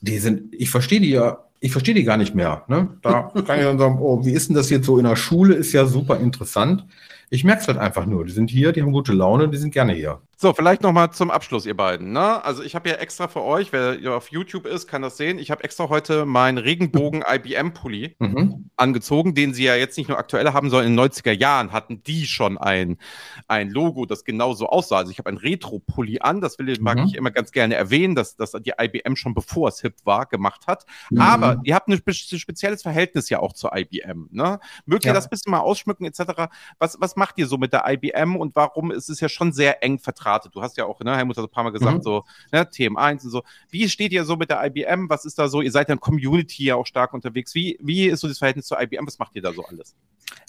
Die 0.00 0.18
sind, 0.18 0.54
ich 0.54 0.70
verstehe 0.70 1.00
die 1.00 1.10
ja, 1.10 1.44
ich 1.60 1.72
verstehe 1.72 1.94
die 1.94 2.04
gar 2.04 2.16
nicht 2.16 2.34
mehr. 2.34 2.64
Ne? 2.68 2.88
Da 3.02 3.22
kann 3.46 3.58
ich 3.58 3.64
dann 3.64 3.78
sagen, 3.78 3.98
oh, 4.00 4.24
wie 4.24 4.32
ist 4.32 4.48
denn 4.48 4.56
das 4.56 4.70
jetzt 4.70 4.86
so 4.86 4.98
in 4.98 5.04
der 5.04 5.16
Schule? 5.16 5.54
Ist 5.54 5.72
ja 5.72 5.86
super 5.86 6.18
interessant. 6.18 6.84
Ich 7.30 7.44
merke 7.44 7.62
es 7.62 7.68
halt 7.68 7.78
einfach 7.78 8.04
nur. 8.04 8.24
Die 8.24 8.32
sind 8.32 8.50
hier, 8.50 8.72
die 8.72 8.82
haben 8.82 8.92
gute 8.92 9.12
Laune, 9.12 9.48
die 9.48 9.56
sind 9.56 9.72
gerne 9.72 9.94
hier. 9.94 10.20
So, 10.42 10.52
vielleicht 10.52 10.82
noch 10.82 10.90
mal 10.90 11.12
zum 11.12 11.30
Abschluss, 11.30 11.66
ihr 11.66 11.76
beiden. 11.76 12.10
Ne? 12.10 12.44
Also 12.44 12.64
ich 12.64 12.74
habe 12.74 12.88
ja 12.88 12.96
extra 12.96 13.28
für 13.28 13.44
euch, 13.44 13.72
wer 13.72 14.16
auf 14.16 14.32
YouTube 14.32 14.66
ist, 14.66 14.88
kann 14.88 15.00
das 15.00 15.16
sehen. 15.16 15.38
Ich 15.38 15.52
habe 15.52 15.62
extra 15.62 15.88
heute 15.88 16.26
meinen 16.26 16.58
Regenbogen 16.58 17.22
IBM-Pulli 17.24 18.16
mhm. 18.18 18.68
angezogen, 18.76 19.36
den 19.36 19.54
sie 19.54 19.62
ja 19.62 19.76
jetzt 19.76 19.96
nicht 19.96 20.08
nur 20.08 20.18
aktuell 20.18 20.52
haben, 20.52 20.68
sondern 20.68 20.88
in 20.88 20.96
den 20.96 21.06
90er 21.06 21.30
Jahren 21.30 21.70
hatten 21.70 22.02
die 22.02 22.26
schon 22.26 22.58
ein, 22.58 22.98
ein 23.46 23.70
Logo, 23.70 24.04
das 24.04 24.24
genauso 24.24 24.66
aussah. 24.66 24.96
Also 24.96 25.12
ich 25.12 25.18
habe 25.18 25.28
einen 25.28 25.38
Retro-Pulli 25.38 26.18
an, 26.22 26.40
das 26.40 26.58
will, 26.58 26.76
mag 26.80 26.98
mhm. 26.98 27.04
ich 27.04 27.14
immer 27.14 27.30
ganz 27.30 27.52
gerne 27.52 27.76
erwähnen, 27.76 28.16
dass, 28.16 28.34
dass 28.34 28.50
die 28.50 28.72
IBM 28.76 29.14
schon 29.14 29.34
bevor 29.34 29.68
es 29.68 29.80
hip 29.80 29.94
war, 30.02 30.26
gemacht 30.26 30.66
hat. 30.66 30.86
Mhm. 31.10 31.20
Aber 31.20 31.60
ihr 31.62 31.76
habt 31.76 31.86
ein 31.86 32.02
spezielles 32.02 32.82
Verhältnis 32.82 33.28
ja 33.28 33.38
auch 33.38 33.52
zur 33.52 33.76
IBM. 33.76 34.26
Ne? 34.32 34.58
Mögt 34.86 35.04
ihr 35.04 35.10
ja. 35.10 35.14
das 35.14 35.26
ein 35.26 35.30
bisschen 35.30 35.52
mal 35.52 35.60
ausschmücken 35.60 36.04
etc.? 36.04 36.50
Was, 36.80 36.96
was 36.98 37.14
macht 37.14 37.38
ihr 37.38 37.46
so 37.46 37.58
mit 37.58 37.72
der 37.72 37.84
IBM 37.86 38.34
und 38.34 38.56
warum 38.56 38.90
ist 38.90 39.08
es 39.08 39.20
ja 39.20 39.28
schon 39.28 39.52
sehr 39.52 39.84
eng 39.84 40.00
vertratet? 40.32 40.54
Du 40.54 40.62
hast 40.62 40.76
ja 40.76 40.86
auch, 40.86 41.00
ne, 41.00 41.16
Helmut 41.16 41.36
hat 41.36 41.44
ein 41.44 41.50
paar 41.50 41.64
Mal 41.64 41.70
gesagt, 41.70 41.98
mhm. 41.98 42.02
so 42.02 42.24
ne, 42.52 42.62
TM1 42.62 43.24
und 43.24 43.30
so. 43.30 43.42
Wie 43.70 43.88
steht 43.88 44.12
ihr 44.12 44.24
so 44.24 44.36
mit 44.36 44.50
der 44.50 44.64
IBM? 44.64 45.08
Was 45.08 45.24
ist 45.24 45.38
da 45.38 45.48
so? 45.48 45.60
Ihr 45.60 45.70
seid 45.70 45.88
ja 45.88 45.94
in 45.94 46.00
Community 46.00 46.64
ja 46.64 46.76
auch 46.76 46.86
stark 46.86 47.12
unterwegs. 47.14 47.54
Wie, 47.54 47.78
wie 47.80 48.06
ist 48.06 48.20
so 48.20 48.28
das 48.28 48.38
Verhältnis 48.38 48.66
zur 48.66 48.80
IBM? 48.80 49.06
Was 49.06 49.18
macht 49.18 49.34
ihr 49.34 49.42
da 49.42 49.52
so 49.52 49.64
alles? 49.64 49.94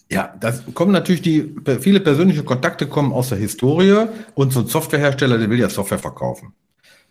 Ja, 0.10 0.34
das 0.40 0.64
kommen 0.74 0.92
natürlich 0.92 1.22
die, 1.22 1.56
viele 1.80 2.00
persönliche 2.00 2.44
Kontakte 2.44 2.88
kommen 2.88 3.12
aus 3.14 3.30
der 3.30 3.38
Historie 3.38 4.08
und 4.36 4.54
so 4.54 4.62
ein 4.62 4.68
Softwarehersteller, 4.68 5.38
der 5.38 5.50
will 5.50 5.60
ja 5.60 5.70
Software 5.70 6.00
verkaufen. 6.00 6.54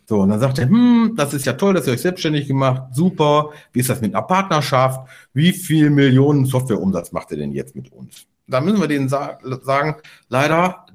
So, 0.05 0.19
und 0.19 0.29
dann 0.29 0.39
sagt 0.39 0.59
er, 0.59 0.67
hm, 0.67 1.13
das 1.15 1.33
ist 1.33 1.45
ja 1.45 1.53
toll, 1.53 1.73
dass 1.73 1.87
ihr 1.87 1.93
euch 1.93 2.01
selbstständig 2.01 2.47
gemacht, 2.47 2.93
super. 2.93 3.51
Wie 3.71 3.79
ist 3.79 3.89
das 3.89 4.01
mit 4.01 4.13
einer 4.13 4.23
Partnerschaft? 4.23 5.07
Wie 5.33 5.53
viel 5.53 5.89
Millionen 5.89 6.45
Softwareumsatz 6.45 7.13
macht 7.13 7.31
ihr 7.31 7.37
denn 7.37 7.53
jetzt 7.53 7.75
mit 7.75 7.91
uns? 7.91 8.25
Da 8.47 8.59
müssen 8.59 8.81
wir 8.81 8.89
denen 8.89 9.07
sa 9.07 9.39
sagen, 9.61 9.95
leider, 10.27 10.85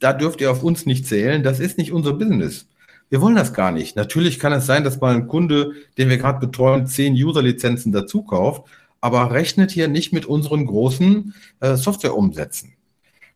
da 0.00 0.12
dürft 0.12 0.40
ihr 0.40 0.50
auf 0.50 0.62
uns 0.62 0.86
nicht 0.86 1.06
zählen, 1.06 1.42
das 1.42 1.60
ist 1.60 1.78
nicht 1.78 1.92
unser 1.92 2.12
Business. 2.12 2.66
Wir 3.10 3.20
wollen 3.20 3.36
das 3.36 3.54
gar 3.54 3.72
nicht. 3.72 3.96
Natürlich 3.96 4.38
kann 4.38 4.52
es 4.52 4.66
sein, 4.66 4.84
dass 4.84 5.00
mal 5.00 5.14
ein 5.14 5.28
Kunde, 5.28 5.72
den 5.96 6.08
wir 6.08 6.18
gerade 6.18 6.46
betreuen, 6.46 6.86
zehn 6.86 7.14
User-Lizenzen 7.14 7.92
dazu 7.92 8.22
kauft, 8.22 8.64
aber 9.00 9.30
rechnet 9.30 9.70
hier 9.70 9.88
nicht 9.88 10.12
mit 10.12 10.26
unseren 10.26 10.66
großen 10.66 11.34
äh, 11.60 11.76
Softwareumsätzen. 11.76 12.74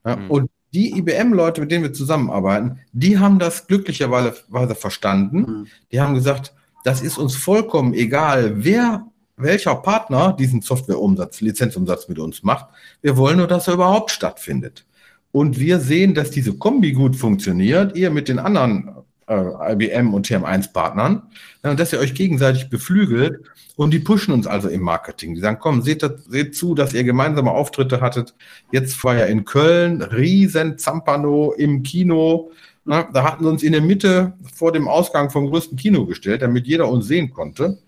Ja, 0.04 0.16
mhm. 0.16 0.30
Und 0.30 0.50
die 0.74 0.96
IBM-Leute, 0.98 1.60
mit 1.60 1.70
denen 1.70 1.84
wir 1.84 1.92
zusammenarbeiten, 1.92 2.80
die 2.92 3.18
haben 3.18 3.38
das 3.38 3.66
glücklicherweise 3.66 4.74
verstanden. 4.74 5.38
Mhm. 5.38 5.66
Die 5.90 6.00
haben 6.00 6.14
gesagt, 6.14 6.54
das 6.84 7.02
ist 7.02 7.18
uns 7.18 7.36
vollkommen 7.36 7.94
egal, 7.94 8.64
wer, 8.64 9.06
welcher 9.36 9.74
Partner 9.76 10.32
diesen 10.32 10.62
Softwareumsatz, 10.62 11.40
Lizenzumsatz 11.40 12.08
mit 12.08 12.18
uns 12.18 12.42
macht. 12.42 12.66
Wir 13.00 13.16
wollen 13.16 13.38
nur, 13.38 13.46
dass 13.46 13.68
er 13.68 13.74
überhaupt 13.74 14.10
stattfindet. 14.10 14.84
Und 15.32 15.58
wir 15.58 15.80
sehen, 15.80 16.14
dass 16.14 16.30
diese 16.30 16.54
Kombi 16.58 16.92
gut 16.92 17.16
funktioniert. 17.16 17.96
Ihr 17.96 18.10
mit 18.10 18.28
den 18.28 18.38
anderen 18.38 19.02
äh, 19.26 19.72
IBM 19.72 20.14
und 20.14 20.26
TM1-Partnern, 20.26 21.22
ja, 21.64 21.74
dass 21.74 21.92
ihr 21.92 21.98
euch 21.98 22.14
gegenseitig 22.14 22.68
beflügelt 22.68 23.40
und 23.76 23.92
die 23.92 23.98
pushen 23.98 24.34
uns 24.34 24.46
also 24.46 24.68
im 24.68 24.82
Marketing. 24.82 25.34
Die 25.34 25.40
sagen, 25.40 25.58
komm, 25.60 25.82
seht, 25.82 26.08
seht 26.28 26.54
zu, 26.54 26.74
dass 26.74 26.92
ihr 26.92 27.04
gemeinsame 27.04 27.50
Auftritte 27.50 28.00
hattet. 28.00 28.34
Jetzt 28.70 29.02
war 29.04 29.16
ja 29.16 29.24
in 29.24 29.44
Köln, 29.44 30.02
riesen 30.02 30.78
Zampano 30.78 31.52
im 31.52 31.82
Kino. 31.82 32.50
Na, 32.84 33.08
da 33.12 33.24
hatten 33.24 33.44
sie 33.44 33.50
uns 33.50 33.62
in 33.62 33.72
der 33.72 33.80
Mitte 33.80 34.34
vor 34.54 34.72
dem 34.72 34.88
Ausgang 34.88 35.30
vom 35.30 35.48
größten 35.48 35.78
Kino 35.78 36.04
gestellt, 36.04 36.42
damit 36.42 36.66
jeder 36.66 36.88
uns 36.88 37.06
sehen 37.06 37.32
konnte. 37.32 37.78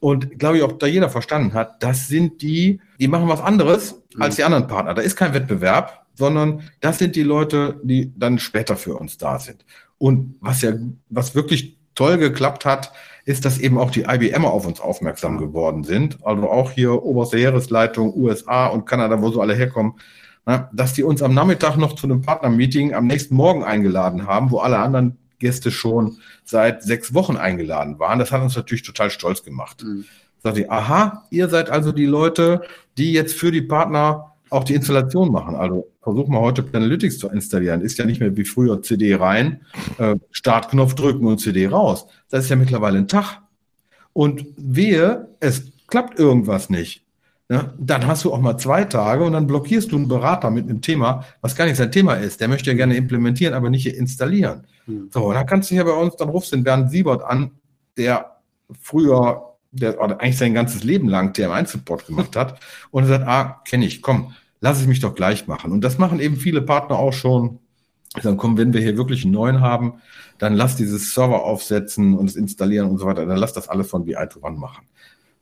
Und 0.00 0.38
glaube 0.38 0.58
ich 0.58 0.62
auch, 0.62 0.72
da 0.72 0.86
jeder 0.86 1.08
verstanden 1.08 1.54
hat, 1.54 1.82
das 1.82 2.08
sind 2.08 2.42
die, 2.42 2.80
die 3.00 3.08
machen 3.08 3.28
was 3.28 3.40
anderes 3.40 4.00
als 4.18 4.36
die 4.36 4.44
anderen 4.44 4.66
Partner. 4.66 4.94
Da 4.94 5.02
ist 5.02 5.16
kein 5.16 5.34
Wettbewerb, 5.34 6.03
sondern 6.14 6.62
das 6.80 6.98
sind 6.98 7.16
die 7.16 7.22
Leute, 7.22 7.80
die 7.82 8.12
dann 8.16 8.38
später 8.38 8.76
für 8.76 8.96
uns 8.96 9.18
da 9.18 9.38
sind. 9.38 9.64
Und 9.98 10.36
was 10.40 10.62
ja, 10.62 10.72
was 11.08 11.34
wirklich 11.34 11.76
toll 11.94 12.18
geklappt 12.18 12.64
hat, 12.64 12.92
ist, 13.24 13.44
dass 13.44 13.58
eben 13.58 13.78
auch 13.78 13.90
die 13.90 14.02
IBM 14.02 14.44
auf 14.44 14.66
uns 14.66 14.80
aufmerksam 14.80 15.38
geworden 15.38 15.84
sind. 15.84 16.18
Also 16.24 16.50
auch 16.50 16.72
hier 16.72 17.02
oberste 17.02 17.38
Heeresleitung, 17.38 18.14
USA 18.14 18.66
und 18.66 18.84
Kanada, 18.84 19.20
wo 19.22 19.30
so 19.30 19.40
alle 19.40 19.54
herkommen, 19.54 19.94
na, 20.46 20.68
dass 20.74 20.92
die 20.92 21.04
uns 21.04 21.22
am 21.22 21.32
Nachmittag 21.32 21.76
noch 21.76 21.94
zu 21.94 22.06
einem 22.06 22.20
Partnermeeting 22.20 22.92
am 22.92 23.06
nächsten 23.06 23.34
Morgen 23.34 23.64
eingeladen 23.64 24.26
haben, 24.26 24.50
wo 24.50 24.58
alle 24.58 24.78
anderen 24.78 25.16
Gäste 25.38 25.70
schon 25.70 26.18
seit 26.44 26.82
sechs 26.82 27.14
Wochen 27.14 27.36
eingeladen 27.36 27.98
waren. 27.98 28.18
Das 28.18 28.30
hat 28.30 28.42
uns 28.42 28.56
natürlich 28.56 28.82
total 28.82 29.10
stolz 29.10 29.42
gemacht. 29.42 29.82
Mhm. 29.82 30.04
Sagt 30.42 30.58
ich, 30.58 30.70
aha, 30.70 31.24
ihr 31.30 31.48
seid 31.48 31.70
also 31.70 31.92
die 31.92 32.04
Leute, 32.04 32.62
die 32.98 33.12
jetzt 33.12 33.34
für 33.34 33.50
die 33.50 33.62
Partner 33.62 34.33
auch 34.54 34.64
die 34.64 34.74
Installation 34.74 35.30
machen. 35.32 35.54
Also 35.54 35.90
versuch 36.02 36.28
mal 36.28 36.40
heute 36.40 36.62
Planalytics 36.62 37.18
zu 37.18 37.28
installieren. 37.28 37.80
Ist 37.80 37.98
ja 37.98 38.04
nicht 38.04 38.20
mehr 38.20 38.36
wie 38.36 38.44
früher 38.44 38.82
CD 38.82 39.14
rein, 39.14 39.62
äh, 39.98 40.16
Startknopf 40.30 40.94
drücken 40.94 41.26
und 41.26 41.38
CD 41.38 41.66
raus. 41.66 42.06
Das 42.30 42.44
ist 42.44 42.50
ja 42.50 42.56
mittlerweile 42.56 42.98
ein 42.98 43.08
Tag. 43.08 43.42
Und 44.12 44.46
wehe, 44.56 45.28
es 45.40 45.72
klappt 45.88 46.18
irgendwas 46.18 46.70
nicht. 46.70 47.04
Ne? 47.48 47.74
Dann 47.78 48.06
hast 48.06 48.24
du 48.24 48.32
auch 48.32 48.40
mal 48.40 48.56
zwei 48.56 48.84
Tage 48.84 49.24
und 49.24 49.32
dann 49.32 49.46
blockierst 49.46 49.92
du 49.92 49.96
einen 49.96 50.08
Berater 50.08 50.50
mit 50.50 50.64
einem 50.64 50.80
Thema, 50.80 51.24
was 51.40 51.56
gar 51.56 51.66
nicht 51.66 51.76
sein 51.76 51.92
Thema 51.92 52.14
ist. 52.14 52.40
Der 52.40 52.48
möchte 52.48 52.70
ja 52.70 52.76
gerne 52.76 52.96
implementieren, 52.96 53.54
aber 53.54 53.70
nicht 53.70 53.86
installieren. 53.86 54.66
Mhm. 54.86 55.10
So, 55.12 55.32
da 55.32 55.44
kannst 55.44 55.70
du 55.70 55.74
hier 55.74 55.84
bei 55.84 55.92
uns, 55.92 56.16
dann 56.16 56.28
rufst 56.28 56.52
du 56.52 56.56
den 56.56 56.64
Bernd 56.64 56.90
Siebert 56.90 57.22
an, 57.22 57.50
der 57.96 58.36
früher 58.80 59.54
der 59.74 60.00
eigentlich 60.00 60.38
sein 60.38 60.54
ganzes 60.54 60.84
Leben 60.84 61.08
lang 61.08 61.32
TM1-Support 61.32 62.06
gemacht 62.06 62.36
hat 62.36 62.60
und 62.90 63.04
er 63.04 63.08
sagt, 63.08 63.26
ah, 63.26 63.60
kenne 63.64 63.86
ich, 63.86 64.02
komm, 64.02 64.34
lass 64.64 64.80
es 64.80 64.86
mich 64.86 65.00
doch 65.00 65.14
gleich 65.14 65.46
machen. 65.46 65.72
Und 65.72 65.82
das 65.84 65.98
machen 65.98 66.20
eben 66.20 66.36
viele 66.36 66.62
Partner 66.62 66.98
auch 66.98 67.12
schon. 67.12 67.58
Dann 68.22 68.38
kommen, 68.38 68.56
wenn 68.56 68.72
wir 68.72 68.80
hier 68.80 68.96
wirklich 68.96 69.22
einen 69.22 69.34
neuen 69.34 69.60
haben, 69.60 70.00
dann 70.38 70.54
lass 70.54 70.74
dieses 70.74 71.12
Server 71.12 71.44
aufsetzen 71.44 72.14
und 72.16 72.30
es 72.30 72.34
installieren 72.34 72.88
und 72.88 72.96
so 72.96 73.04
weiter. 73.04 73.26
Dann 73.26 73.36
lass 73.36 73.52
das 73.52 73.68
alles 73.68 73.90
von 73.90 74.06
BI 74.06 74.26
to 74.30 74.40
One 74.40 74.56
machen. 74.56 74.86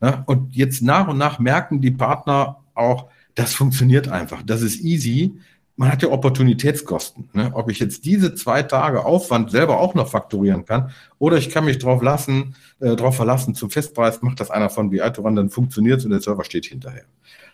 Ja, 0.01 0.25
und 0.27 0.57
jetzt 0.57 0.83
nach 0.83 1.07
und 1.07 1.19
nach 1.19 1.39
merken 1.39 1.81
die 1.81 1.93
Partner 1.93 2.57
auch, 2.75 3.11
das 3.37 3.55
funktioniert 3.55 4.09
einfach. 4.09 4.43
Das 4.45 4.61
ist 4.61 4.81
easy. 4.81 5.39
Man 5.77 5.93
hat 5.93 6.03
ja 6.03 6.11
Opportunitätskosten. 6.11 7.31
Ne? 7.33 7.53
Ob 7.55 7.71
ich 7.71 7.79
jetzt 7.79 8.05
diese 8.05 8.35
zwei 8.35 8.65
Tage 8.65 9.05
Aufwand 9.05 9.53
selber 9.53 9.79
auch 9.79 9.95
noch 9.95 10.09
fakturieren 10.09 10.65
kann 10.65 10.91
oder 11.21 11.37
ich 11.37 11.51
kann 11.51 11.65
mich 11.65 11.79
drauf 11.79 12.03
lassen, 12.03 12.57
äh, 12.81 12.97
drauf 12.97 13.15
verlassen, 13.15 13.55
zum 13.55 13.71
Festpreis 13.71 14.21
macht 14.21 14.41
das 14.41 14.51
einer 14.51 14.69
von 14.69 14.91
BI 14.91 15.09
to 15.13 15.23
One, 15.23 15.37
dann 15.37 15.49
funktioniert 15.49 16.01
es 16.01 16.07
und 16.07 16.11
der 16.11 16.21
Server 16.21 16.43
steht 16.43 16.67
hinterher. 16.67 17.05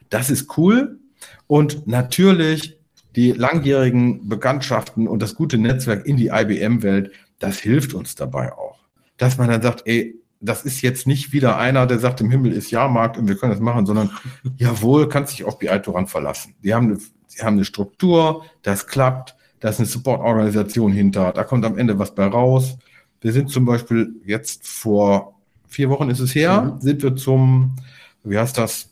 Das 0.09 0.31
ist 0.31 0.57
cool. 0.57 0.99
Und 1.47 1.87
natürlich 1.87 2.79
die 3.17 3.33
langjährigen 3.33 4.29
Bekanntschaften 4.29 5.09
und 5.09 5.23
das 5.23 5.35
gute 5.35 5.59
Netzwerk 5.59 6.07
in 6.07 6.17
die 6.17 6.29
IBM-Welt, 6.29 7.11
das 7.39 7.59
hilft 7.59 7.95
uns 7.95 8.15
dabei 8.15 8.53
auch. 8.53 8.79
Dass 9.17 9.39
man 9.39 9.49
dann 9.49 9.63
sagt, 9.63 9.83
ey, 9.87 10.15
das 10.41 10.65
ist 10.65 10.83
jetzt 10.83 11.07
nicht 11.07 11.33
wieder 11.33 11.59
einer, 11.59 11.87
der 11.87 11.99
sagt, 11.99 12.21
im 12.21 12.31
Himmel 12.31 12.53
ist 12.53 12.71
Jahrmarkt 12.71 13.19
und 13.19 13.27
wir 13.29 13.37
können 13.37 13.53
das 13.53 13.61
machen, 13.61 13.87
sondern 13.87 14.11
jawohl, 14.57 15.09
kannst 15.09 15.33
dich 15.33 15.45
auf 15.45 15.59
BI 15.59 15.81
Toran 15.81 16.07
verlassen. 16.07 16.55
Die 16.63 16.75
haben, 16.75 16.87
eine, 16.87 16.99
die 16.99 17.43
haben 17.43 17.55
eine 17.55 17.65
Struktur, 17.65 18.45
das 18.63 18.87
klappt, 18.87 19.35
da 19.61 19.71
ist 19.71 19.81
eine 19.81 19.87
Support-Organisation 19.87 20.93
hinter, 20.93 21.33
da 21.33 21.43
kommt 21.43 21.65
am 21.65 21.77
Ende 21.77 21.99
was 21.99 22.15
bei 22.15 22.27
raus. 22.27 22.79
Wir 23.21 23.33
sind 23.33 23.51
zum 23.51 23.65
Beispiel 23.65 24.15
jetzt 24.25 24.69
vor 24.69 25.35
vier 25.67 25.91
Wochen 25.91 26.11
ist 26.11 26.21
es 26.21 26.35
her, 26.35 26.63
mhm. 26.63 26.81
sind 26.81 27.03
wir 27.03 27.17
zum, 27.17 27.77
wie 28.25 28.39
heißt 28.39 28.57
das, 28.59 28.88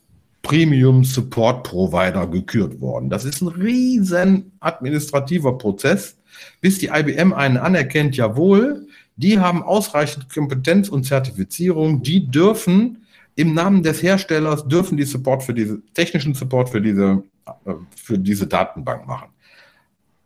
Premium 0.47 1.03
Support 1.03 1.65
Provider 1.65 2.25
gekürt 2.29 2.81
worden. 2.81 3.11
Das 3.11 3.25
ist 3.25 3.41
ein 3.41 3.49
riesen 3.49 4.53
administrativer 4.61 5.59
Prozess, 5.59 6.19
bis 6.61 6.79
die 6.79 6.87
IBM 6.87 7.33
einen 7.33 7.57
anerkennt, 7.57 8.17
jawohl, 8.17 8.87
die 9.17 9.41
haben 9.41 9.65
ausreichend 9.65 10.33
Kompetenz 10.33 10.89
und 10.89 11.03
Zertifizierung, 11.03 12.03
die 12.03 12.31
dürfen 12.31 13.07
im 13.35 13.55
Namen 13.55 13.83
des 13.83 14.05
Herstellers 14.05 14.69
dürfen 14.69 14.97
die 14.97 15.05
Support 15.05 15.43
für 15.43 15.53
diese 15.53 15.83
technischen 15.95 16.35
Support 16.35 16.69
für 16.69 16.81
diese 16.81 17.25
äh, 17.65 17.73
für 17.97 18.17
diese 18.17 18.47
Datenbank 18.47 19.05
machen. 19.07 19.31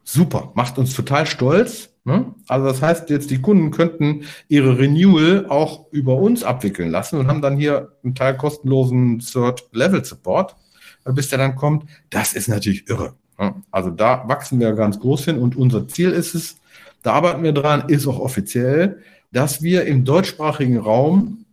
Super, 0.05 0.53
macht 0.55 0.77
uns 0.77 0.95
total 0.95 1.25
stolz. 1.25 1.89
Ne? 2.05 2.35
Also 2.49 2.67
das 2.67 2.81
heißt, 2.81 3.11
jetzt 3.11 3.31
die 3.31 3.43
Kunden 3.43 3.71
könnten 3.71 4.25
ihre 4.49 4.79
Renewal 4.79 5.47
auch 5.49 5.87
über 5.93 6.17
uns 6.17 6.43
abwickeln 6.43 6.91
lassen 6.91 7.19
und 7.19 7.29
haben 7.29 7.43
dann 7.43 7.57
hier 7.57 7.93
einen 8.03 8.15
Teil 8.15 8.37
kostenlosen 8.37 9.19
Third-Level-Support, 9.19 10.57
bis 11.05 11.29
der 11.29 11.39
dann 11.39 11.57
kommt. 11.57 11.85
Das 12.09 12.33
ist 12.33 12.49
natürlich 12.49 12.89
irre. 12.89 13.15
Ne? 13.39 13.55
Also 13.71 13.91
da 13.91 14.25
wachsen 14.29 14.61
wir 14.61 14.73
ganz 14.73 14.99
groß 14.99 15.27
hin 15.27 15.39
und 15.39 15.57
unser 15.57 15.89
Ziel 15.89 16.11
ist 16.11 16.35
es, 16.35 16.57
da 17.03 17.13
arbeiten 17.13 17.43
wir 17.43 17.53
dran, 17.53 17.89
ist 17.89 18.07
auch 18.07 18.19
offiziell, 18.19 19.03
dass 19.33 19.63
wir 19.63 19.85
im 19.85 20.05
deutschsprachigen 20.05 20.79
Raum 20.79 21.45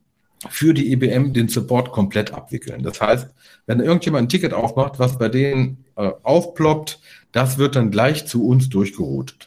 für 0.49 0.73
die 0.73 0.91
IBM 0.91 1.33
den 1.33 1.47
Support 1.47 1.91
komplett 1.91 2.33
abwickeln. 2.33 2.83
Das 2.83 3.01
heißt, 3.01 3.27
wenn 3.65 3.79
irgendjemand 3.79 4.25
ein 4.25 4.29
Ticket 4.29 4.53
aufmacht, 4.53 4.99
was 4.99 5.17
bei 5.17 5.29
denen 5.29 5.86
äh, 5.95 6.12
aufploppt, 6.23 6.99
das 7.31 7.57
wird 7.57 7.75
dann 7.75 7.91
gleich 7.91 8.27
zu 8.27 8.47
uns 8.47 8.69
durchgeroutet. 8.69 9.46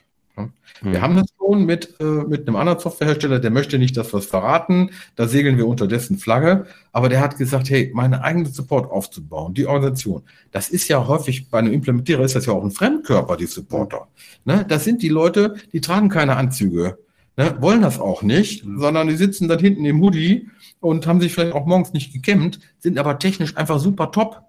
Wir 0.82 0.98
mhm. 0.98 1.02
haben 1.02 1.16
das 1.16 1.26
schon 1.36 1.66
mit, 1.66 2.00
äh, 2.00 2.04
mit 2.04 2.46
einem 2.46 2.56
anderen 2.56 2.78
Softwarehersteller, 2.78 3.38
der 3.38 3.50
möchte 3.50 3.78
nicht, 3.78 3.96
dass 3.96 4.12
wir 4.12 4.18
es 4.18 4.26
verraten. 4.26 4.90
Da 5.16 5.28
segeln 5.28 5.58
wir 5.58 5.66
unter 5.66 5.86
dessen 5.86 6.18
Flagge. 6.18 6.66
Aber 6.92 7.08
der 7.08 7.20
hat 7.20 7.36
gesagt, 7.36 7.70
hey, 7.70 7.90
meine 7.94 8.22
eigene 8.22 8.48
Support 8.48 8.90
aufzubauen, 8.90 9.54
die 9.54 9.66
Organisation, 9.66 10.22
das 10.52 10.70
ist 10.70 10.88
ja 10.88 11.06
häufig 11.06 11.50
bei 11.50 11.58
einem 11.58 11.72
Implementierer 11.72 12.24
ist 12.24 12.34
das 12.34 12.46
ja 12.46 12.52
auch 12.52 12.64
ein 12.64 12.70
Fremdkörper, 12.70 13.36
die 13.36 13.46
Supporter. 13.46 14.08
Ne? 14.44 14.64
Das 14.68 14.84
sind 14.84 15.02
die 15.02 15.08
Leute, 15.08 15.56
die 15.72 15.80
tragen 15.80 16.08
keine 16.08 16.36
Anzüge, 16.36 16.98
ne? 17.36 17.56
wollen 17.60 17.82
das 17.82 17.98
auch 18.00 18.22
nicht, 18.22 18.64
mhm. 18.64 18.80
sondern 18.80 19.08
die 19.08 19.16
sitzen 19.16 19.48
dann 19.48 19.58
hinten 19.58 19.84
im 19.84 20.00
Hoodie 20.00 20.48
und 20.80 21.06
haben 21.06 21.20
sich 21.20 21.34
vielleicht 21.34 21.54
auch 21.54 21.66
morgens 21.66 21.92
nicht 21.92 22.12
gekämmt, 22.12 22.58
sind 22.78 22.98
aber 22.98 23.18
technisch 23.18 23.56
einfach 23.56 23.78
super 23.78 24.10
top. 24.12 24.42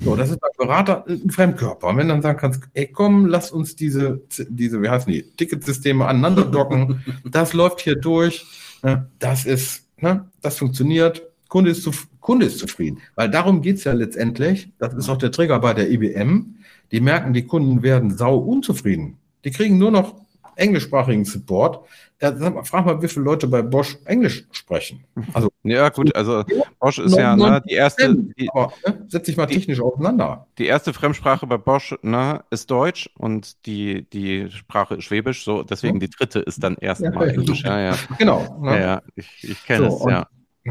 So, 0.00 0.14
das 0.14 0.30
ist 0.30 0.42
ein 0.42 0.50
Berater 0.56 1.04
ein 1.08 1.30
Fremdkörper. 1.30 1.88
Und 1.88 1.96
wenn 1.96 2.06
du 2.06 2.14
dann 2.14 2.22
sagen 2.22 2.38
kannst, 2.38 2.62
ey 2.74 2.86
komm, 2.86 3.26
lass 3.26 3.50
uns 3.50 3.74
diese, 3.74 4.20
diese, 4.48 4.80
wie 4.80 4.88
heißen 4.88 5.12
die, 5.12 5.22
Ticketsysteme 5.22 6.06
aneinander 6.06 6.44
docken, 6.44 7.04
das 7.24 7.52
läuft 7.52 7.80
hier 7.80 7.96
durch, 7.96 8.46
ne, 8.82 9.08
das 9.18 9.44
ist, 9.44 9.86
ne, 10.00 10.28
das 10.40 10.58
funktioniert, 10.58 11.22
Kunde 11.48 11.72
ist, 11.72 11.82
zu, 11.82 11.90
Kunde 12.20 12.46
ist 12.46 12.58
zufrieden. 12.58 13.00
Weil 13.16 13.28
darum 13.30 13.60
geht's 13.60 13.84
ja 13.84 13.92
letztendlich, 13.92 14.70
das 14.78 14.94
ist 14.94 15.08
auch 15.08 15.16
der 15.16 15.32
Trigger 15.32 15.58
bei 15.58 15.74
der 15.74 15.90
IBM, 15.90 16.58
die 16.92 17.00
merken, 17.00 17.32
die 17.32 17.46
Kunden 17.46 17.82
werden 17.82 18.16
sau 18.16 18.36
unzufrieden. 18.38 19.18
Die 19.44 19.50
kriegen 19.50 19.78
nur 19.78 19.90
noch 19.90 20.14
englischsprachigen 20.58 21.24
Support. 21.24 21.86
Ja, 22.20 22.34
frag 22.64 22.84
mal, 22.84 23.00
wie 23.00 23.06
viele 23.06 23.24
Leute 23.24 23.46
bei 23.46 23.62
Bosch 23.62 23.96
Englisch 24.04 24.44
sprechen. 24.50 25.04
Also, 25.32 25.50
ja, 25.62 25.88
gut, 25.88 26.14
also 26.16 26.42
Bosch 26.80 26.98
ist 26.98 27.16
ja 27.16 27.36
ne, 27.36 27.62
die 27.68 27.74
erste. 27.74 28.12
Die, 28.36 28.48
aber, 28.50 28.72
ne, 28.84 29.04
setz 29.06 29.26
dich 29.26 29.36
mal 29.36 29.46
die, 29.46 29.54
technisch 29.54 29.80
auseinander. 29.80 30.48
Die 30.58 30.66
erste 30.66 30.92
Fremdsprache 30.92 31.46
bei 31.46 31.58
Bosch 31.58 31.94
ne, 32.02 32.42
ist 32.50 32.70
Deutsch 32.72 33.08
und 33.16 33.64
die, 33.66 34.08
die 34.10 34.50
Sprache 34.50 34.96
ist 34.96 35.04
Schwäbisch, 35.04 35.44
so 35.44 35.62
deswegen 35.62 36.00
die 36.00 36.10
dritte 36.10 36.40
ist 36.40 36.62
dann 36.62 36.76
erstmal 36.76 37.28
ja, 37.28 37.34
Englisch. 37.34 37.62
Ja, 37.62 37.80
ja. 37.80 37.94
Genau. 38.18 38.58
Ne? 38.62 38.70
Ja, 38.72 38.80
ja, 38.80 39.02
ich, 39.14 39.44
ich 39.44 39.64
kenne 39.64 39.88
so, 39.88 40.08
es, 40.08 40.12
ja. 40.12 40.26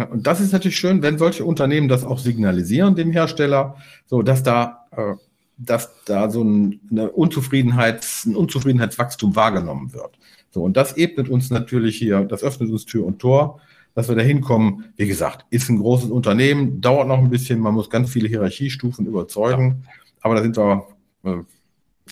Und 0.06 0.28
das 0.28 0.41
ist 0.41 0.52
natürlich 0.52 0.78
schön, 0.78 1.02
wenn 1.02 1.17
solche 1.17 1.45
Unternehmen 1.45 1.88
das 1.88 2.04
auch 2.04 2.19
signalisieren, 2.19 2.95
dem 2.95 3.12
Hersteller, 3.12 3.78
so 4.06 4.21
dass 4.21 4.43
da 4.43 4.86
äh, 4.91 5.13
dass 5.57 6.03
da 6.05 6.29
so 6.29 6.43
ein, 6.43 6.79
eine 6.91 7.11
Unzufriedenheits, 7.11 8.25
ein 8.25 8.35
Unzufriedenheitswachstum 8.35 9.35
wahrgenommen 9.35 9.93
wird. 9.93 10.17
So, 10.51 10.63
und 10.63 10.77
das 10.77 10.97
ebnet 10.97 11.29
uns 11.29 11.49
natürlich 11.49 11.97
hier, 11.97 12.21
das 12.21 12.43
öffnet 12.43 12.69
uns 12.69 12.85
Tür 12.85 13.05
und 13.05 13.19
Tor, 13.19 13.59
dass 13.95 14.07
wir 14.07 14.15
da 14.15 14.21
hinkommen. 14.21 14.85
Wie 14.95 15.07
gesagt, 15.07 15.45
ist 15.49 15.69
ein 15.69 15.79
großes 15.79 16.09
Unternehmen, 16.11 16.81
dauert 16.81 17.07
noch 17.07 17.17
ein 17.17 17.29
bisschen, 17.29 17.59
man 17.59 17.73
muss 17.73 17.89
ganz 17.89 18.11
viele 18.11 18.27
Hierarchiestufen 18.27 19.05
überzeugen, 19.05 19.83
aber 20.21 20.35
da 20.35 20.41
sind 20.43 20.57
wir 20.57 20.87
äh, 21.23 21.43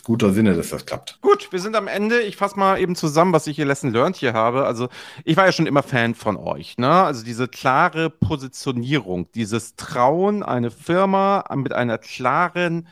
guter 0.03 0.31
Sinne, 0.33 0.53
dass 0.53 0.69
das 0.69 0.85
klappt. 0.85 1.19
Gut, 1.21 1.51
wir 1.51 1.59
sind 1.59 1.75
am 1.75 1.87
Ende. 1.87 2.21
Ich 2.21 2.37
fasse 2.37 2.57
mal 2.57 2.79
eben 2.79 2.95
zusammen, 2.95 3.33
was 3.33 3.47
ich 3.47 3.55
hier 3.55 3.65
Lesson 3.65 3.91
Learned 3.91 4.15
hier 4.15 4.33
habe. 4.33 4.65
Also, 4.65 4.89
ich 5.23 5.37
war 5.37 5.45
ja 5.45 5.51
schon 5.51 5.67
immer 5.67 5.83
Fan 5.83 6.15
von 6.15 6.37
euch. 6.37 6.77
Ne? 6.77 6.89
Also, 6.89 7.23
diese 7.23 7.47
klare 7.47 8.09
Positionierung, 8.09 9.31
dieses 9.33 9.75
Trauen, 9.75 10.43
eine 10.43 10.71
Firma 10.71 11.43
mit 11.55 11.73
einer 11.73 11.97
klaren 11.97 12.87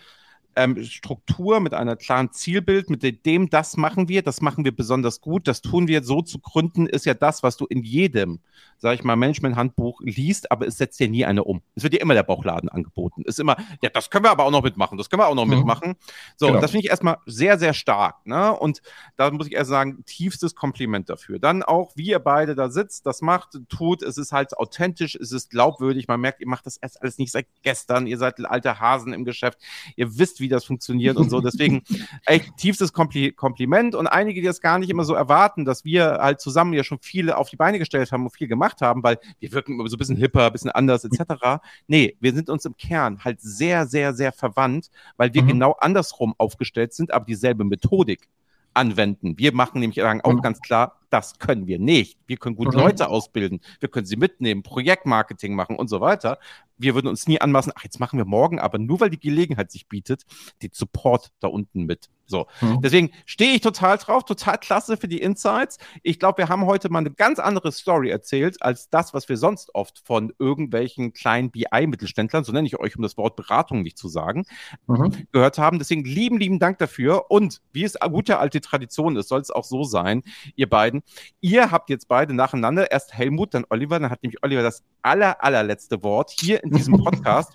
ähm, 0.56 0.84
Struktur, 0.84 1.60
mit 1.60 1.74
einer 1.74 1.96
klaren 1.96 2.32
Zielbild, 2.32 2.90
mit 2.90 3.26
dem 3.26 3.50
das 3.50 3.78
machen 3.78 4.08
wir, 4.08 4.22
das 4.22 4.42
machen 4.42 4.66
wir 4.66 4.76
besonders 4.76 5.22
gut, 5.22 5.48
das 5.48 5.62
tun 5.62 5.88
wir 5.88 6.04
so 6.04 6.22
zu 6.22 6.40
gründen, 6.40 6.88
ist 6.88 7.06
ja 7.06 7.14
das, 7.14 7.44
was 7.44 7.58
du 7.58 7.66
in 7.66 7.84
jedem, 7.84 8.40
sag 8.78 8.96
ich 8.96 9.04
mal, 9.04 9.16
Management-Handbuch 9.16 10.02
liest, 10.02 10.52
aber 10.52 10.68
es 10.68 10.78
setzt 10.78 11.00
dir 11.00 11.10
nie 11.10 11.26
eine 11.26 11.44
um. 11.44 11.62
Es 11.76 11.84
wird 11.84 11.94
dir 11.94 12.02
immer 12.02 12.14
der 12.14 12.24
Bauchladen 12.24 12.70
angeboten. 12.70 13.24
Ist 13.24 13.40
immer, 13.40 13.58
ja, 13.82 13.90
das 13.90 14.10
können 14.10 14.26
wir 14.26 14.32
aber 14.32 14.46
auch 14.46 14.52
noch 14.52 14.64
mitmachen, 14.64 14.98
das 14.98 15.10
können 15.10 15.22
wir 15.22 15.28
auch 15.28 15.36
noch 15.36 15.46
mhm. 15.46 15.58
mitmachen. 15.58 15.96
So, 16.38 16.48
genau. 16.48 16.60
das 16.60 16.72
finde 16.72 16.86
ich 16.86 16.90
erstmal 16.90 17.18
sehr, 17.26 17.58
sehr 17.58 17.74
stark. 17.74 18.26
Ne? 18.26 18.52
Und 18.54 18.82
da 19.16 19.32
muss 19.32 19.48
ich 19.48 19.54
erst 19.54 19.70
sagen, 19.70 20.04
tiefstes 20.06 20.56
Kompliment 20.56 21.10
dafür. 21.10 21.40
Dann 21.40 21.64
auch, 21.64 21.92
wie 21.96 22.08
ihr 22.08 22.20
beide 22.20 22.56
da 22.56 22.70
sitzt, 22.70 23.06
das 23.06 23.22
macht, 23.22 23.60
tut, 23.70 24.04
es 24.04 24.18
ist 24.18 24.32
halt 24.32 24.58
authentisch, 24.58 25.16
es 25.16 25.32
ist 25.32 25.50
glaubwürdig, 25.50 26.08
man 26.08 26.22
merkt, 26.22 26.42
ihr 26.42 26.48
macht 26.48 26.66
das 26.66 26.78
erst 26.78 27.02
alles 27.02 27.18
nicht 27.18 27.32
seit 27.32 27.48
gestern, 27.62 28.08
ihr 28.08 28.18
seid 28.18 28.44
alte 28.46 28.80
Hasen 28.80 29.14
im 29.14 29.26
Geschäft, 29.26 29.60
ihr 29.96 30.18
wisst, 30.18 30.40
wie 30.44 30.50
das 30.50 30.66
funktioniert 30.66 31.18
und 31.18 31.32
so. 31.32 31.42
Deswegen 31.42 31.82
echt 32.26 32.56
tiefstes 32.58 32.94
Kompli 32.94 33.32
Kompliment 33.32 33.96
und 33.96 34.06
einige, 34.06 34.42
die 34.42 34.48
das 34.48 34.62
gar 34.62 34.78
nicht 34.78 34.90
immer 34.90 35.06
so 35.06 35.16
erwarten, 35.16 35.66
dass 35.66 35.84
wir 35.84 36.20
halt 36.22 36.42
zusammen 36.42 36.74
ja 36.74 36.84
schon 36.84 37.00
viele 37.02 37.38
auf 37.38 37.50
die 37.50 37.56
Beine 37.56 37.80
gestellt 37.80 38.12
haben 38.12 38.26
und 38.26 38.30
viel 38.32 38.48
gemacht 38.48 38.82
haben, 38.82 39.02
weil 39.02 39.18
wir 39.40 39.52
wirken 39.54 39.80
immer 39.80 39.88
so 39.88 39.96
ein 39.96 40.00
bisschen 40.00 40.18
hipper, 40.18 40.48
ein 40.48 40.52
bisschen 40.52 40.72
anders 40.72 41.06
etc. 41.06 41.64
Nee, 41.88 42.16
wir 42.20 42.34
sind 42.34 42.50
uns 42.50 42.66
im 42.66 42.78
Kern 42.78 43.24
halt 43.24 43.42
sehr, 43.42 43.88
sehr, 43.88 44.14
sehr 44.14 44.32
verwandt, 44.32 44.90
weil 45.18 45.34
wir 45.34 45.42
mhm. 45.44 45.48
genau 45.48 45.72
andersrum 45.80 46.36
aufgestellt 46.38 46.94
sind, 46.94 47.14
aber 47.14 47.26
dieselbe 47.26 47.64
Methodik 47.64 48.30
anwenden. 48.74 49.38
Wir 49.38 49.54
machen 49.54 49.80
nämlich 49.80 50.02
auch 50.04 50.34
mhm. 50.34 50.42
ganz 50.42 50.62
klar, 50.62 51.00
das 51.10 51.38
können 51.40 51.68
wir 51.68 51.80
nicht. 51.80 52.20
Wir 52.28 52.38
können 52.38 52.56
gut 52.56 52.74
mhm. 52.74 52.80
Leute 52.80 53.08
ausbilden, 53.10 53.62
wir 53.80 53.90
können 53.90 54.06
sie 54.06 54.18
mitnehmen, 54.18 54.64
Projektmarketing 54.64 55.56
machen 55.56 55.76
und 55.76 55.90
so 55.90 56.02
weiter. 56.02 56.40
Wir 56.78 56.96
würden 56.96 57.08
uns 57.08 57.28
nie 57.28 57.40
anmaßen, 57.40 57.72
ach, 57.76 57.84
jetzt 57.84 58.00
machen 58.00 58.18
wir 58.18 58.26
morgen, 58.26 58.60
aber 58.60 58.80
nur 58.80 59.00
weil 59.00 59.10
die 59.10 59.20
Gelegenheit 59.20 59.72
sich 59.72 59.88
bietet, 59.88 60.24
den 60.62 60.72
Support 60.74 61.32
da 61.40 61.48
unten 61.48 61.84
mit. 61.84 62.10
So. 62.26 62.48
Mhm. 62.62 62.82
Deswegen 62.82 63.12
stehe 63.26 63.54
ich 63.54 63.62
total 63.62 63.98
drauf, 63.98 64.24
total 64.26 64.58
klasse 64.58 64.98
für 64.98 65.08
die 65.08 65.22
Insights. 65.22 65.78
Ich 66.04 66.20
glaube, 66.20 66.40
wir 66.40 66.50
haben 66.50 66.66
heute 66.66 66.90
mal 66.90 67.00
eine 67.00 67.12
ganz 67.12 67.38
andere 67.38 67.72
Story 67.72 68.10
erzählt, 68.10 68.62
als 68.62 68.90
das, 68.90 69.14
was 69.14 69.28
wir 69.28 69.38
sonst 69.38 69.76
oft 69.76 70.02
von 70.04 70.34
irgendwelchen 70.40 71.14
kleinen 71.14 71.52
BI-Mittelständlern, 71.52 72.44
so 72.44 72.52
nenne 72.54 72.68
ich 72.68 72.80
euch, 72.80 72.96
um 72.96 73.04
das 73.04 73.18
Wort 73.18 73.36
Beratung 73.36 73.82
nicht 73.82 73.98
zu 73.98 74.08
sagen, 74.08 74.46
mhm. 74.88 75.28
gehört 75.32 75.58
haben. 75.58 75.80
Deswegen 75.80 76.06
lieben, 76.06 76.38
lieben 76.38 76.60
Dank 76.60 76.78
dafür. 76.80 77.30
Und 77.30 77.62
wie 77.72 77.84
es 77.84 77.98
gute 78.00 78.40
alte 78.40 78.62
Tradition 78.62 79.18
ist, 79.18 79.28
soll 79.28 79.42
es 79.42 79.50
auch 79.50 79.64
so 79.64 79.84
sein, 79.84 80.24
ihr 80.56 80.70
beiden, 80.70 81.04
Ihr 81.42 81.72
habt 81.72 81.90
jetzt 81.90 82.08
beide 82.08 82.34
nacheinander, 82.34 82.90
erst 82.92 83.14
Helmut, 83.14 83.54
dann 83.54 83.66
Oliver, 83.70 84.00
dann 84.00 84.10
hat 84.10 84.24
nämlich 84.24 84.42
Oliver 84.44 84.64
das 84.64 84.84
aller, 85.02 85.44
allerletzte 85.44 86.02
Wort 86.02 86.32
hier 86.32 86.63
in 86.64 86.72
diesem 86.72 86.98
Podcast. 86.98 87.52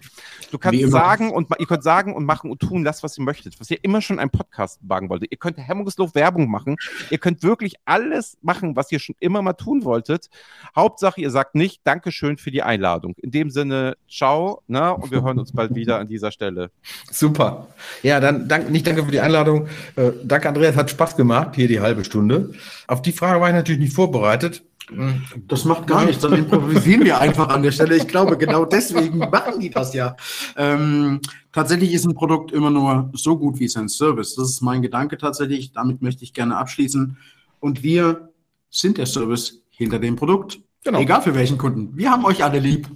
Du 0.51 0.59
kannst 0.59 0.89
sagen 0.91 1.31
und 1.31 1.49
ihr 1.59 1.67
könnt 1.67 1.83
sagen 1.83 2.15
und 2.15 2.25
machen 2.25 2.51
und 2.51 2.61
tun, 2.61 2.85
das, 2.85 3.03
was 3.03 3.19
ihr 3.19 3.25
möchtet, 3.25 3.61
was 3.61 3.71
ihr 3.71 3.79
immer 3.83 4.01
schon 4.01 4.19
einen 4.19 4.31
Podcast 4.31 4.81
wagen 4.83 5.09
wolltet. 5.09 5.31
Ihr 5.31 5.39
könnt 5.39 5.59
hemmungslos 5.59 6.15
Werbung 6.15 6.51
machen. 6.51 6.77
Ihr 7.11 7.19
könnt 7.19 7.43
wirklich 7.43 7.75
alles 7.85 8.39
machen, 8.41 8.77
was 8.77 8.91
ihr 8.93 8.99
schon 8.99 9.15
immer 9.21 9.43
mal 9.43 9.55
tun 9.55 9.85
wolltet. 9.85 10.29
Hauptsache, 10.75 11.21
ihr 11.21 11.31
sagt 11.31 11.55
nicht 11.55 11.81
Dankeschön 11.85 12.39
für 12.39 12.51
die 12.51 12.63
Einladung. 12.63 13.15
In 13.19 13.31
dem 13.31 13.51
Sinne, 13.51 13.97
ciao, 14.09 14.63
ne? 14.67 14.95
Und 14.95 15.11
wir 15.11 15.23
hören 15.23 15.39
uns 15.39 15.53
bald 15.53 15.75
wieder 15.75 15.99
an 15.99 16.07
dieser 16.07 16.31
Stelle. 16.33 16.71
Super. 17.11 17.69
Ja, 18.03 18.21
dann 18.21 18.49
danke, 18.49 18.71
nicht 18.71 18.87
danke 18.87 19.05
für 19.05 19.11
die 19.11 19.21
Einladung. 19.21 19.69
Äh, 19.97 20.13
danke, 20.25 20.49
Andreas, 20.49 20.77
hat 20.77 20.91
Spaß 20.91 21.17
gemacht, 21.17 21.57
hier 21.57 21.69
die 21.69 21.81
halbe 21.81 22.05
Stunde. 22.05 22.53
Auf 22.87 23.03
die 23.03 23.13
Frage 23.13 23.41
war 23.41 23.49
ich 23.49 23.55
natürlich 23.55 23.81
nicht 23.81 23.95
vorbereitet. 23.95 24.63
Das 25.47 25.65
macht 25.65 25.87
gar 25.87 26.05
nichts, 26.07 26.23
dann 26.23 26.33
improvisieren 26.33 27.05
wir 27.05 27.21
einfach 27.21 27.49
an 27.49 27.63
der 27.63 27.73
Stelle. 27.73 27.97
Ich 27.97 28.09
glaube, 28.09 28.39
genau 28.39 28.65
deswegen 28.65 29.19
machen 29.19 29.61
die 29.61 29.71
das 29.71 29.93
ja. 29.93 30.17
Ähm, 30.57 31.21
tatsächlich 31.53 31.93
ist 31.93 32.07
ein 32.07 32.15
Produkt 32.15 32.53
immer 32.53 32.71
nur 32.71 33.11
so 33.13 33.37
gut 33.37 33.59
wie 33.59 33.69
sein 33.69 33.89
Service. 33.89 34.35
Das 34.35 34.49
ist 34.49 34.63
mein 34.63 34.81
Gedanke 34.81 35.19
tatsächlich. 35.19 35.73
Damit 35.73 36.01
möchte 36.01 36.25
ich 36.25 36.33
gerne 36.33 36.57
abschließen. 36.57 37.19
Und 37.61 37.83
wir 37.83 38.31
sind 38.71 38.99
der 38.99 39.07
Service 39.07 39.63
hinter 39.69 39.99
dem 39.99 40.17
Produkt. 40.17 40.61
Genau. 40.85 41.01
Egal 41.01 41.23
für 41.23 41.35
welchen 41.35 41.59
Kunden. 41.59 41.97
Wir 41.97 42.11
haben 42.11 42.25
euch 42.25 42.43
alle 42.43 42.59
lieb. 42.59 42.89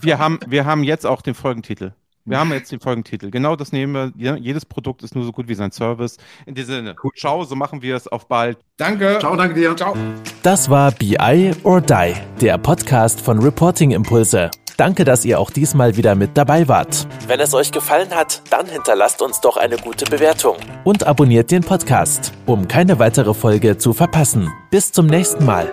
wir, 0.00 0.18
haben, 0.18 0.38
wir 0.46 0.66
haben 0.66 0.84
jetzt 0.84 1.06
auch 1.06 1.22
den 1.22 1.34
Folgentitel. 1.34 1.94
Wir 2.24 2.38
haben 2.38 2.52
jetzt 2.52 2.70
den 2.70 2.80
Folgentitel. 2.80 3.30
Genau 3.30 3.56
das 3.56 3.72
nehmen 3.72 4.12
wir. 4.16 4.36
Jedes 4.36 4.64
Produkt 4.64 5.02
ist 5.02 5.14
nur 5.14 5.24
so 5.24 5.32
gut 5.32 5.48
wie 5.48 5.54
sein 5.54 5.72
Service. 5.72 6.18
In 6.46 6.54
diesem 6.54 6.76
Sinne, 6.76 6.94
cool. 7.02 7.10
ciao, 7.16 7.42
so 7.44 7.56
machen 7.56 7.82
wir 7.82 7.96
es. 7.96 8.06
Auf 8.06 8.28
bald. 8.28 8.58
Danke. 8.76 9.18
Ciao, 9.20 9.34
danke 9.36 9.54
dir. 9.54 9.76
Ciao. 9.76 9.96
Das 10.42 10.70
war 10.70 10.92
BI 10.92 11.52
or 11.64 11.80
Die, 11.80 12.14
der 12.40 12.58
Podcast 12.58 13.20
von 13.20 13.40
Reporting 13.40 13.90
Impulse. 13.90 14.50
Danke, 14.76 15.04
dass 15.04 15.24
ihr 15.24 15.38
auch 15.38 15.50
diesmal 15.50 15.96
wieder 15.96 16.14
mit 16.14 16.30
dabei 16.34 16.66
wart. 16.68 17.06
Wenn 17.26 17.40
es 17.40 17.54
euch 17.54 17.72
gefallen 17.72 18.10
hat, 18.10 18.42
dann 18.50 18.66
hinterlasst 18.66 19.20
uns 19.20 19.40
doch 19.40 19.56
eine 19.56 19.76
gute 19.76 20.06
Bewertung 20.06 20.56
und 20.84 21.06
abonniert 21.06 21.50
den 21.50 21.62
Podcast, 21.62 22.32
um 22.46 22.68
keine 22.68 22.98
weitere 22.98 23.34
Folge 23.34 23.76
zu 23.76 23.92
verpassen. 23.92 24.50
Bis 24.70 24.90
zum 24.90 25.06
nächsten 25.06 25.44
Mal. 25.44 25.70